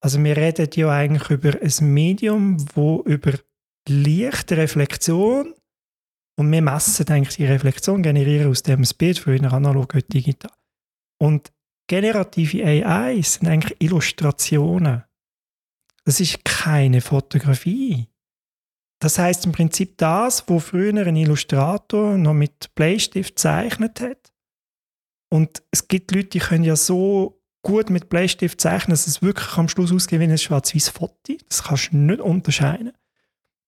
Also 0.01 0.23
wir 0.23 0.37
reden 0.37 0.69
ja 0.75 0.91
eigentlich 0.91 1.31
über 1.31 1.55
ein 1.61 1.95
Medium, 1.95 2.57
wo 2.75 3.03
über 3.03 3.33
Licht, 3.89 4.53
Reflexion 4.53 5.55
und 6.39 6.53
wir 6.53 6.63
messen 6.63 7.09
eigentlich 7.09 7.37
die 7.37 7.47
Reflexion, 7.47 8.03
generieren 8.03 8.51
aus 8.51 8.63
dem 8.63 8.81
das 8.81 8.95
Bild, 8.95 9.19
früher 9.19 9.53
analog, 9.53 9.95
heute 9.95 10.09
digital. 10.09 10.53
Und 11.19 11.51
generative 11.89 12.65
AI 12.65 13.21
sind 13.23 13.49
eigentlich 13.49 13.77
Illustrationen. 13.81 15.05
Das 16.05 16.21
ist 16.21 16.45
keine 16.45 17.01
Fotografie. 17.01 18.09
Das 18.99 19.19
heißt 19.19 19.45
im 19.45 19.53
Prinzip 19.53 19.99
das, 19.99 20.45
wo 20.49 20.59
früher 20.59 21.07
ein 21.07 21.17
Illustrator 21.17 22.17
noch 22.17 22.35
mit 22.35 22.75
Bleistift 22.75 23.39
zeichnet 23.39 24.01
hat. 24.01 24.33
Und 25.29 25.63
es 25.71 25.89
gibt 25.89 26.13
Leute, 26.13 26.29
die 26.29 26.39
können 26.39 26.65
ja 26.65 26.77
so 26.77 27.43
gut 27.63 27.91
mit 27.91 28.09
Bleistift 28.09 28.61
zeichnen, 28.61 28.91
dass 28.91 29.07
es 29.07 29.23
wirklich 29.23 29.57
am 29.57 29.69
Schluss 29.69 29.93
ausgeht 29.93 30.21
wie 30.21 30.25
ein 30.25 30.39
schwarz-weiß 30.39 30.91
Foto. 30.91 31.35
Das 31.49 31.65
kannst 31.65 31.93
du 31.93 31.97
nicht 31.97 32.21
unterscheiden. 32.21 32.93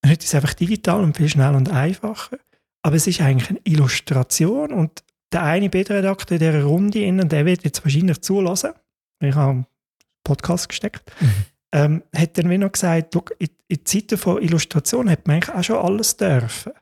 Heute 0.06 0.20
ist 0.20 0.28
es 0.28 0.34
einfach 0.34 0.54
digital 0.54 1.02
und 1.02 1.16
viel 1.16 1.28
schneller 1.28 1.56
und 1.56 1.70
einfacher. 1.70 2.38
Aber 2.82 2.96
es 2.96 3.06
ist 3.06 3.20
eigentlich 3.20 3.50
eine 3.50 3.60
Illustration 3.64 4.72
und 4.72 5.02
der 5.32 5.42
eine 5.42 5.68
Bildredakteur 5.68 6.36
in 6.36 6.52
dieser 6.52 6.64
Runde, 6.64 7.26
der 7.26 7.44
wird 7.44 7.64
jetzt 7.64 7.84
wahrscheinlich 7.84 8.20
zulassen. 8.22 8.72
Ich 9.20 9.34
habe 9.34 9.50
einen 9.50 9.66
Podcast 10.24 10.68
gesteckt. 10.68 11.10
Mhm. 11.20 11.44
Ähm, 11.72 12.02
hat 12.14 12.38
dann 12.38 12.50
wie 12.50 12.58
noch 12.58 12.72
gesagt, 12.72 13.14
in, 13.38 13.48
in 13.68 13.84
Zeiten 13.84 14.16
von 14.16 14.42
Illustration 14.42 15.10
hat 15.10 15.26
man 15.26 15.36
eigentlich 15.36 15.54
auch 15.54 15.64
schon 15.64 15.76
alles 15.76 16.16
dürfen. 16.16 16.72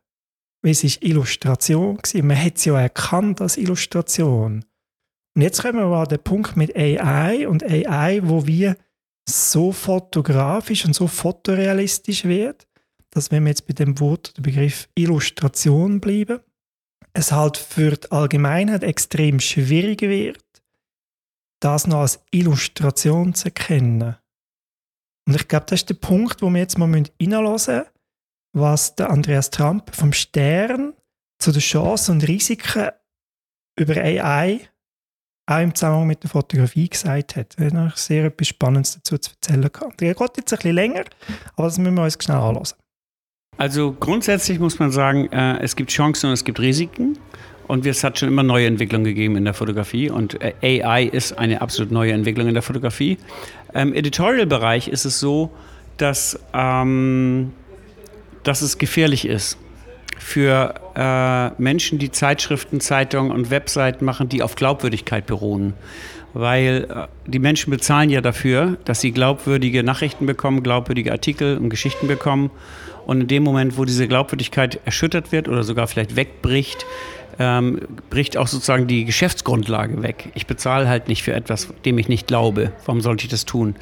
Weil 0.62 0.72
es 0.72 0.84
ist 0.84 1.02
Illustration 1.02 1.96
gewesen. 1.96 2.26
Man 2.26 2.42
hat 2.42 2.56
es 2.56 2.64
ja 2.64 2.80
erkannt 2.80 3.40
als 3.40 3.56
Illustration. 3.56 4.64
Und 5.34 5.42
jetzt 5.42 5.62
kommen 5.62 5.78
wir 5.78 5.96
an 5.96 6.08
den 6.08 6.22
Punkt 6.22 6.56
mit 6.56 6.74
AI 6.76 7.46
und 7.46 7.62
AI, 7.62 8.20
wo 8.22 8.46
wir 8.46 8.76
so 9.28 9.72
fotografisch 9.72 10.84
und 10.84 10.94
so 10.94 11.06
fotorealistisch 11.08 12.24
wird, 12.24 12.66
dass 13.10 13.30
wenn 13.30 13.44
wir 13.44 13.50
jetzt 13.50 13.66
bei 13.66 13.74
dem 13.74 13.98
Wort, 14.00 14.36
dem 14.36 14.42
Begriff 14.42 14.88
Illustration 14.94 16.00
bleiben, 16.00 16.40
es 17.12 17.32
halt 17.32 17.56
für 17.56 17.92
die 17.92 18.10
Allgemeinheit 18.10 18.82
extrem 18.82 19.40
schwierig 19.40 20.02
wird, 20.02 20.44
das 21.60 21.86
noch 21.86 22.00
als 22.00 22.20
Illustration 22.30 23.34
zu 23.34 23.46
erkennen. 23.46 24.16
Und 25.26 25.34
ich 25.34 25.48
glaube, 25.48 25.66
das 25.68 25.80
ist 25.80 25.88
der 25.90 25.94
Punkt, 25.94 26.42
wo 26.42 26.50
wir 26.50 26.60
jetzt 26.60 26.78
mal 26.78 26.88
reinhören 26.88 27.52
müssen, 27.52 27.82
was 28.54 28.94
der 28.94 29.10
Andreas 29.10 29.50
Trump 29.50 29.94
vom 29.94 30.12
Stern 30.12 30.94
zu 31.38 31.52
den 31.52 31.60
Chancen 31.60 32.12
und 32.12 32.28
Risiken 32.28 32.90
über 33.78 33.96
AI 33.96 34.60
auch 35.48 35.60
im 35.60 35.74
Zusammenhang 35.74 36.08
mit 36.08 36.22
der 36.22 36.30
Fotografie 36.30 36.88
gesagt 36.88 37.36
hat. 37.36 37.54
Er 37.58 37.72
hat 37.72 37.98
sehr 37.98 38.24
etwas 38.24 38.48
Spannendes 38.48 38.94
dazu 38.94 39.16
zu 39.18 39.30
erzählen. 39.30 39.70
Der 40.00 40.14
geht 40.14 40.36
jetzt 40.36 40.52
ein 40.52 40.56
bisschen 40.56 40.74
länger, 40.74 41.04
aber 41.54 41.68
das 41.68 41.78
müssen 41.78 41.94
wir 41.94 42.02
uns 42.02 42.18
schnell 42.20 42.38
anschauen. 42.38 42.78
Also 43.58 43.92
grundsätzlich 43.92 44.58
muss 44.58 44.78
man 44.78 44.90
sagen, 44.90 45.30
äh, 45.32 45.58
es 45.60 45.76
gibt 45.76 45.90
Chancen 45.90 46.26
und 46.26 46.32
es 46.32 46.44
gibt 46.44 46.58
Risiken. 46.60 47.18
Und 47.68 47.84
es 47.84 48.04
hat 48.04 48.18
schon 48.18 48.28
immer 48.28 48.44
neue 48.44 48.66
Entwicklungen 48.66 49.04
gegeben 49.06 49.36
in 49.36 49.44
der 49.44 49.54
Fotografie. 49.54 50.08
Und 50.08 50.40
äh, 50.40 50.82
AI 50.82 51.04
ist 51.04 51.36
eine 51.36 51.60
absolut 51.60 51.90
neue 51.90 52.12
Entwicklung 52.12 52.46
in 52.46 52.54
der 52.54 52.62
Fotografie. 52.62 53.18
Im 53.76 53.92
Editorial-Bereich 53.92 54.88
ist 54.88 55.04
es 55.04 55.20
so, 55.20 55.50
dass, 55.98 56.38
ähm, 56.54 57.52
dass 58.42 58.62
es 58.62 58.78
gefährlich 58.78 59.26
ist 59.26 59.58
für 60.18 60.74
äh, 60.94 61.62
Menschen, 61.62 61.98
die 61.98 62.10
Zeitschriften, 62.10 62.80
Zeitungen 62.80 63.30
und 63.30 63.50
Webseiten 63.50 64.04
machen, 64.04 64.28
die 64.28 64.42
auf 64.42 64.56
Glaubwürdigkeit 64.56 65.26
beruhen. 65.26 65.74
Weil 66.32 66.86
äh, 66.90 67.30
die 67.30 67.38
Menschen 67.38 67.70
bezahlen 67.70 68.10
ja 68.10 68.20
dafür, 68.20 68.78
dass 68.84 69.00
sie 69.00 69.12
glaubwürdige 69.12 69.82
Nachrichten 69.82 70.26
bekommen, 70.26 70.62
glaubwürdige 70.62 71.12
Artikel 71.12 71.58
und 71.58 71.68
Geschichten 71.68 72.08
bekommen. 72.08 72.50
Und 73.06 73.20
in 73.20 73.28
dem 73.28 73.42
Moment, 73.42 73.78
wo 73.78 73.84
diese 73.84 74.08
Glaubwürdigkeit 74.08 74.80
erschüttert 74.84 75.32
wird 75.32 75.48
oder 75.48 75.62
sogar 75.62 75.86
vielleicht 75.86 76.16
wegbricht, 76.16 76.86
ähm, 77.38 77.80
bricht 78.10 78.36
auch 78.36 78.46
sozusagen 78.46 78.86
die 78.86 79.04
Geschäftsgrundlage 79.04 80.02
weg. 80.02 80.30
Ich 80.34 80.46
bezahle 80.46 80.88
halt 80.88 81.08
nicht 81.08 81.22
für 81.22 81.32
etwas, 81.32 81.68
dem 81.84 81.98
ich 81.98 82.08
nicht 82.08 82.26
glaube. 82.26 82.72
Warum 82.84 83.00
sollte 83.00 83.24
ich 83.24 83.30
das 83.30 83.44
tun? 83.44 83.74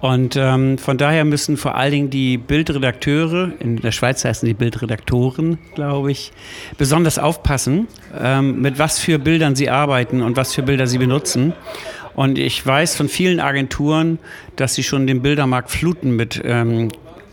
Und 0.00 0.36
ähm, 0.36 0.76
von 0.76 0.98
daher 0.98 1.24
müssen 1.24 1.56
vor 1.56 1.76
allen 1.76 1.90
Dingen 1.90 2.10
die 2.10 2.36
Bildredakteure, 2.36 3.52
in 3.58 3.76
der 3.80 3.90
Schweiz 3.90 4.22
heißen 4.22 4.46
die 4.46 4.52
Bildredaktoren, 4.52 5.58
glaube 5.74 6.12
ich, 6.12 6.30
besonders 6.76 7.18
aufpassen, 7.18 7.88
ähm, 8.20 8.60
mit 8.60 8.78
was 8.78 8.98
für 8.98 9.18
Bildern 9.18 9.56
sie 9.56 9.70
arbeiten 9.70 10.20
und 10.20 10.36
was 10.36 10.52
für 10.52 10.62
Bilder 10.62 10.86
sie 10.86 10.98
benutzen. 10.98 11.54
Und 12.14 12.38
ich 12.38 12.64
weiß 12.64 12.96
von 12.96 13.08
vielen 13.08 13.40
Agenturen, 13.40 14.18
dass 14.56 14.74
sie 14.74 14.82
schon 14.82 15.06
den 15.06 15.22
Bildermarkt 15.22 15.70
fluten 15.70 16.14
mit 16.14 16.38
ähm, 16.44 16.90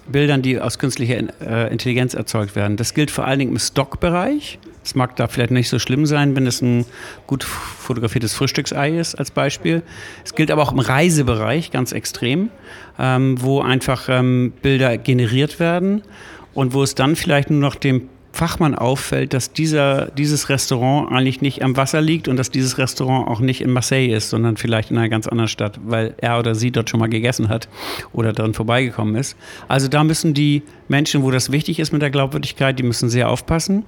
Bildern, 0.07 0.41
die 0.41 0.59
aus 0.59 0.79
künstlicher 0.79 1.23
äh, 1.41 1.71
Intelligenz 1.71 2.13
erzeugt 2.13 2.55
werden. 2.55 2.77
Das 2.77 2.93
gilt 2.93 3.11
vor 3.11 3.25
allen 3.25 3.39
Dingen 3.39 3.51
im 3.51 3.59
Stockbereich. 3.59 4.59
Es 4.83 4.95
mag 4.95 5.15
da 5.15 5.27
vielleicht 5.27 5.51
nicht 5.51 5.69
so 5.69 5.79
schlimm 5.79 6.05
sein, 6.05 6.35
wenn 6.35 6.47
es 6.47 6.61
ein 6.61 6.85
gut 7.27 7.43
fotografiertes 7.43 8.33
Frühstücksei 8.33 8.97
ist, 8.97 9.15
als 9.15 9.31
Beispiel. 9.31 9.83
Es 10.25 10.33
gilt 10.33 10.49
aber 10.49 10.63
auch 10.63 10.71
im 10.71 10.79
Reisebereich 10.79 11.71
ganz 11.71 11.91
extrem, 11.91 12.49
ähm, 12.97 13.41
wo 13.41 13.61
einfach 13.61 14.09
ähm, 14.09 14.53
Bilder 14.61 14.97
generiert 14.97 15.59
werden 15.59 16.01
und 16.53 16.73
wo 16.73 16.83
es 16.83 16.95
dann 16.95 17.15
vielleicht 17.15 17.49
nur 17.49 17.59
noch 17.59 17.75
dem 17.75 18.09
Fachmann 18.33 18.75
auffällt, 18.75 19.33
dass 19.33 19.51
dieser, 19.51 20.05
dieses 20.11 20.49
Restaurant 20.49 21.11
eigentlich 21.11 21.41
nicht 21.41 21.63
am 21.63 21.75
Wasser 21.75 22.01
liegt 22.01 22.27
und 22.27 22.37
dass 22.37 22.49
dieses 22.49 22.77
Restaurant 22.77 23.27
auch 23.27 23.39
nicht 23.39 23.61
in 23.61 23.71
Marseille 23.71 24.15
ist, 24.15 24.29
sondern 24.29 24.55
vielleicht 24.57 24.89
in 24.89 24.97
einer 24.97 25.09
ganz 25.09 25.27
anderen 25.27 25.49
Stadt, 25.49 25.79
weil 25.83 26.15
er 26.17 26.39
oder 26.39 26.55
sie 26.55 26.71
dort 26.71 26.89
schon 26.89 26.99
mal 26.99 27.09
gegessen 27.09 27.49
hat 27.49 27.67
oder 28.13 28.31
dran 28.31 28.53
vorbeigekommen 28.53 29.15
ist. 29.15 29.35
Also 29.67 29.89
da 29.89 30.03
müssen 30.03 30.33
die 30.33 30.63
Menschen, 30.87 31.23
wo 31.23 31.31
das 31.31 31.51
wichtig 31.51 31.79
ist 31.79 31.91
mit 31.91 32.01
der 32.01 32.09
Glaubwürdigkeit, 32.09 32.79
die 32.79 32.83
müssen 32.83 33.09
sehr 33.09 33.29
aufpassen. 33.29 33.85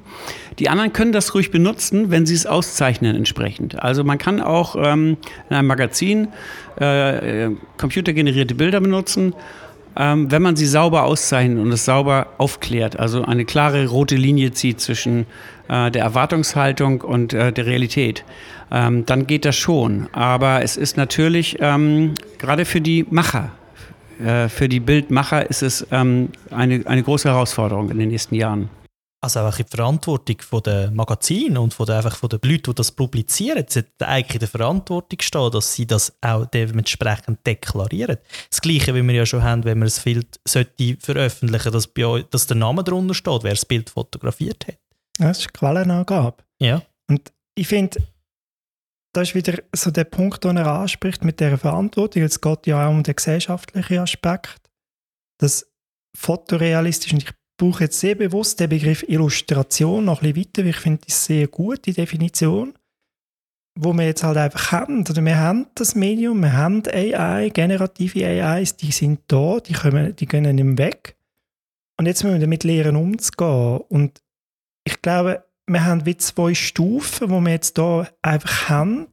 Die 0.60 0.70
anderen 0.70 0.92
können 0.92 1.14
das 1.14 1.34
ruhig 1.34 1.50
benutzen, 1.52 2.12
wenn 2.12 2.26
sie 2.26 2.36
es 2.36 2.46
auszeichnen 2.46 3.16
entsprechend. 3.16 3.82
Also 3.82 4.04
man 4.04 4.18
kann 4.18 4.42
auch 4.42 4.76
ähm, 4.76 5.18
in 5.50 5.56
einem 5.56 5.68
Magazin 5.68 6.28
äh, 6.78 7.50
computergenerierte 7.78 8.56
Bilder 8.56 8.82
benutzen 8.82 9.34
ähm, 9.96 10.32
wenn 10.32 10.42
man 10.42 10.56
sie 10.56 10.66
sauber 10.66 11.04
auszeichnet 11.04 11.60
und 11.60 11.72
es 11.72 11.86
sauber 11.86 12.28
aufklärt, 12.38 13.00
also 13.00 13.24
eine 13.24 13.46
klare 13.46 13.88
rote 13.88 14.16
Linie 14.16 14.52
zieht 14.52 14.82
zwischen 14.82 15.26
äh, 15.68 15.92
der 15.92 16.04
Erwartungshaltung 16.04 17.02
und 17.02 17.34
äh, 17.34 17.52
der 17.52 17.66
Realität, 17.66 18.24
ähm, 18.72 19.06
dann 19.06 19.28
geht 19.28 19.46
das 19.46 19.56
schon. 19.56 20.10
Aber 20.14 20.64
es 20.64 20.78
ist 20.78 20.98
natürlich 20.98 21.58
ähm, 21.60 22.14
gerade 22.40 22.66
für 22.66 22.82
die 22.82 23.06
Macher, 23.10 23.52
äh, 24.24 24.50
für 24.50 24.70
die 24.70 24.80
Bildmacher 24.80 25.50
ist 25.50 25.64
es 25.64 25.88
ähm, 25.92 26.30
eine, 26.52 26.82
eine 26.86 27.04
große 27.04 27.30
Herausforderung 27.30 27.90
in 27.90 28.00
den 28.00 28.10
nächsten 28.10 28.36
Jahren. 28.36 28.70
Also 29.24 29.40
auch 29.40 29.56
die 29.56 29.64
Verantwortung 29.64 30.42
von 30.42 30.62
der 30.64 30.92
Magazin 30.92 31.58
und 31.58 31.74
von 31.74 31.86
der, 31.86 31.96
einfach 31.96 32.18
von 32.18 32.28
den 32.28 32.42
Leuten, 32.44 32.64
die 32.72 32.76
das 32.76 32.92
publizieren, 32.92 33.64
sollte 33.70 34.06
eigentlich 34.06 34.34
in 34.34 34.40
der 34.40 34.50
Verantwortung 34.50 35.22
stehen, 35.22 35.50
dass 35.50 35.74
sie 35.74 35.88
das 35.88 36.14
auch 36.20 36.46
dementsprechend 36.48 37.48
deklarieren. 37.48 38.18
Das 38.50 38.60
Gleiche, 38.60 38.94
wie 38.94 39.02
wir 39.02 39.14
ja 39.14 39.26
schon 39.26 39.42
haben, 39.42 39.64
wenn 39.64 39.80
man 39.80 39.88
ein 39.88 40.04
Bild 40.04 40.42
sollte 40.46 40.98
veröffentlichen 41.00 41.72
dass, 41.72 41.88
bei 41.88 42.26
dass 42.32 42.48
der 42.48 42.58
Name 42.58 42.84
darunter 42.84 43.14
steht, 43.14 43.44
wer 43.44 43.54
das 43.54 43.66
Bild 43.66 43.90
fotografiert 43.90 44.68
hat. 44.68 44.78
Das 45.18 45.40
ist 45.40 45.54
Quellenangabe. 45.54 46.44
Ja. 46.60 46.82
Und 47.10 47.32
ich 47.56 47.68
finde, 47.70 48.04
das 49.14 49.30
ist 49.30 49.36
wieder 49.36 49.58
so 49.74 49.90
der 49.90 50.04
Punkt, 50.04 50.44
den 50.44 50.58
er 50.58 50.68
anspricht 50.68 51.24
mit 51.24 51.40
der 51.40 51.58
Verantwortung. 51.58 52.24
Es 52.24 52.42
geht 52.42 52.68
ja 52.68 52.86
auch 52.86 52.92
um 52.92 53.04
den 53.04 53.16
gesellschaftlichen 53.16 54.00
Aspekt. 54.00 54.70
Das 55.38 55.66
fotorealistisch, 56.14 57.14
und 57.14 57.24
ich 57.24 57.30
brauche 57.58 57.86
jetzt 57.86 58.00
sehr 58.00 58.16
bewusst 58.16 58.60
den 58.60 58.70
Begriff 58.70 59.04
Illustration 59.08 60.06
noch 60.06 60.22
ein 60.22 60.34
bisschen 60.34 60.48
weiter, 60.48 60.64
weil 60.64 60.70
ich 60.72 60.78
finde 60.78 61.02
das 61.06 61.26
sehr 61.26 61.48
gut, 61.48 61.86
die 61.86 61.94
Definition, 61.94 62.74
wo 63.76 63.94
wir 63.94 64.06
jetzt 64.06 64.24
halt 64.24 64.38
einfach 64.38 64.72
haben. 64.72 65.02
Oder 65.02 65.24
wir 65.24 65.38
haben 65.38 65.68
das 65.76 65.96
Medium, 65.96 66.42
wir 66.42 66.54
haben 66.54 66.84
AI, 66.88 67.50
generative 67.50 68.26
AIs, 68.26 68.76
die 68.76 68.92
sind 68.92 69.22
da, 69.28 69.60
die, 69.60 69.74
kommen, 69.74 70.16
die 70.16 70.26
gehen 70.26 70.56
nicht 70.56 70.78
weg. 70.78 71.16
Und 71.98 72.08
jetzt 72.08 72.24
müssen 72.24 72.36
wir 72.36 72.42
damit 72.42 72.64
lernen, 72.64 72.96
umzugehen. 72.96 73.82
Und 73.90 74.22
ich 74.84 75.02
glaube, 75.02 75.44
wir 75.68 75.86
haben 75.86 76.06
wie 76.06 76.18
zwei 76.18 76.54
Stufen, 76.54 77.30
wo 77.30 77.40
wir 77.40 77.52
jetzt 77.52 77.78
da 77.78 78.08
einfach 78.22 78.70
haben. 78.70 79.08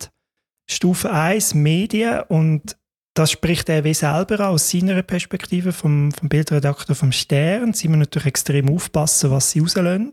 Stufe 0.69 1.11
1 1.11 1.55
Medien 1.55 2.23
und 2.29 2.77
das 3.15 3.33
spricht 3.33 3.69
er 3.69 3.85
wie 3.85 3.95
selber 3.95 4.49
aus 4.49 4.71
seiner 4.71 5.03
Perspektive 5.03 5.73
vom, 5.73 6.13
vom 6.13 6.29
Bildredakteur 6.29 6.95
vom 6.95 7.13
Stern. 7.13 7.73
Sie 7.73 7.89
müssen 7.89 8.01
natürlich 8.01 8.27
extrem 8.27 8.69
aufpassen, 8.69 9.31
was 9.31 9.51
sie 9.51 9.61
rauslösen. 9.61 10.13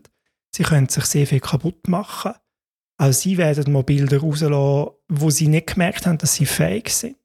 Sie 0.54 0.64
können 0.64 0.88
sich 0.88 1.04
sehr 1.04 1.26
viel 1.26 1.40
kaputt 1.40 1.86
machen. 1.88 2.32
Auch 3.00 3.12
sie 3.12 3.38
werden 3.38 3.72
mal 3.72 3.84
Bilder 3.84 4.18
rauslassen, 4.18 4.90
wo 5.08 5.30
sie 5.30 5.46
nicht 5.46 5.68
gemerkt 5.68 6.06
haben, 6.06 6.18
dass 6.18 6.34
sie 6.34 6.46
fähig 6.46 6.90
sind. 6.90 7.16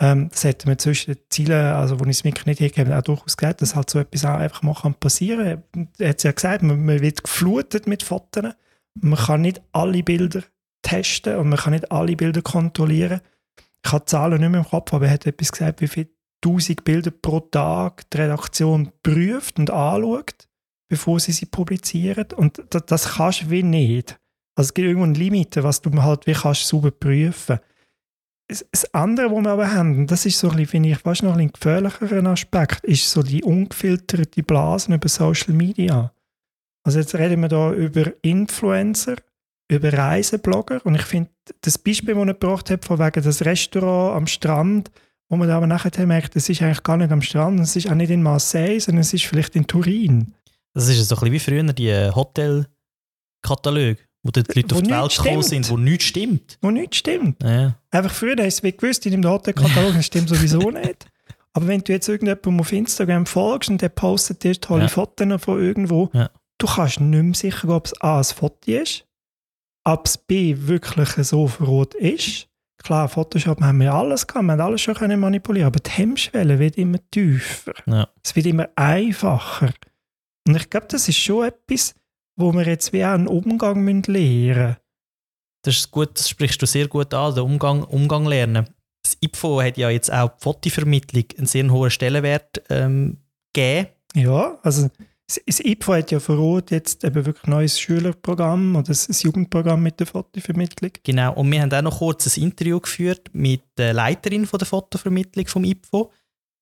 Ähm, 0.00 0.28
das 0.28 0.44
hätte 0.44 0.68
man 0.68 0.78
zwischen 0.78 1.14
den 1.14 1.22
Zielen, 1.30 1.72
also 1.72 1.98
wo 1.98 2.04
ich 2.04 2.10
es 2.10 2.24
mir 2.24 2.34
nicht 2.44 2.60
hergegeben 2.60 2.92
auch 2.92 3.02
durchaus 3.02 3.36
gesagt, 3.36 3.62
dass 3.62 3.74
halt 3.74 3.88
so 3.88 3.98
etwas 3.98 4.24
auch 4.24 4.36
einfach 4.36 4.62
mal 4.62 4.74
passieren 5.00 5.62
kann. 5.72 5.88
Er 5.98 6.10
hat 6.10 6.22
ja 6.22 6.32
gesagt, 6.32 6.62
man, 6.62 6.84
man 6.84 7.00
wird 7.00 7.24
geflutet 7.24 7.86
mit 7.86 8.02
Fotos. 8.02 8.52
Man 9.00 9.18
kann 9.18 9.40
nicht 9.40 9.62
alle 9.72 10.02
Bilder 10.02 10.42
testen 10.82 11.36
und 11.36 11.48
man 11.48 11.58
kann 11.58 11.72
nicht 11.72 11.90
alle 11.90 12.14
Bilder 12.14 12.42
kontrollieren 12.42 13.20
habe 13.92 14.04
Zahlen 14.06 14.40
nicht 14.40 14.50
mehr 14.50 14.60
im 14.60 14.66
Kopf, 14.66 14.92
aber 14.92 15.06
er 15.06 15.12
hat 15.12 15.26
etwas 15.26 15.52
gesagt, 15.52 15.80
wie 15.80 15.88
viele 15.88 16.08
tausend 16.40 16.84
Bilder 16.84 17.10
pro 17.10 17.40
Tag 17.40 18.08
die 18.10 18.18
Redaktion 18.18 18.92
prüft 19.02 19.58
und 19.58 19.70
anschaut, 19.70 20.48
bevor 20.88 21.20
sie 21.20 21.32
sie 21.32 21.46
publizieren. 21.46 22.26
Und 22.36 22.62
das, 22.70 22.86
das 22.86 23.14
kannst 23.16 23.42
du 23.42 23.50
wie 23.50 23.62
nicht. 23.62 24.18
Also 24.56 24.68
es 24.68 24.74
gibt 24.74 24.86
irgendwo 24.86 25.04
eine 25.04 25.18
Limite, 25.18 25.62
was 25.62 25.80
du 25.80 25.90
halt 26.02 26.26
wie 26.26 26.32
kannst 26.32 26.66
sauber 26.66 26.90
prüfen. 26.90 27.58
Das 28.48 28.94
andere, 28.94 29.30
was 29.30 29.44
wir 29.44 29.50
aber 29.50 29.72
haben, 29.72 30.06
das 30.06 30.24
ist 30.24 30.38
so 30.38 30.48
ein 30.48 30.56
bisschen, 30.56 30.70
finde 30.70 30.88
ich, 30.90 30.98
fast 30.98 31.22
noch 31.22 31.36
ein 31.36 31.52
gefährlicherer 31.52 32.24
Aspekt, 32.26 32.82
ist 32.84 33.10
so 33.10 33.22
die 33.22 33.44
ungefilterte 33.44 34.42
Blasen 34.42 34.94
über 34.94 35.08
Social 35.08 35.52
Media. 35.52 36.12
Also 36.82 37.00
jetzt 37.00 37.14
reden 37.14 37.42
wir 37.42 37.48
da 37.48 37.72
über 37.74 38.12
Influencer, 38.22 39.16
über 39.70 39.92
Reiseblogger 39.92 40.80
und 40.84 40.94
ich 40.94 41.02
finde 41.02 41.30
das 41.60 41.78
Beispiel, 41.78 42.14
das 42.14 42.26
er 42.26 42.34
gebracht 42.34 42.70
hat, 42.70 42.84
von 42.84 42.98
wegen 42.98 43.22
das 43.22 43.44
Restaurant 43.44 44.16
am 44.16 44.26
Strand, 44.26 44.90
wo 45.28 45.36
man 45.36 45.50
aber 45.50 45.66
nachher 45.66 46.06
merkt, 46.06 46.36
es 46.36 46.48
ist 46.48 46.62
eigentlich 46.62 46.82
gar 46.82 46.96
nicht 46.96 47.12
am 47.12 47.20
Strand, 47.22 47.60
es 47.60 47.76
ist 47.76 47.90
auch 47.90 47.94
nicht 47.94 48.10
in 48.10 48.22
Marseille, 48.22 48.80
sondern 48.80 49.00
es 49.02 49.12
ist 49.12 49.26
vielleicht 49.26 49.54
in 49.56 49.66
Turin. 49.66 50.32
Das 50.74 50.88
ist 50.88 51.06
so 51.08 51.16
ein 51.16 51.30
bisschen 51.30 51.32
wie 51.32 51.38
früher 51.38 51.72
die 51.72 51.88
äh, 51.88 52.10
Hotelkataloge, 52.12 53.98
wo 54.22 54.30
die 54.30 54.40
Leute 54.40 54.74
Wo 54.74 54.76
auf 54.76 54.82
die 54.82 54.90
Welt 54.90 55.10
gekommen 55.16 55.42
stimmt. 55.42 55.44
sind, 55.44 55.70
wo 55.70 55.76
nichts 55.76 56.04
stimmt. 56.04 56.58
Wo 56.62 56.70
nichts 56.70 56.96
stimmt. 56.98 57.42
Ja. 57.42 57.74
Einfach 57.90 58.12
früher 58.14 58.36
hast 58.38 58.62
du 58.64 58.72
gewusst, 58.72 59.04
in 59.06 59.12
dem 59.12 59.24
Hotelkatalog, 59.24 59.92
das 59.96 60.06
stimmt 60.06 60.28
sowieso 60.28 60.70
nicht. 60.70 61.06
Aber 61.52 61.66
wenn 61.66 61.80
du 61.80 61.92
jetzt 61.92 62.08
irgendjemandem 62.08 62.60
auf 62.60 62.72
Instagram 62.72 63.26
folgst 63.26 63.70
und 63.70 63.82
der 63.82 63.88
postet 63.88 64.44
dir 64.44 64.58
tolle 64.60 64.82
Ja. 64.82 64.88
Fotos 64.88 65.42
von 65.42 65.60
irgendwo, 65.62 66.10
Ja. 66.12 66.30
du 66.58 66.66
kannst 66.66 67.00
nicht 67.00 67.22
mehr 67.22 67.34
sicher, 67.34 67.68
ob 67.70 67.86
es 67.86 68.00
A, 68.00 68.18
ein 68.18 68.24
Foto 68.24 68.70
ist, 68.70 69.04
ob 69.88 70.06
es 70.06 70.18
B, 70.18 70.54
wirklich 70.56 71.08
so 71.26 71.46
verrot 71.46 71.94
ist. 71.94 72.46
Klar, 72.82 73.08
Photoshop 73.08 73.60
haben 73.60 73.80
wir 73.80 73.92
alles 73.92 74.26
gehabt, 74.26 74.44
wir 74.44 74.52
haben 74.52 74.60
alles 74.60 74.82
schon 74.82 74.94
können 74.94 75.18
manipulieren, 75.18 75.66
aber 75.66 75.80
die 75.80 75.90
Hemmschwelle 75.90 76.58
wird 76.58 76.76
immer 76.76 76.98
tiefer. 77.10 77.72
Ja. 77.86 78.08
Es 78.22 78.36
wird 78.36 78.46
immer 78.46 78.68
einfacher. 78.76 79.72
Und 80.46 80.56
ich 80.56 80.70
glaube, 80.70 80.86
das 80.88 81.08
ist 81.08 81.18
schon 81.18 81.48
etwas, 81.48 81.94
wo 82.36 82.52
wir 82.52 82.66
jetzt 82.66 82.92
wie 82.92 83.04
auch 83.04 83.10
einen 83.10 83.26
Umgang 83.26 83.84
lernen 83.84 84.04
müssen. 84.06 84.76
Das 85.64 85.76
ist 85.76 85.90
gut, 85.90 86.18
das 86.18 86.28
sprichst 86.28 86.62
du 86.62 86.66
sehr 86.66 86.86
gut 86.86 87.12
an, 87.14 87.34
den 87.34 87.44
Umgang, 87.44 87.82
Umgang 87.82 88.26
lernen. 88.26 88.68
Das 89.02 89.16
IPFO 89.20 89.60
hat 89.62 89.76
ja 89.76 89.90
jetzt 89.90 90.12
auch 90.12 90.30
die 90.36 90.42
Fotovermittlung 90.42 91.24
einen 91.36 91.46
sehr 91.46 91.68
hohen 91.70 91.90
Stellenwert 91.90 92.62
ähm, 92.68 93.18
gegeben. 93.52 93.88
Ja, 94.14 94.58
also 94.62 94.88
das 95.28 95.60
IPFO 95.60 95.94
hat 95.94 96.10
ja 96.10 96.20
verrot 96.20 96.70
jetzt 96.70 97.04
eben 97.04 97.26
wirklich 97.26 97.44
ein 97.44 97.50
neues 97.50 97.78
Schülerprogramm 97.78 98.76
oder 98.76 98.90
ein 98.90 99.14
Jugendprogramm 99.14 99.82
mit 99.82 100.00
der 100.00 100.06
Fotovermittlung. 100.06 100.92
Genau. 101.02 101.34
Und 101.34 101.52
wir 101.52 101.60
haben 101.60 101.72
auch 101.72 101.82
noch 101.82 101.98
kurz 101.98 102.34
ein 102.36 102.44
Interview 102.44 102.80
geführt 102.80 103.28
mit 103.34 103.62
der 103.76 103.92
Leiterin 103.92 104.46
von 104.46 104.58
der 104.58 104.66
Fotovermittlung 104.66 105.46
vom 105.46 105.64
IPFO, 105.64 106.12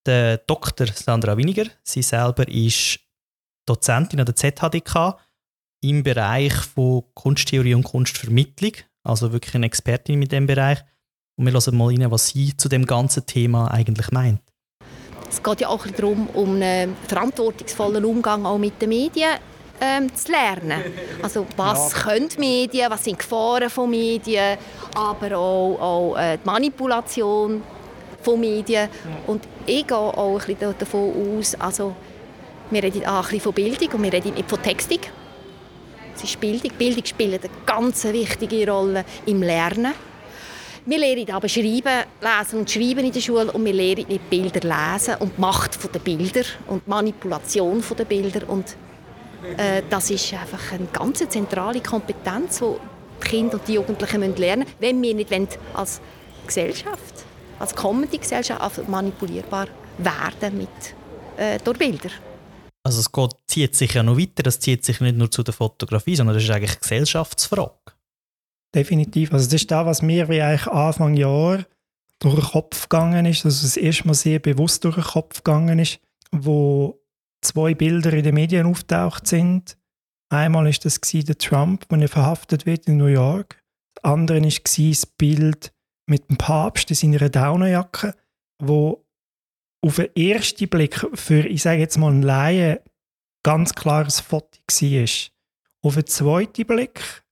der 0.04 0.38
Dr. 0.38 0.88
Sandra 0.88 1.36
Winiger. 1.36 1.66
Sie 1.84 2.02
selber 2.02 2.48
ist 2.48 2.98
Dozentin 3.66 4.18
an 4.18 4.26
der 4.26 4.34
ZHDK 4.34 5.16
im 5.82 6.02
Bereich 6.02 6.54
von 6.54 7.04
Kunsttheorie 7.14 7.74
und 7.74 7.84
Kunstvermittlung, 7.84 8.72
also 9.04 9.32
wirklich 9.32 9.54
eine 9.54 9.66
Expertin 9.66 10.18
mit 10.18 10.32
dem 10.32 10.46
Bereich. 10.46 10.78
Und 11.38 11.46
wir 11.46 11.52
hören 11.52 11.76
mal 11.76 11.94
rein, 11.94 12.10
was 12.10 12.28
sie 12.28 12.56
zu 12.56 12.68
dem 12.68 12.86
ganzen 12.86 13.26
Thema 13.26 13.70
eigentlich 13.70 14.10
meint. 14.10 14.40
Es 15.30 15.42
geht 15.42 15.60
ja 15.60 15.68
auch 15.68 15.86
darum, 15.86 16.28
um 16.34 16.54
einen 16.56 16.96
verantwortungsvollen 17.08 18.04
Umgang 18.04 18.46
auch 18.46 18.58
mit 18.58 18.80
den 18.80 18.90
Medien 18.90 19.30
ähm, 19.80 20.14
zu 20.14 20.32
lernen. 20.32 20.82
Also 21.22 21.46
was 21.56 21.92
können 21.92 22.28
die 22.28 22.38
Medien, 22.38 22.90
was 22.90 23.04
sind 23.04 23.18
Gefahren 23.18 23.68
von 23.70 23.90
Medien, 23.90 24.58
aber 24.94 25.36
auch, 25.36 25.78
auch 25.80 26.16
äh, 26.16 26.38
die 26.38 26.46
Manipulation 26.46 27.62
von 28.22 28.40
Medien. 28.40 28.88
Und 29.26 29.44
ich 29.66 29.86
gehe 29.86 29.96
auch 29.96 30.40
ein 30.40 30.46
bisschen 30.46 30.74
davon 30.78 31.38
aus, 31.38 31.54
also 31.56 31.94
wir 32.70 32.82
reden 32.82 33.06
auch 33.06 33.16
ein 33.16 33.22
bisschen 33.22 33.40
von 33.40 33.52
Bildung 33.52 33.88
und 33.92 34.02
wir 34.02 34.12
reden 34.12 34.34
nicht 34.34 34.48
von 34.48 34.62
Textung. 34.62 34.98
Es 36.16 36.24
ist 36.24 36.40
Bildung. 36.40 36.70
Bildung 36.78 37.04
spielt 37.04 37.44
eine 37.44 37.52
ganz 37.66 38.04
wichtige 38.04 38.70
Rolle 38.70 39.04
im 39.26 39.42
Lernen. 39.42 39.92
Wir 40.88 41.00
lernen 41.00 41.28
aber 41.32 41.48
Schreiben, 41.48 42.04
Lesen 42.20 42.60
und 42.60 42.70
Schreiben 42.70 43.04
in 43.04 43.10
der 43.10 43.20
Schule 43.20 43.50
und 43.50 43.64
wir 43.64 43.72
lernen 43.72 44.06
nicht 44.06 44.30
Bilder 44.30 44.60
lesen 44.60 45.16
und 45.18 45.36
die 45.36 45.40
Macht 45.40 45.92
der 45.92 45.98
Bilder 45.98 46.44
und 46.68 46.86
die 46.86 46.90
Manipulation 46.90 47.82
der 47.98 48.04
Bilder. 48.04 48.48
Und 48.48 48.76
äh, 49.56 49.82
das 49.90 50.10
ist 50.10 50.32
einfach 50.32 50.72
eine 50.72 50.86
ganz 50.86 51.28
zentrale 51.28 51.80
Kompetenz, 51.80 52.60
die 52.60 52.66
die 53.20 53.28
Kinder 53.28 53.54
und 53.54 53.66
die 53.66 53.72
Jugendlichen 53.72 54.20
müssen 54.20 54.36
lernen 54.36 54.60
müssen, 54.60 54.74
wenn 54.78 55.02
wir 55.02 55.14
nicht 55.14 55.32
wollen, 55.32 55.48
als 55.74 56.00
Gesellschaft, 56.46 57.24
als 57.58 57.74
kommende 57.74 58.16
Gesellschaft 58.16 58.88
manipulierbar 58.88 59.66
werden 59.98 60.56
mit, 60.56 60.68
äh, 61.36 61.58
durch 61.64 61.78
Bilder. 61.78 62.10
Also 62.84 63.00
es 63.00 63.10
geht, 63.10 63.30
zieht 63.48 63.74
sich 63.74 63.92
ja 63.92 64.04
noch 64.04 64.16
weiter, 64.16 64.44
das 64.44 64.60
zieht 64.60 64.84
sich 64.84 65.00
nicht 65.00 65.16
nur 65.16 65.32
zu 65.32 65.42
der 65.42 65.52
Fotografie, 65.52 66.14
sondern 66.14 66.36
das 66.36 66.44
ist 66.44 66.50
eigentlich 66.50 66.70
eine 66.70 66.80
Gesellschaftsfrage. 66.80 67.95
Definitiv. 68.76 69.32
Also 69.32 69.46
das 69.46 69.54
ist 69.54 69.70
das, 69.70 69.86
was 69.86 70.02
mir 70.02 70.28
wie 70.28 70.42
eigentlich 70.42 70.66
Anfang 70.66 71.14
Jahr 71.14 71.64
durch 72.18 72.34
den 72.34 72.44
Kopf 72.44 72.90
gegangen 72.90 73.24
ist, 73.24 73.46
also 73.46 73.62
das 73.62 73.78
erste 73.78 74.06
Mal 74.06 74.12
sehr 74.12 74.38
bewusst 74.38 74.84
durch 74.84 74.96
den 74.96 75.04
Kopf 75.04 75.42
gegangen 75.42 75.78
ist, 75.78 75.98
wo 76.30 77.00
zwei 77.40 77.72
Bilder 77.74 78.12
in 78.12 78.22
den 78.22 78.34
Medien 78.34 78.66
auftaucht 78.66 79.26
sind. 79.26 79.78
Einmal 80.28 80.68
ist 80.68 80.84
das 80.84 81.00
der 81.00 81.38
Trump, 81.38 81.86
wenn 81.88 82.02
er 82.02 82.08
verhaftet 82.08 82.66
wird 82.66 82.86
in 82.86 82.98
New 82.98 83.06
York. 83.06 83.62
Das 83.94 84.04
andere 84.04 84.46
ist 84.46 84.78
das 84.78 85.06
Bild 85.06 85.72
mit 86.06 86.28
dem 86.28 86.36
Papst 86.36 86.90
in 86.90 86.96
seiner 86.96 87.30
Daunenjacke, 87.30 88.14
wo 88.58 89.06
auf 89.80 89.96
den 89.96 90.14
ersten 90.16 90.68
Blick 90.68 91.06
für, 91.14 91.46
ich 91.46 91.62
sage 91.62 91.80
jetzt 91.80 91.96
mal, 91.96 92.10
einen 92.10 92.22
Laien 92.22 92.78
ganz 93.42 93.74
klares 93.74 94.20
Foto 94.20 94.58
war. 94.68 95.08
Auf 95.82 95.94
den 95.94 96.06
zweiten 96.06 96.66
Blick 96.66 97.24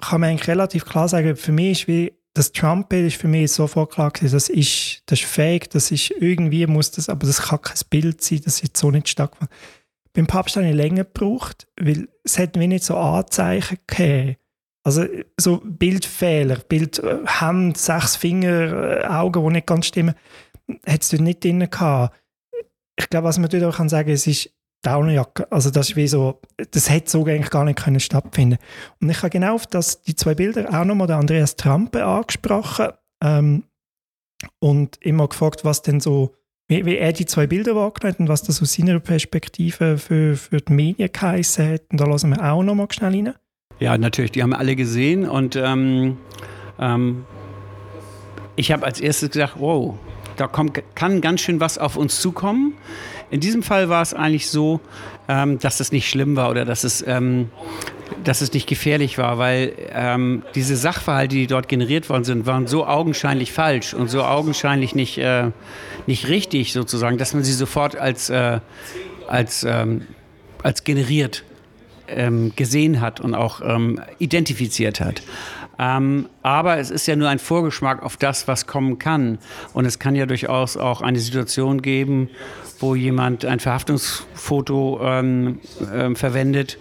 kann 0.00 0.20
man 0.20 0.30
eigentlich 0.30 0.48
relativ 0.48 0.84
klar 0.84 1.08
sagen, 1.08 1.36
für 1.36 1.52
mich 1.52 1.80
ist 1.80 1.88
wie 1.88 2.12
das 2.34 2.52
Trump-Bild 2.52 3.08
ist 3.08 3.20
für 3.20 3.26
mich 3.26 3.50
sofort 3.50 3.92
klar 3.92 4.10
gewesen, 4.10 4.32
das 4.32 4.48
ist, 4.48 5.02
das 5.06 5.20
ist 5.20 5.28
fake, 5.28 5.70
das 5.70 5.90
ist 5.90 6.12
irgendwie 6.12 6.66
muss 6.66 6.92
das, 6.92 7.08
aber 7.08 7.26
das 7.26 7.42
kann 7.42 7.60
kein 7.60 7.78
Bild 7.90 8.22
sein, 8.22 8.40
das 8.44 8.62
ist 8.62 8.76
so 8.76 8.90
nicht 8.90 9.08
stattgefunden. 9.08 9.54
Beim 10.12 10.26
Papst 10.26 10.56
habe 10.56 10.68
ich 10.68 10.74
länger 10.74 11.04
gebraucht, 11.04 11.66
weil 11.80 12.08
es 12.24 12.38
hat 12.38 12.56
mir 12.56 12.68
nicht 12.68 12.84
so 12.84 12.96
Anzeichen 12.96 13.78
gegeben. 13.86 14.36
Also 14.84 15.04
so 15.38 15.60
Bildfehler, 15.64 16.56
Bild, 16.56 16.98
äh, 17.00 17.18
Hand, 17.26 17.76
sechs 17.76 18.16
Finger, 18.16 19.02
äh, 19.02 19.06
Augen, 19.06 19.44
die 19.44 19.52
nicht 19.52 19.66
ganz 19.66 19.86
stimmen, 19.86 20.14
hat 20.86 21.02
es 21.02 21.08
dort 21.08 21.22
nicht 21.22 21.44
drin 21.44 21.68
gehabt. 21.68 22.16
Ich 22.96 23.08
glaube, 23.10 23.26
was 23.26 23.38
man 23.38 23.50
dort 23.50 23.64
auch 23.64 23.76
kann 23.76 23.88
sagen, 23.88 24.10
es 24.10 24.26
ist 24.26 24.50
Daunenjacke. 24.82 25.50
Also 25.50 25.70
das 25.70 25.90
ist 25.90 25.96
wie 25.96 26.08
so, 26.08 26.40
das 26.70 26.90
hätte 26.90 27.10
so 27.10 27.24
eigentlich 27.26 27.50
gar 27.50 27.64
nicht 27.64 27.78
können 27.78 28.00
stattfinden. 28.00 28.58
Und 29.00 29.10
ich 29.10 29.18
habe 29.18 29.30
genau 29.30 29.54
auf 29.54 29.66
das, 29.66 30.02
die 30.02 30.14
zwei 30.14 30.34
Bilder 30.34 30.68
auch 30.68 30.84
nochmal 30.84 31.06
der 31.06 31.16
Andreas 31.16 31.56
Trampe 31.56 32.04
angesprochen 32.04 32.88
ähm, 33.22 33.64
und 34.60 34.96
immer 35.00 35.28
gefragt, 35.28 35.64
was 35.64 35.82
denn 35.82 36.00
so, 36.00 36.34
wie, 36.68 36.84
wie 36.84 36.96
er 36.96 37.12
die 37.12 37.26
zwei 37.26 37.46
Bilder 37.46 37.74
wahrgenommen 37.74 38.14
hat 38.14 38.20
und 38.20 38.28
was 38.28 38.42
das 38.42 38.62
aus 38.62 38.74
seiner 38.74 39.00
Perspektive 39.00 39.98
für, 39.98 40.36
für 40.36 40.58
die 40.58 40.72
Medien 40.72 41.10
geheissen 41.12 41.72
hat. 41.72 41.82
Und 41.90 42.00
da 42.00 42.04
lassen 42.04 42.30
wir 42.30 42.52
auch 42.52 42.62
nochmal 42.62 42.86
schnell 42.90 43.12
rein. 43.12 43.34
Ja, 43.80 43.96
natürlich, 43.96 44.32
die 44.32 44.42
haben 44.42 44.50
wir 44.50 44.58
alle 44.58 44.76
gesehen 44.76 45.28
und 45.28 45.54
ähm, 45.54 46.18
ähm, 46.80 47.24
ich 48.56 48.72
habe 48.72 48.84
als 48.84 49.00
erstes 49.00 49.30
gesagt, 49.30 49.54
wow, 49.58 49.94
da 50.36 50.46
kommt, 50.46 50.82
kann 50.94 51.20
ganz 51.20 51.40
schön 51.42 51.60
was 51.60 51.78
auf 51.78 51.96
uns 51.96 52.20
zukommen. 52.20 52.74
In 53.30 53.40
diesem 53.40 53.62
Fall 53.62 53.88
war 53.88 54.02
es 54.02 54.14
eigentlich 54.14 54.48
so, 54.48 54.80
ähm, 55.28 55.58
dass 55.58 55.80
es 55.80 55.92
nicht 55.92 56.08
schlimm 56.08 56.36
war 56.36 56.50
oder 56.50 56.64
dass 56.64 56.84
es, 56.84 57.04
ähm, 57.06 57.50
dass 58.24 58.40
es 58.40 58.52
nicht 58.52 58.66
gefährlich 58.66 59.18
war, 59.18 59.38
weil 59.38 59.72
ähm, 59.92 60.42
diese 60.54 60.76
Sachverhalte, 60.76 61.36
die 61.36 61.46
dort 61.46 61.68
generiert 61.68 62.08
worden 62.08 62.24
sind, 62.24 62.46
waren 62.46 62.66
so 62.66 62.86
augenscheinlich 62.86 63.52
falsch 63.52 63.92
und 63.92 64.08
so 64.08 64.22
augenscheinlich 64.24 64.94
nicht, 64.94 65.18
äh, 65.18 65.50
nicht 66.06 66.28
richtig 66.28 66.72
sozusagen, 66.72 67.18
dass 67.18 67.34
man 67.34 67.44
sie 67.44 67.52
sofort 67.52 67.96
als, 67.96 68.30
äh, 68.30 68.60
als, 69.28 69.64
ähm, 69.64 70.06
als 70.62 70.84
generiert 70.84 71.44
ähm, 72.08 72.52
gesehen 72.56 73.00
hat 73.02 73.20
und 73.20 73.34
auch 73.34 73.60
ähm, 73.62 74.00
identifiziert 74.18 75.00
hat. 75.00 75.22
Ähm, 75.78 76.28
aber 76.42 76.78
es 76.78 76.90
ist 76.90 77.06
ja 77.06 77.14
nur 77.14 77.28
ein 77.28 77.38
Vorgeschmack 77.38 78.02
auf 78.02 78.16
das, 78.16 78.48
was 78.48 78.66
kommen 78.66 78.98
kann. 78.98 79.38
Und 79.74 79.84
es 79.84 79.98
kann 79.98 80.16
ja 80.16 80.26
durchaus 80.26 80.76
auch 80.76 81.02
eine 81.02 81.20
Situation 81.20 81.82
geben, 81.82 82.30
wo 82.78 82.94
jemand 82.94 83.44
ein 83.44 83.60
Verhaftungsfoto 83.60 85.00
ähm, 85.02 85.60
ähm, 85.92 86.16
verwendet 86.16 86.78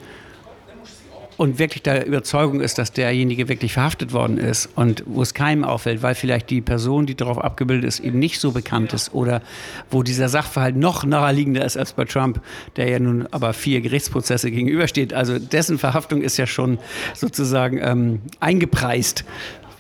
und 1.38 1.60
wirklich 1.60 1.84
der 1.84 2.06
Überzeugung 2.08 2.62
ist, 2.62 2.80
dass 2.80 2.92
derjenige 2.92 3.48
wirklich 3.48 3.74
verhaftet 3.74 4.12
worden 4.12 4.40
ist 4.40 4.70
und 4.76 5.04
wo 5.06 5.22
es 5.22 5.36
keinem 5.36 5.64
auffällt, 5.64 6.02
weil 6.02 6.16
vielleicht 6.16 6.50
die 6.50 6.62
Person, 6.62 7.06
die 7.06 7.16
darauf 7.16 7.38
abgebildet 7.38 7.88
ist, 7.88 8.00
eben 8.00 8.18
nicht 8.18 8.40
so 8.40 8.52
bekannt 8.52 8.92
ist 8.94 9.14
oder 9.14 9.42
wo 9.92 10.02
dieser 10.02 10.30
Sachverhalt 10.30 10.76
noch 10.76 11.06
naheliegender 11.06 11.64
ist 11.64 11.78
als 11.78 11.94
bei 11.94 12.06
Trump, 12.06 12.42
der 12.76 12.90
ja 12.90 13.00
nun 13.00 13.28
aber 13.30 13.54
vier 13.54 13.82
Gerichtsprozesse 13.82 14.50
gegenübersteht. 14.50 15.14
Also 15.14 15.38
dessen 15.38 15.78
Verhaftung 15.78 16.22
ist 16.22 16.38
ja 16.38 16.48
schon 16.48 16.80
sozusagen 17.14 17.80
ähm, 17.82 18.22
eingepreist 18.40 19.24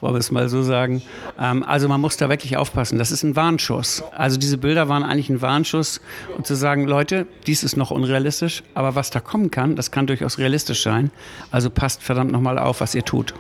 wollen 0.01 0.13
wir 0.13 0.19
es 0.19 0.31
mal 0.31 0.49
so 0.49 0.63
sagen. 0.63 1.01
Ähm, 1.39 1.63
also 1.63 1.87
man 1.87 2.01
muss 2.01 2.17
da 2.17 2.29
wirklich 2.29 2.57
aufpassen. 2.57 2.97
Das 2.97 3.11
ist 3.11 3.23
ein 3.23 3.35
Warnschuss. 3.35 4.03
Also 4.11 4.37
diese 4.37 4.57
Bilder 4.57 4.89
waren 4.89 5.03
eigentlich 5.03 5.29
ein 5.29 5.41
Warnschuss, 5.41 6.01
um 6.35 6.43
zu 6.43 6.55
sagen, 6.55 6.85
Leute, 6.85 7.27
dies 7.45 7.63
ist 7.63 7.77
noch 7.77 7.91
unrealistisch, 7.91 8.63
aber 8.73 8.95
was 8.95 9.09
da 9.09 9.19
kommen 9.19 9.51
kann, 9.51 9.75
das 9.75 9.91
kann 9.91 10.07
durchaus 10.07 10.37
realistisch 10.37 10.83
sein. 10.83 11.11
Also 11.51 11.69
passt 11.69 12.03
verdammt 12.03 12.31
nochmal 12.31 12.59
auf, 12.59 12.81
was 12.81 12.95
ihr 12.95 13.05
tut. 13.05 13.33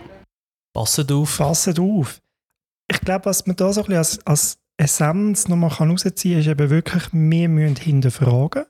Passet 0.73 1.11
auf. 1.11 1.37
Passet 1.37 1.79
auf. 1.79 2.21
Ich 2.89 3.01
glaube, 3.01 3.25
was 3.25 3.45
man 3.45 3.55
da 3.55 3.73
so 3.73 3.81
ein 3.81 3.87
bisschen 3.87 3.97
als, 3.97 4.25
als 4.25 4.57
Essenz 4.77 5.47
nochmal 5.47 5.71
rausziehen 5.71 6.35
kann, 6.35 6.39
ist 6.39 6.47
eben 6.47 6.69
wirklich, 6.69 7.03
wir 7.11 7.49
müssen 7.49 7.75
hinterfragen. 7.75 8.65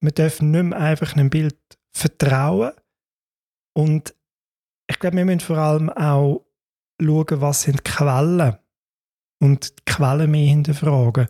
Wir 0.00 0.12
dürfen 0.12 0.50
nicht 0.50 0.62
mehr 0.62 0.78
einfach 0.78 1.14
einem 1.14 1.30
Bild 1.30 1.56
vertrauen. 1.92 2.72
Und 3.74 4.14
ich 4.88 4.98
glaube, 4.98 5.16
wir 5.18 5.24
müssen 5.24 5.40
vor 5.40 5.58
allem 5.58 5.90
auch 5.90 6.45
schauen, 7.00 7.40
was 7.40 7.62
sind 7.62 7.84
Quellen. 7.84 8.56
und 9.38 9.78
die 9.78 9.92
Quellen 9.92 10.30
mehr 10.30 10.48
hinterfragen. 10.48 11.28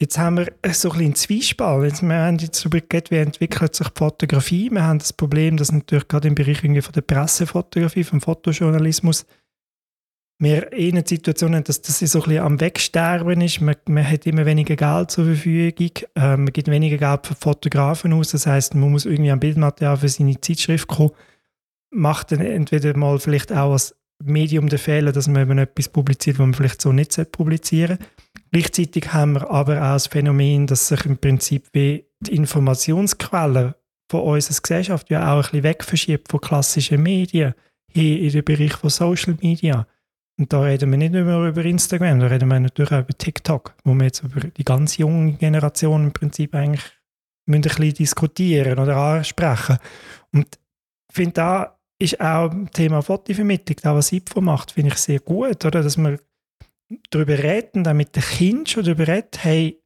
Jetzt 0.00 0.18
haben 0.18 0.38
wir 0.38 0.74
so 0.74 0.90
ein 0.90 1.14
Zwiespalt. 1.14 1.84
Jetzt, 1.84 2.02
wir 2.02 2.14
haben 2.14 2.38
jetzt 2.38 2.60
darüber 2.60 2.80
geredet, 2.80 3.10
wie 3.10 3.16
entwickelt 3.16 3.74
sich 3.74 3.88
die 3.88 3.98
Fotografie. 3.98 4.70
Wir 4.70 4.82
haben 4.82 4.98
das 4.98 5.12
Problem, 5.12 5.56
dass 5.56 5.72
natürlich 5.72 6.08
gerade 6.08 6.28
im 6.28 6.34
Bereich 6.34 6.64
irgendwie 6.64 6.82
von 6.82 6.92
der 6.92 7.02
Pressefotografie, 7.02 8.04
vom 8.04 8.20
Fotojournalismus, 8.20 9.24
wir 10.40 10.72
eh 10.72 10.90
eine 10.90 11.04
Situation 11.06 11.54
haben, 11.54 11.64
dass 11.64 11.80
das 11.80 12.00
so 12.00 12.18
ein 12.18 12.24
bisschen 12.24 12.42
am 12.42 12.60
Wegsterben 12.60 13.40
ist. 13.40 13.60
Man, 13.60 13.76
man 13.88 14.10
hat 14.10 14.26
immer 14.26 14.44
weniger 14.44 14.74
Geld 14.74 15.12
zur 15.12 15.26
Verfügung. 15.26 15.92
Äh, 16.16 16.36
man 16.36 16.52
gibt 16.52 16.68
weniger 16.68 16.98
Geld 16.98 17.26
für 17.26 17.36
Fotografen 17.36 18.12
aus. 18.12 18.32
Das 18.32 18.46
heißt, 18.46 18.74
man 18.74 18.90
muss 18.90 19.06
irgendwie 19.06 19.30
an 19.30 19.38
Bildmaterial 19.38 19.96
für 19.96 20.08
seine 20.08 20.40
Zeitschrift 20.40 20.88
kommen. 20.88 21.12
Macht 21.90 22.32
dann 22.32 22.40
entweder 22.40 22.96
mal 22.96 23.20
vielleicht 23.20 23.52
auch 23.52 23.72
als 23.72 23.94
Medium 24.24 24.68
den 24.68 24.78
Fehler, 24.78 25.12
dass 25.12 25.28
man 25.28 25.42
eben 25.42 25.58
etwas 25.58 25.88
publiziert, 25.88 26.38
was 26.38 26.46
man 26.46 26.54
vielleicht 26.54 26.80
so 26.80 26.92
nicht 26.92 27.32
publizieren 27.32 27.98
sollte. 27.98 28.14
Gleichzeitig 28.50 29.12
haben 29.12 29.34
wir 29.34 29.50
aber 29.50 29.78
auch 29.78 29.94
das 29.94 30.06
Phänomen, 30.06 30.66
dass 30.66 30.88
sich 30.88 31.04
im 31.06 31.18
Prinzip 31.18 31.68
wie 31.72 32.06
die 32.20 32.36
Informationsquellen 32.36 33.74
von 34.10 34.20
unserer 34.20 34.60
Gesellschaft 34.60 35.10
ja 35.10 35.32
auch 35.32 35.36
ein 35.36 35.42
bisschen 35.42 35.62
wegverschiebt 35.64 36.30
von 36.30 36.40
klassischen 36.40 37.02
Medien 37.02 37.54
hier 37.90 38.20
in 38.20 38.30
den 38.30 38.44
Bereich 38.44 38.74
von 38.74 38.90
Social 38.90 39.36
Media. 39.40 39.86
Und 40.38 40.52
da 40.52 40.62
reden 40.62 40.90
wir 40.90 40.98
nicht 40.98 41.12
nur 41.12 41.46
über 41.46 41.64
Instagram, 41.64 42.20
da 42.20 42.26
reden 42.26 42.48
wir 42.48 42.58
natürlich 42.58 42.92
auch 42.92 43.00
über 43.00 43.16
TikTok, 43.16 43.74
wo 43.84 43.94
wir 43.94 44.04
jetzt 44.04 44.22
über 44.22 44.40
die 44.40 44.64
ganz 44.64 44.96
junge 44.96 45.34
Generation 45.34 46.04
im 46.04 46.12
Prinzip 46.12 46.54
eigentlich 46.54 46.82
müssen 47.46 47.62
ein 47.64 47.70
bisschen 47.70 47.94
diskutieren 47.94 48.78
oder 48.78 48.96
ansprechen. 48.96 49.78
Und 50.32 50.58
ich 51.10 51.14
finde, 51.14 51.32
da 51.32 51.73
ist 52.04 52.20
auch 52.20 52.50
das 52.50 52.70
Thema 52.72 53.02
Fotovermittlung, 53.02 53.78
da 53.82 53.94
was 53.94 54.12
IPFO 54.12 54.40
macht, 54.40 54.72
finde 54.72 54.92
ich 54.92 54.98
sehr 54.98 55.20
gut, 55.20 55.64
oder? 55.64 55.82
dass 55.82 55.96
wir 55.96 56.20
darüber 57.10 57.38
reden, 57.38 57.84
dann 57.84 57.96
mit 57.96 58.14
den 58.14 58.22
Kindern 58.22 58.66
schon 58.66 58.84
darüber 58.84 59.08
reden, 59.08 59.30
hey, 59.38 59.80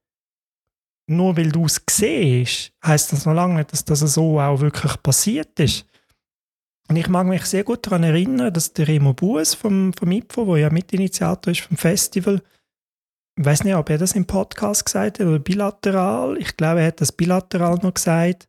nur 1.09 1.37
weil 1.37 1.51
du 1.51 1.65
es 1.65 1.81
siehst, 1.89 2.73
heisst 2.85 3.13
das 3.13 3.25
noch 3.25 3.35
lange 3.35 3.55
nicht, 3.55 3.73
dass 3.73 3.85
das 3.85 4.01
so 4.01 4.41
auch 4.41 4.61
wirklich 4.61 5.03
passiert 5.03 5.59
ist. 5.59 5.87
Und 6.89 6.97
ich 6.97 7.09
mag 7.09 7.27
mich 7.27 7.45
sehr 7.45 7.65
gut 7.65 7.87
daran 7.87 8.03
erinnern, 8.03 8.53
dass 8.53 8.73
der 8.73 8.89
Remo 8.89 9.13
Bues 9.13 9.55
vom, 9.55 9.93
vom 9.93 10.11
IPFO, 10.11 10.47
der 10.47 10.57
ja 10.57 10.71
Mitinitiator 10.71 11.53
ist 11.53 11.61
vom 11.61 11.77
Festival, 11.77 12.43
ich 13.39 13.45
weiß 13.45 13.63
nicht, 13.65 13.77
ob 13.77 13.89
er 13.89 13.99
das 13.99 14.15
im 14.15 14.27
Podcast 14.27 14.85
gesagt 14.85 15.21
hat 15.21 15.27
oder 15.27 15.39
bilateral. 15.39 16.37
Ich 16.39 16.57
glaube, 16.57 16.81
er 16.81 16.89
hat 16.89 17.01
das 17.01 17.13
bilateral 17.13 17.79
noch 17.83 17.95
gesagt. 17.95 18.49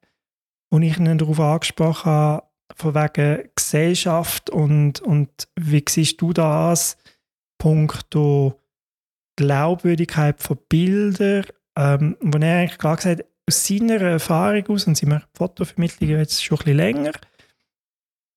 Und 0.72 0.82
ich 0.82 0.98
ihn 0.98 1.18
darauf 1.18 1.40
angesprochen 1.40 2.12
habe, 2.12 2.49
von 2.76 2.96
wegen 2.96 3.50
Gesellschaft 3.56 4.50
und, 4.50 5.02
und 5.02 5.30
wie 5.56 5.84
siehst 5.88 6.22
du 6.22 6.34
das? 6.34 6.98
Punkto 7.58 8.60
Glaubwürdigkeit 9.36 10.42
von 10.42 10.58
Bildern, 10.68 11.46
ähm, 11.78 12.18
wo 12.20 12.38
er 12.38 12.60
eigentlich 12.60 12.78
klar 12.78 12.98
gesagt 12.98 13.26
aus 13.48 13.66
seiner 13.66 14.02
Erfahrung 14.02 14.68
aus, 14.68 14.86
und 14.86 14.96
sind 14.96 15.10
wir 15.10 15.24
Fotovermittlung 15.34 16.10
jetzt 16.10 16.44
schon 16.44 16.58
ein 16.58 16.64
bisschen 16.66 16.78
länger, 16.78 17.12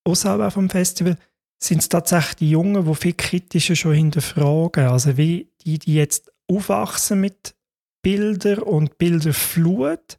außerhalb 0.05 0.53
vom 0.53 0.71
Festival, 0.71 1.17
sind 1.63 1.81
es 1.81 1.89
tatsächlich 1.89 2.37
die 2.37 2.51
Jungen, 2.51 2.85
die 2.85 2.95
viel 2.95 3.15
kritischer 3.15 3.77
schon 3.77 3.95
hinterfragen. 3.95 4.87
Also 4.87 5.17
wie 5.17 5.49
die, 5.65 5.79
die 5.79 5.95
jetzt 5.95 6.33
aufwachsen 6.49 7.21
mit 7.21 7.55
Bildern 8.03 8.61
und 8.61 8.99
Bilderflut, 8.99 10.19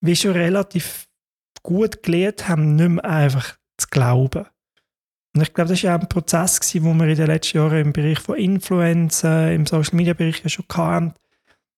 wie 0.00 0.16
schon 0.16 0.32
relativ 0.32 1.08
gut 1.62 2.02
gelernt 2.02 2.48
haben, 2.48 2.76
nicht 2.76 2.88
mehr 2.88 3.04
einfach 3.04 3.56
zu 3.78 3.88
glauben. 3.90 4.46
Und 5.34 5.42
ich 5.42 5.54
glaube, 5.54 5.70
das 5.70 5.82
war 5.82 5.90
ja 5.90 5.98
ein 5.98 6.08
Prozess, 6.08 6.60
den 6.60 6.82
wir 6.84 7.06
in 7.06 7.16
den 7.16 7.26
letzten 7.26 7.56
Jahren 7.56 7.78
im 7.78 7.92
Bereich 7.92 8.18
von 8.18 8.36
Influencer, 8.36 9.52
im 9.52 9.64
Social 9.64 9.96
Media 9.96 10.12
Bereich 10.12 10.42
ja 10.42 10.50
schon 10.50 10.66
hatten, 10.72 11.14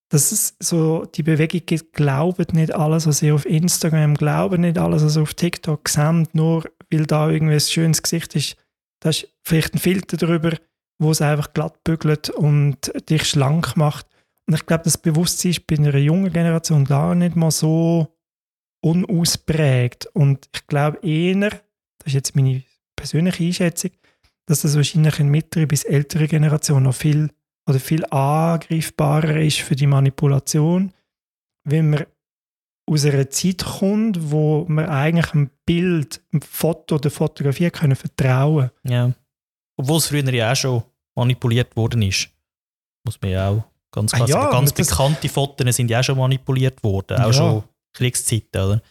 dass 0.08 0.32
es 0.32 0.56
so 0.60 1.04
die 1.06 1.22
Bewegung 1.22 1.62
gibt, 1.64 1.92
glaubt 1.92 2.52
nicht 2.52 2.74
alles, 2.74 3.06
was 3.06 3.22
ihr 3.22 3.34
auf 3.34 3.46
Instagram 3.46 4.14
glaubt, 4.14 4.58
nicht 4.58 4.78
alles, 4.78 5.04
was 5.04 5.16
ihr 5.16 5.22
auf 5.22 5.34
TikTok 5.34 5.88
seht, 5.88 6.34
nur 6.34 6.64
weil 6.90 7.06
da 7.06 7.30
irgendwie 7.30 7.54
ein 7.54 7.60
schönes 7.60 8.02
Gesicht 8.02 8.34
ist. 8.34 8.56
Da 9.00 9.10
ist 9.10 9.28
vielleicht 9.42 9.74
ein 9.74 9.78
Filter 9.78 10.16
drüber, 10.16 10.56
wo 10.98 11.10
es 11.10 11.22
einfach 11.22 11.52
glatt 11.52 11.82
bügelt 11.84 12.30
und 12.30 12.92
dich 13.08 13.24
schlank 13.28 13.76
macht. 13.76 14.06
Und 14.46 14.54
ich 14.54 14.66
glaube, 14.66 14.84
das 14.84 14.98
Bewusstsein 14.98 15.52
ist 15.52 15.66
bei 15.66 15.76
einer 15.76 15.96
jungen 15.96 16.32
Generation 16.32 16.84
gar 16.84 17.14
nicht 17.14 17.36
mal 17.36 17.50
so 17.50 18.13
unausprägt. 18.84 20.06
Und 20.06 20.48
ich 20.54 20.66
glaube 20.66 20.98
eher, 21.06 21.50
das 21.50 22.06
ist 22.06 22.12
jetzt 22.14 22.36
meine 22.36 22.62
persönliche 22.96 23.44
Einschätzung, 23.44 23.90
dass 24.46 24.60
das 24.60 24.76
wahrscheinlich 24.76 25.18
in 25.18 25.28
mittlere 25.28 25.66
bis 25.66 25.84
ältere 25.84 26.28
Generation 26.28 26.82
noch 26.82 26.94
viel 26.94 27.30
oder 27.66 27.80
viel 27.80 28.04
angreifbarer 28.06 29.40
ist 29.40 29.60
für 29.60 29.74
die 29.74 29.86
Manipulation, 29.86 30.92
wenn 31.64 31.90
man 31.90 32.06
aus 32.86 33.06
einer 33.06 33.30
Zeit 33.30 33.64
kommt, 33.64 34.30
wo 34.30 34.66
man 34.68 34.86
eigentlich 34.86 35.32
ein 35.32 35.50
Bild, 35.64 36.20
ein 36.34 36.42
Foto 36.42 36.96
oder 36.96 37.10
Fotografie 37.10 37.70
können 37.70 37.96
vertrauen 37.96 38.70
Ja. 38.82 39.12
Obwohl 39.78 39.96
es 39.96 40.08
früher 40.08 40.32
ja 40.34 40.52
auch 40.52 40.56
schon 40.56 40.82
manipuliert 41.16 41.74
worden 41.74 42.02
ist. 42.02 42.28
Muss 43.06 43.20
man 43.22 43.30
ja 43.30 43.48
auch 43.48 43.64
ganz 43.90 44.12
klar 44.12 44.24
ah, 44.24 44.30
ja, 44.30 44.42
sagen. 44.42 44.52
Ganz 44.52 44.72
bekannte 44.72 45.28
Fotos 45.30 45.76
sind 45.76 45.90
ja 45.90 46.00
auch 46.00 46.04
schon 46.04 46.18
manipuliert 46.18 46.82
worden. 46.84 47.16
Auch 47.16 47.26
ja. 47.26 47.32
schon 47.32 47.64
Kriegszeiten, 47.94 48.60
oder? 48.60 48.82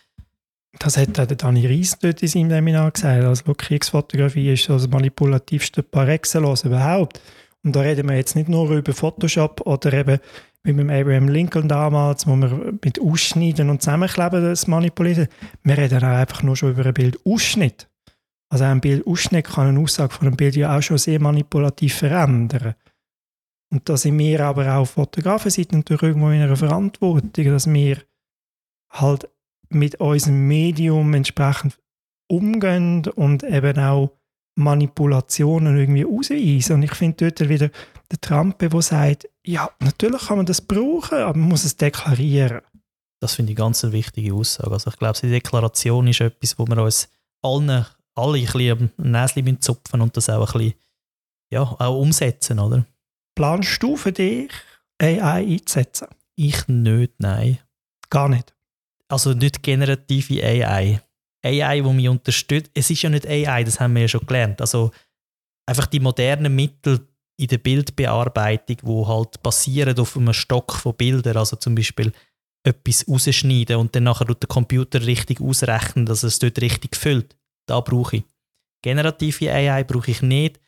Das 0.79 0.97
hat 0.97 1.15
der 1.15 1.27
Dani 1.27 1.67
Reis 1.67 1.97
dort 1.99 2.21
in 2.23 2.27
seinem 2.27 2.49
Seminar 2.49 2.91
gesagt. 2.91 3.23
Also 3.23 3.53
Kriegsfotografie 3.53 4.53
ist 4.53 4.69
das 4.69 4.87
manipulativste 4.87 5.83
par 5.83 6.07
excellence 6.09 6.63
überhaupt. 6.63 7.21
Und 7.63 7.75
da 7.75 7.81
reden 7.81 8.09
wir 8.09 8.15
jetzt 8.15 8.35
nicht 8.35 8.49
nur 8.49 8.69
über 8.71 8.93
Photoshop 8.93 9.61
oder 9.61 9.93
eben 9.93 10.19
wie 10.63 10.73
mit 10.73 10.89
Abraham 10.89 11.27
Lincoln 11.27 11.67
damals, 11.67 12.25
wo 12.25 12.35
wir 12.35 12.73
mit 12.83 12.99
Ausschneiden 12.99 13.69
und 13.69 13.81
Zusammenkleben 13.81 14.43
das 14.43 14.67
manipulieren. 14.67 15.27
Wir 15.63 15.77
reden 15.77 15.99
auch 15.99 16.07
einfach 16.07 16.41
nur 16.41 16.55
schon 16.55 16.71
über 16.71 16.85
ein 16.85 16.93
Bildausschnitt. 16.93 17.89
Also 18.49 18.65
ein 18.65 18.81
Bildausschnitt 18.81 19.45
kann 19.45 19.67
eine 19.67 19.79
Aussage 19.79 20.13
von 20.13 20.27
einem 20.27 20.37
Bild 20.37 20.55
ja 20.55 20.77
auch 20.77 20.81
schon 20.81 20.97
sehr 20.97 21.19
manipulativ 21.19 21.95
verändern. 21.95 22.75
Und 23.71 23.89
da 23.89 23.97
sind 23.97 24.17
wir 24.19 24.39
aber 24.41 24.75
auch 24.75 24.85
Fotografen 24.85 25.51
sind 25.51 25.73
natürlich 25.73 26.03
irgendwo 26.03 26.29
in 26.29 26.41
einer 26.41 26.55
Verantwortung, 26.55 27.45
dass 27.45 27.71
wir 27.71 27.97
halt 28.93 29.29
mit 29.69 29.99
unserem 29.99 30.47
Medium 30.47 31.13
entsprechend 31.13 31.77
umgehen 32.27 33.05
und 33.15 33.43
eben 33.43 33.79
auch 33.79 34.11
Manipulationen 34.55 35.77
irgendwie 35.77 36.05
ausweisen. 36.05 36.75
Und 36.75 36.83
ich 36.83 36.93
finde 36.93 37.31
dort 37.31 37.49
wieder 37.49 37.69
der 38.11 38.21
Trump, 38.21 38.59
der 38.59 38.81
sagt, 38.81 39.27
ja, 39.45 39.69
natürlich 39.79 40.27
kann 40.27 40.37
man 40.37 40.45
das 40.45 40.61
brauchen, 40.61 41.17
aber 41.17 41.37
man 41.37 41.49
muss 41.49 41.63
es 41.63 41.75
deklarieren. 41.75 42.61
Das 43.19 43.35
finde 43.35 43.53
ich 43.53 43.57
ganz 43.57 43.83
eine 43.83 43.93
wichtige 43.93 44.33
Aussage. 44.33 44.71
Also 44.71 44.89
ich 44.89 44.97
glaube, 44.97 45.17
die 45.19 45.29
Deklaration 45.29 46.07
ist 46.07 46.21
etwas, 46.21 46.59
wo 46.59 46.67
wir 46.67 46.77
uns 46.83 47.09
allen, 47.41 47.85
alle 48.15 48.37
ein 48.37 48.45
bisschen 48.45 48.91
am 48.97 49.11
Näschen 49.11 49.61
zupfen 49.61 50.01
und 50.01 50.15
das 50.15 50.29
auch 50.29 50.53
ein 50.53 50.59
bisschen 50.59 50.73
ja, 51.51 51.61
auch 51.61 51.99
umsetzen, 51.99 52.59
oder? 52.59 52.85
Planst 53.35 53.81
du 53.81 53.95
für 53.95 54.11
dich, 54.11 54.51
AI 54.99 55.45
einzusetzen? 55.53 56.07
Ich 56.35 56.67
nicht, 56.67 57.13
nein. 57.19 57.59
Gar 58.09 58.29
nicht? 58.29 58.52
Also 59.13 59.33
nicht 59.33 59.61
generative 59.61 60.43
AI. 60.43 60.99
AI, 61.45 61.81
die 61.81 61.93
mich 61.93 62.09
unterstützt. 62.09 62.71
Es 62.73 62.89
ist 62.89 63.03
ja 63.03 63.09
nicht 63.11 63.27
AI, 63.27 63.63
das 63.63 63.79
haben 63.79 63.93
wir 63.93 64.01
ja 64.01 64.07
schon 64.07 64.25
gelernt. 64.25 64.59
Also 64.59 64.89
einfach 65.67 65.85
die 65.85 65.99
modernen 65.99 66.55
Mittel 66.55 67.07
in 67.39 67.47
der 67.47 67.59
Bildbearbeitung, 67.59 68.77
wo 68.81 69.07
halt 69.07 69.41
basieren 69.43 69.99
auf 69.99 70.17
einem 70.17 70.33
Stock 70.33 70.73
von 70.73 70.95
Bildern, 70.95 71.37
also 71.37 71.55
zum 71.57 71.75
Beispiel 71.75 72.11
etwas 72.65 73.07
rausschneiden 73.07 73.75
und 73.75 73.95
dann 73.95 74.05
nachher 74.05 74.25
der 74.25 74.47
Computer 74.47 75.05
richtig 75.05 75.41
ausrechnen, 75.41 76.07
dass 76.07 76.23
es 76.23 76.39
dort 76.39 76.59
richtig 76.61 76.95
füllt. 76.95 77.35
Da 77.67 77.81
brauche 77.81 78.17
ich. 78.17 78.23
Generative 78.81 79.51
AI 79.51 79.83
brauche 79.83 80.09
ich 80.09 80.21
nicht. 80.23 80.59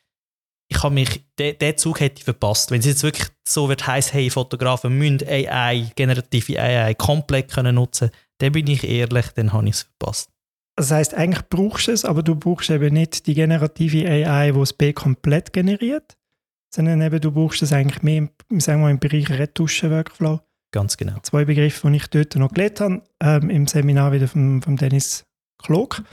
Ich 0.68 0.82
habe 0.84 0.94
mich, 0.94 1.24
den, 1.40 1.78
Zug 1.78 2.00
hätte 2.00 2.20
ich 2.20 2.24
verpasst. 2.24 2.72
Wenn 2.72 2.80
es 2.80 2.86
jetzt 2.86 3.04
wirklich 3.04 3.28
so 3.48 3.70
wird 3.70 3.86
heiß, 3.86 4.14
hey, 4.14 4.30
Fotografen 4.30 4.98
müssen 4.98 5.28
AI, 5.28 5.92
generative 5.96 6.60
AI 6.60 6.94
komplett 6.96 7.52
können 7.52 7.76
nutzen, 7.76 8.12
dann 8.40 8.52
bin 8.52 8.68
ich 8.68 8.84
ehrlich, 8.84 9.28
dann 9.36 9.54
habe 9.54 9.68
ich 9.68 9.76
es 9.76 9.82
verpasst. 9.84 10.30
Das 10.76 10.92
heißt, 10.92 11.14
eigentlich 11.14 11.48
brauchst 11.50 11.88
du 11.88 11.92
es, 11.94 12.04
aber 12.04 12.22
du 12.22 12.36
brauchst 12.36 12.70
eben 12.70 12.94
nicht 12.94 13.28
die 13.28 13.34
generative 13.34 14.10
AI, 14.10 14.52
die 14.52 14.60
das 14.60 14.74
B 14.74 14.92
komplett 14.92 15.54
generiert, 15.54 16.18
sondern 16.74 17.02
eben 17.02 17.22
du 17.22 17.32
brauchst 17.32 17.62
es 17.62 17.72
eigentlich 17.72 18.04
mehr 18.04 18.18
im, 18.50 18.60
sagen 18.60 18.82
wir, 18.82 18.90
im 18.90 19.00
Bereich 19.00 19.30
Retuschen-Workflow. 19.30 20.42
Ganz 20.72 20.98
genau. 20.98 21.18
Zwei 21.24 21.46
Begriffe, 21.46 21.90
die 21.90 21.96
ich 21.96 22.08
dort 22.08 22.36
noch 22.36 22.52
gelernt 22.52 22.82
habe, 22.82 23.02
ähm, 23.22 23.50
im 23.50 23.68
Seminar 23.68 24.12
wieder 24.12 24.28
von, 24.28 24.62
von 24.62 24.76
Dennis 24.76 25.26
Klog. 25.58 26.04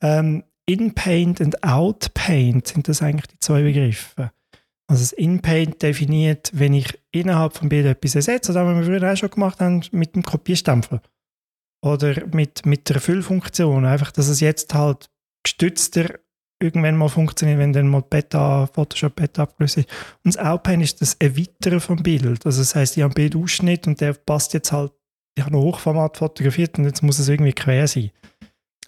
Ähm, 0.00 0.44
In-Paint 0.64 1.42
und 1.42 1.62
Out-Paint 1.62 2.66
sind 2.68 2.88
das 2.88 3.02
eigentlich 3.02 3.26
die 3.26 3.40
zwei 3.40 3.62
Begriffe. 3.62 4.32
Also 4.86 5.02
das 5.02 5.12
In-Paint 5.12 5.82
definiert, 5.82 6.50
wenn 6.54 6.72
ich 6.72 6.98
innerhalb 7.10 7.54
von 7.54 7.68
Bild 7.68 7.84
etwas 7.84 8.14
ersetze, 8.14 8.54
das 8.54 8.60
haben 8.60 8.78
wir 8.78 8.86
früher 8.86 9.12
auch 9.12 9.16
schon 9.16 9.30
gemacht 9.30 9.60
haben, 9.60 9.82
mit 9.90 10.14
dem 10.14 10.22
Kopierstempel 10.22 11.02
oder 11.86 12.26
mit, 12.32 12.66
mit 12.66 12.88
der 12.88 13.00
Füllfunktion. 13.00 13.84
Einfach, 13.84 14.12
dass 14.12 14.28
es 14.28 14.40
jetzt 14.40 14.74
halt 14.74 15.08
gestützter 15.42 16.18
irgendwann 16.60 16.96
mal 16.96 17.08
funktioniert, 17.08 17.58
wenn 17.58 17.72
dann 17.72 17.88
mal 17.88 18.02
Beta, 18.02 18.66
Photoshop 18.66 19.16
Beta 19.16 19.42
abgelöst 19.42 19.78
ist. 19.78 19.88
Und 20.24 20.34
das 20.34 20.38
Outpaint 20.38 20.82
ist 20.82 21.00
das 21.00 21.14
Erweitern 21.14 21.80
vom 21.80 22.02
Bild. 22.02 22.46
Also 22.46 22.60
das 22.60 22.74
heißt, 22.74 22.96
ich 22.96 23.02
habe 23.02 23.14
einen 23.14 23.30
Bildausschnitt 23.30 23.86
und 23.86 24.00
der 24.00 24.14
passt 24.14 24.54
jetzt 24.54 24.72
halt, 24.72 24.92
ich 25.36 25.44
habe 25.44 25.54
noch 25.54 25.62
Hochformat 25.62 26.16
fotografiert 26.16 26.78
und 26.78 26.84
jetzt 26.84 27.02
muss 27.02 27.18
es 27.18 27.28
irgendwie 27.28 27.52
quer 27.52 27.86
sein. 27.86 28.10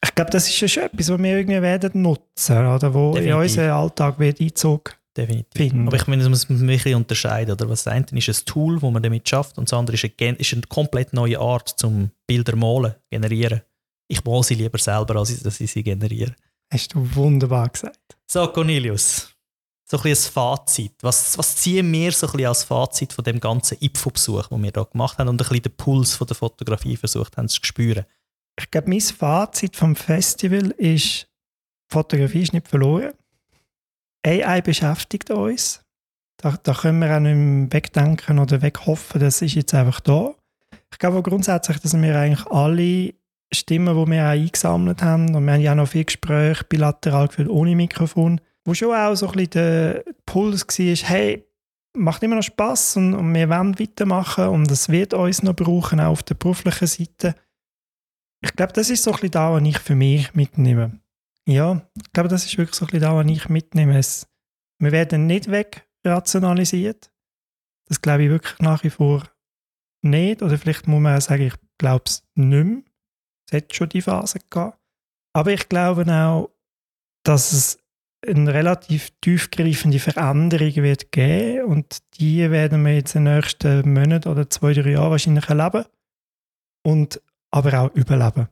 Ich 0.03 0.15
glaube, 0.15 0.31
das 0.31 0.49
ist 0.49 0.61
ja 0.61 0.69
schon 0.69 0.85
etwas, 0.85 1.11
was 1.11 1.19
wir 1.19 1.37
irgendwie 1.37 1.61
werden 1.61 2.03
nutzen, 2.03 2.67
oder 2.67 2.95
wo 2.95 3.13
Definitiv. 3.13 3.35
in 3.35 3.41
unseren 3.41 3.71
Alltag 3.71 4.19
wird 4.19 4.41
Einzug 4.41 4.98
Definitiv. 5.19 5.53
finden. 5.57 5.89
Aber 5.89 5.97
ich 5.97 6.07
meine, 6.07 6.23
das 6.23 6.31
muss 6.31 6.49
man 6.49 6.69
wirklich 6.69 6.95
unterscheiden. 6.95 7.53
Oder? 7.53 7.67
Das 7.67 7.87
eine 7.87 8.07
ist 8.13 8.29
ein 8.29 8.45
Tool, 8.47 8.79
das 8.79 8.91
man 8.91 9.03
damit 9.03 9.29
schafft, 9.29 9.59
und 9.59 9.69
das 9.69 9.77
andere 9.77 9.97
ist 9.97 10.05
eine, 10.05 10.37
ist 10.37 10.53
eine 10.53 10.63
komplett 10.63 11.13
neue 11.13 11.39
Art 11.41 11.69
zum 11.77 12.11
Bilder 12.27 12.55
malen, 12.57 12.95
generieren. 13.11 13.63
Ich 14.07 14.25
male 14.25 14.45
sie 14.45 14.55
lieber 14.55 14.79
selber, 14.79 15.17
als 15.17 15.43
dass 15.43 15.61
ich 15.61 15.71
sie 15.71 15.83
generiere. 15.83 16.35
Hast 16.73 16.95
du 16.95 17.15
wunderbar 17.15 17.69
gesagt. 17.69 18.17
So, 18.27 18.47
Cornelius, 18.49 19.35
so 19.85 19.97
ein 19.97 20.03
bisschen 20.03 20.31
ein 20.31 20.33
Fazit. 20.33 20.93
Was, 21.01 21.37
was 21.37 21.57
ziehen 21.57 21.91
wir 21.93 22.13
so 22.13 22.27
ein 22.27 22.33
bisschen 22.33 22.47
als 22.47 22.65
Fazit 22.65 23.13
von 23.13 23.25
dem 23.25 23.41
ganzen 23.41 23.79
IPFO-Besuch, 23.81 24.49
den 24.49 24.63
wir 24.63 24.73
hier 24.73 24.85
gemacht 24.85 25.19
haben 25.19 25.29
und 25.29 25.35
ein 25.35 25.49
bisschen 25.49 25.63
den 25.63 25.77
Puls 25.77 26.15
von 26.15 26.27
der 26.27 26.37
Fotografie 26.37 26.97
versucht 26.97 27.37
haben 27.37 27.49
zu 27.49 27.59
spüren? 27.63 28.05
Ich 28.59 28.71
glaube, 28.71 28.89
mein 28.89 29.01
Fazit 29.01 29.77
vom 29.77 29.97
Festival 29.97 30.71
ist, 30.73 31.29
Fotografie 31.91 32.43
ist 32.43 32.53
nicht 32.53 32.69
verloren. 32.69 33.13
AI 34.29 34.61
beschäftigt 34.61 35.31
uns. 35.31 35.83
Da, 36.41 36.57
da 36.63 36.73
können 36.73 37.01
wir 37.01 37.17
auch 37.17 37.21
nicht 37.21 37.35
mehr 37.35 37.73
wegdenken 37.73 38.39
oder 38.39 38.63
weghoffen, 38.63 39.21
das 39.21 39.43
ist 39.43 39.55
jetzt 39.55 39.75
einfach 39.75 40.01
da. 40.01 40.35
Ich 40.93 40.99
glaube 40.99 41.23
grundsätzlich, 41.23 41.79
dass 41.79 42.01
wir 42.01 42.17
eigentlich 42.17 42.47
alle 42.47 43.15
Stimmen, 43.53 43.97
die 43.97 44.11
wir 44.13 44.25
auch 44.25 44.31
eingesammelt 44.31 45.03
haben, 45.03 45.35
und 45.35 45.45
wir 45.45 45.53
haben 45.55 45.61
ja 45.61 45.73
auch 45.73 45.77
noch 45.77 45.89
viele 45.89 46.05
Gespräche 46.05 46.65
bilateral 46.65 47.29
geführt 47.29 47.49
ohne 47.49 47.75
Mikrofon, 47.75 48.41
wo 48.65 48.75
schon 48.75 48.95
auch 48.95 49.15
so 49.15 49.27
ein 49.27 49.33
bisschen 49.33 49.51
der 49.51 50.05
Puls 50.27 50.67
war, 50.67 51.09
hey, 51.09 51.45
macht 51.97 52.23
immer 52.23 52.37
noch 52.37 52.43
Spass 52.43 52.97
und, 52.97 53.15
und 53.15 53.35
wir 53.35 53.49
wollen 53.49 53.79
weitermachen 53.79 54.49
und 54.49 54.71
das 54.71 54.89
wird 54.89 55.15
uns 55.15 55.43
noch 55.43 55.57
brauchen, 55.57 56.01
auch 56.01 56.13
auf 56.13 56.23
der 56.23 56.35
beruflichen 56.35 56.87
Seite. 56.87 57.35
Ich 58.41 58.53
glaube, 58.55 58.73
das 58.73 58.91
ist 58.91 59.03
so 59.03 59.11
ein 59.11 59.15
bisschen 59.15 59.31
da, 59.33 59.53
was 59.53 59.63
ich 59.63 59.79
für 59.79 59.95
mich 59.95 60.33
mitnehme. 60.35 61.01
Ja, 61.49 61.81
ich 61.97 62.13
glaube, 62.13 62.29
das 62.29 62.45
ist 62.45 62.59
wirklich 62.59 62.77
so 62.77 62.85
ein 62.85 62.89
bisschen 62.89 63.01
da, 63.01 63.17
was 63.17 63.27
ich 63.27 63.49
mitnehme. 63.49 63.99
Es, 63.99 64.29
wir 64.79 64.93
werden 64.93 65.27
nicht 65.27 65.51
wegrationalisiert. 65.51 67.11
Das 67.87 68.03
glaube 68.03 68.25
ich 68.25 68.29
wirklich 68.29 68.59
nach 68.59 68.85
wie 68.85 68.91
vor 68.91 69.25
nicht. 70.03 70.43
Oder 70.43 70.59
vielleicht 70.59 70.87
muss 70.87 71.01
man 71.01 71.17
auch 71.17 71.23
sagen, 71.23 71.47
ich 71.47 71.55
glaube 71.79 72.05
es 72.07 72.23
nicht 72.35 72.65
mehr. 72.65 72.83
Es 73.47 73.57
hat 73.57 73.75
schon 73.75 73.89
die 73.89 74.03
Phase 74.03 74.41
gehabt. 74.51 74.79
Aber 75.33 75.51
ich 75.51 75.71
glaube 75.71 76.05
auch, 76.13 76.51
dass 77.25 77.53
es 77.53 77.79
eine 78.27 78.53
relativ 78.53 79.11
tiefgreifende 79.23 80.01
Veränderung 80.01 80.75
wird 80.77 81.13
geben 81.13 81.65
und 81.65 82.03
die 82.19 82.51
werden 82.51 82.85
wir 82.85 82.95
jetzt 82.95 83.15
in 83.15 83.25
den 83.25 83.37
nächsten 83.37 83.91
Monaten 83.95 84.29
oder 84.29 84.51
zwei, 84.51 84.75
drei 84.75 84.91
Jahren 84.91 85.13
wahrscheinlich 85.13 85.49
erleben 85.49 85.87
und 86.85 87.23
aber 87.51 87.81
auch 87.81 87.95
überleben. 87.95 88.49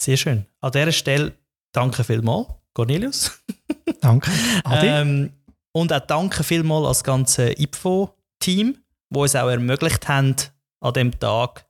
Sehr 0.00 0.16
schön. 0.16 0.46
An 0.60 0.70
dieser 0.70 0.92
Stelle 0.92 1.39
danke 1.72 2.04
vielmals, 2.04 2.48
Cornelius. 2.74 3.42
Danke. 4.00 4.30
Adi. 4.64 4.86
Ähm, 4.86 5.32
und 5.72 5.92
auch 5.92 6.00
danke 6.00 6.42
vielmals 6.42 6.86
als 6.86 7.04
ganze 7.04 7.52
IPFO-Team, 7.52 8.78
wo 9.10 9.22
uns 9.22 9.36
auch 9.36 9.48
ermöglicht 9.48 10.08
haben, 10.08 10.36
an 10.80 10.94
dem 10.94 11.18
Tag 11.18 11.66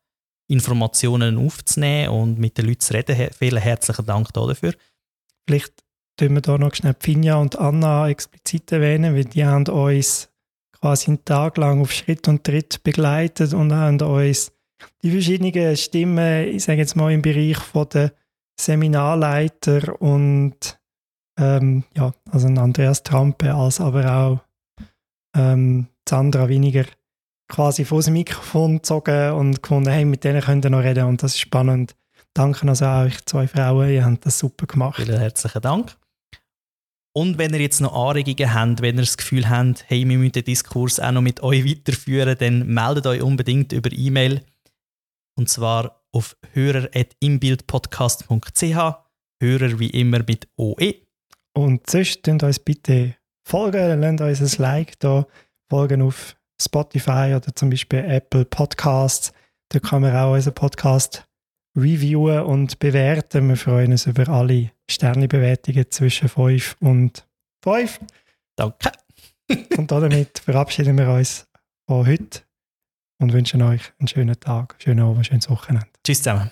Informationen 0.49 1.39
aufzunehmen 1.39 2.11
und 2.11 2.39
mit 2.39 2.59
den 2.59 2.67
Leuten 2.67 2.81
zu 2.81 2.95
reden. 2.95 3.29
Vielen 3.39 3.63
herzlichen 3.63 4.07
Dank 4.07 4.33
dafür. 4.33 4.75
Vielleicht 5.47 5.73
tun 6.17 6.35
wir 6.35 6.41
da 6.41 6.59
noch 6.59 6.75
schnell 6.75 6.97
Finja 6.99 7.37
und 7.37 7.59
Anna 7.59 8.09
explizit 8.09 8.73
erwähnen, 8.73 9.15
weil 9.15 9.25
die 9.25 9.45
haben 9.45 9.67
uns 9.67 10.29
quasi 10.73 11.09
einen 11.09 11.25
Tag 11.25 11.57
lang 11.57 11.81
auf 11.81 11.93
Schritt 11.93 12.27
und 12.27 12.45
Tritt 12.45 12.83
begleitet 12.83 13.53
und 13.53 13.73
haben 13.73 14.01
uns 14.01 14.53
die 15.03 15.11
verschiedenen 15.11 15.77
Stimmen, 15.77 16.49
ich 16.49 16.65
sage 16.65 16.81
jetzt 16.81 16.97
mal 16.97 17.13
im 17.13 17.23
Bereich 17.23 17.59
von 17.59 17.89
der 17.91 18.13
Seminarleiter 18.65 20.01
und 20.01 20.79
ähm, 21.39 21.85
ja, 21.97 22.13
also 22.31 22.49
Andreas 22.49 23.03
Trampe, 23.03 23.55
als 23.55 23.81
aber 23.81 24.13
auch 24.13 24.41
ähm, 25.37 25.87
Sandra 26.09 26.49
Winiger 26.49 26.85
quasi 27.49 27.85
vor 27.85 27.99
das 27.99 28.11
Mikrofon 28.11 28.77
gezogen 28.77 29.33
und 29.33 29.63
gefunden, 29.63 29.91
hey, 29.91 30.05
mit 30.05 30.25
denen 30.25 30.43
könnt 30.43 30.65
ihr 30.65 30.71
noch 30.71 30.83
reden 30.83 31.07
und 31.07 31.23
das 31.23 31.35
ist 31.35 31.41
spannend. 31.41 31.97
Danke 32.35 32.69
also 32.69 32.85
auch 32.85 33.05
euch 33.05 33.25
zwei 33.25 33.49
Frauen, 33.49 33.91
ihr 33.91 34.05
habt 34.05 34.25
das 34.25 34.39
super 34.39 34.67
gemacht. 34.67 35.03
Vielen 35.03 35.19
herzlichen 35.19 35.63
Dank. 35.63 35.97
Und 37.13 37.39
wenn 37.39 37.53
ihr 37.53 37.61
jetzt 37.61 37.81
noch 37.81 37.93
Anregungen 37.93 38.55
habt, 38.55 38.83
wenn 38.83 38.97
ihr 38.97 39.03
das 39.03 39.17
Gefühl 39.17 39.49
habt, 39.49 39.85
hey, 39.89 40.09
wir 40.09 40.17
müssen 40.17 40.33
den 40.33 40.45
Diskurs 40.45 41.01
auch 41.01 41.11
noch 41.11 41.23
mit 41.23 41.43
euch 41.43 41.65
weiterführen, 41.65 42.37
dann 42.39 42.67
meldet 42.69 43.07
euch 43.07 43.23
unbedingt 43.23 43.73
über 43.73 43.91
E-Mail. 43.91 44.45
Und 45.37 45.49
zwar 45.49 46.00
auf 46.13 46.37
hörer.imbildpodcast.ch. 46.53 48.95
Hörer 49.43 49.79
wie 49.79 49.89
immer 49.91 50.19
mit 50.27 50.49
OE. 50.57 50.95
Und 51.55 51.89
sonst 51.89 52.23
könnt 52.23 52.43
uns 52.43 52.59
bitte 52.59 53.15
folgen, 53.47 54.01
lasst 54.01 54.43
uns 54.43 54.59
ein 54.59 54.63
Like 54.63 54.99
da, 55.01 55.27
folgen 55.69 56.03
auf 56.03 56.37
Spotify 56.61 57.33
oder 57.37 57.55
zum 57.55 57.71
Beispiel 57.71 58.01
Apple 58.01 58.45
Podcasts. 58.45 59.33
Da 59.71 59.79
kann 59.79 60.03
man 60.03 60.15
auch 60.15 60.35
unseren 60.35 60.53
Podcast 60.55 61.25
reviewen 61.77 62.45
und 62.45 62.79
bewerten. 62.79 63.49
Wir 63.49 63.57
freuen 63.57 63.93
uns 63.93 64.05
über 64.07 64.29
alle 64.29 64.73
Sternebewertungen 64.91 65.91
zwischen 65.91 66.29
5 66.29 66.77
und 66.81 67.27
5. 67.65 68.01
Danke. 68.57 68.93
Und 69.77 69.91
damit 69.91 70.39
verabschieden 70.39 70.99
wir 70.99 71.11
uns 71.11 71.47
von 71.87 72.07
heute 72.07 72.43
und 73.21 73.33
wünschen 73.33 73.63
euch 73.63 73.93
einen 73.99 74.09
schönen 74.09 74.39
Tag, 74.39 74.77
schönen 74.79 75.01
Abend, 75.01 75.27
schönes 75.27 75.51
Wochenende. 75.51 75.90
Tschüss 76.05 76.19
zusammen. 76.19 76.51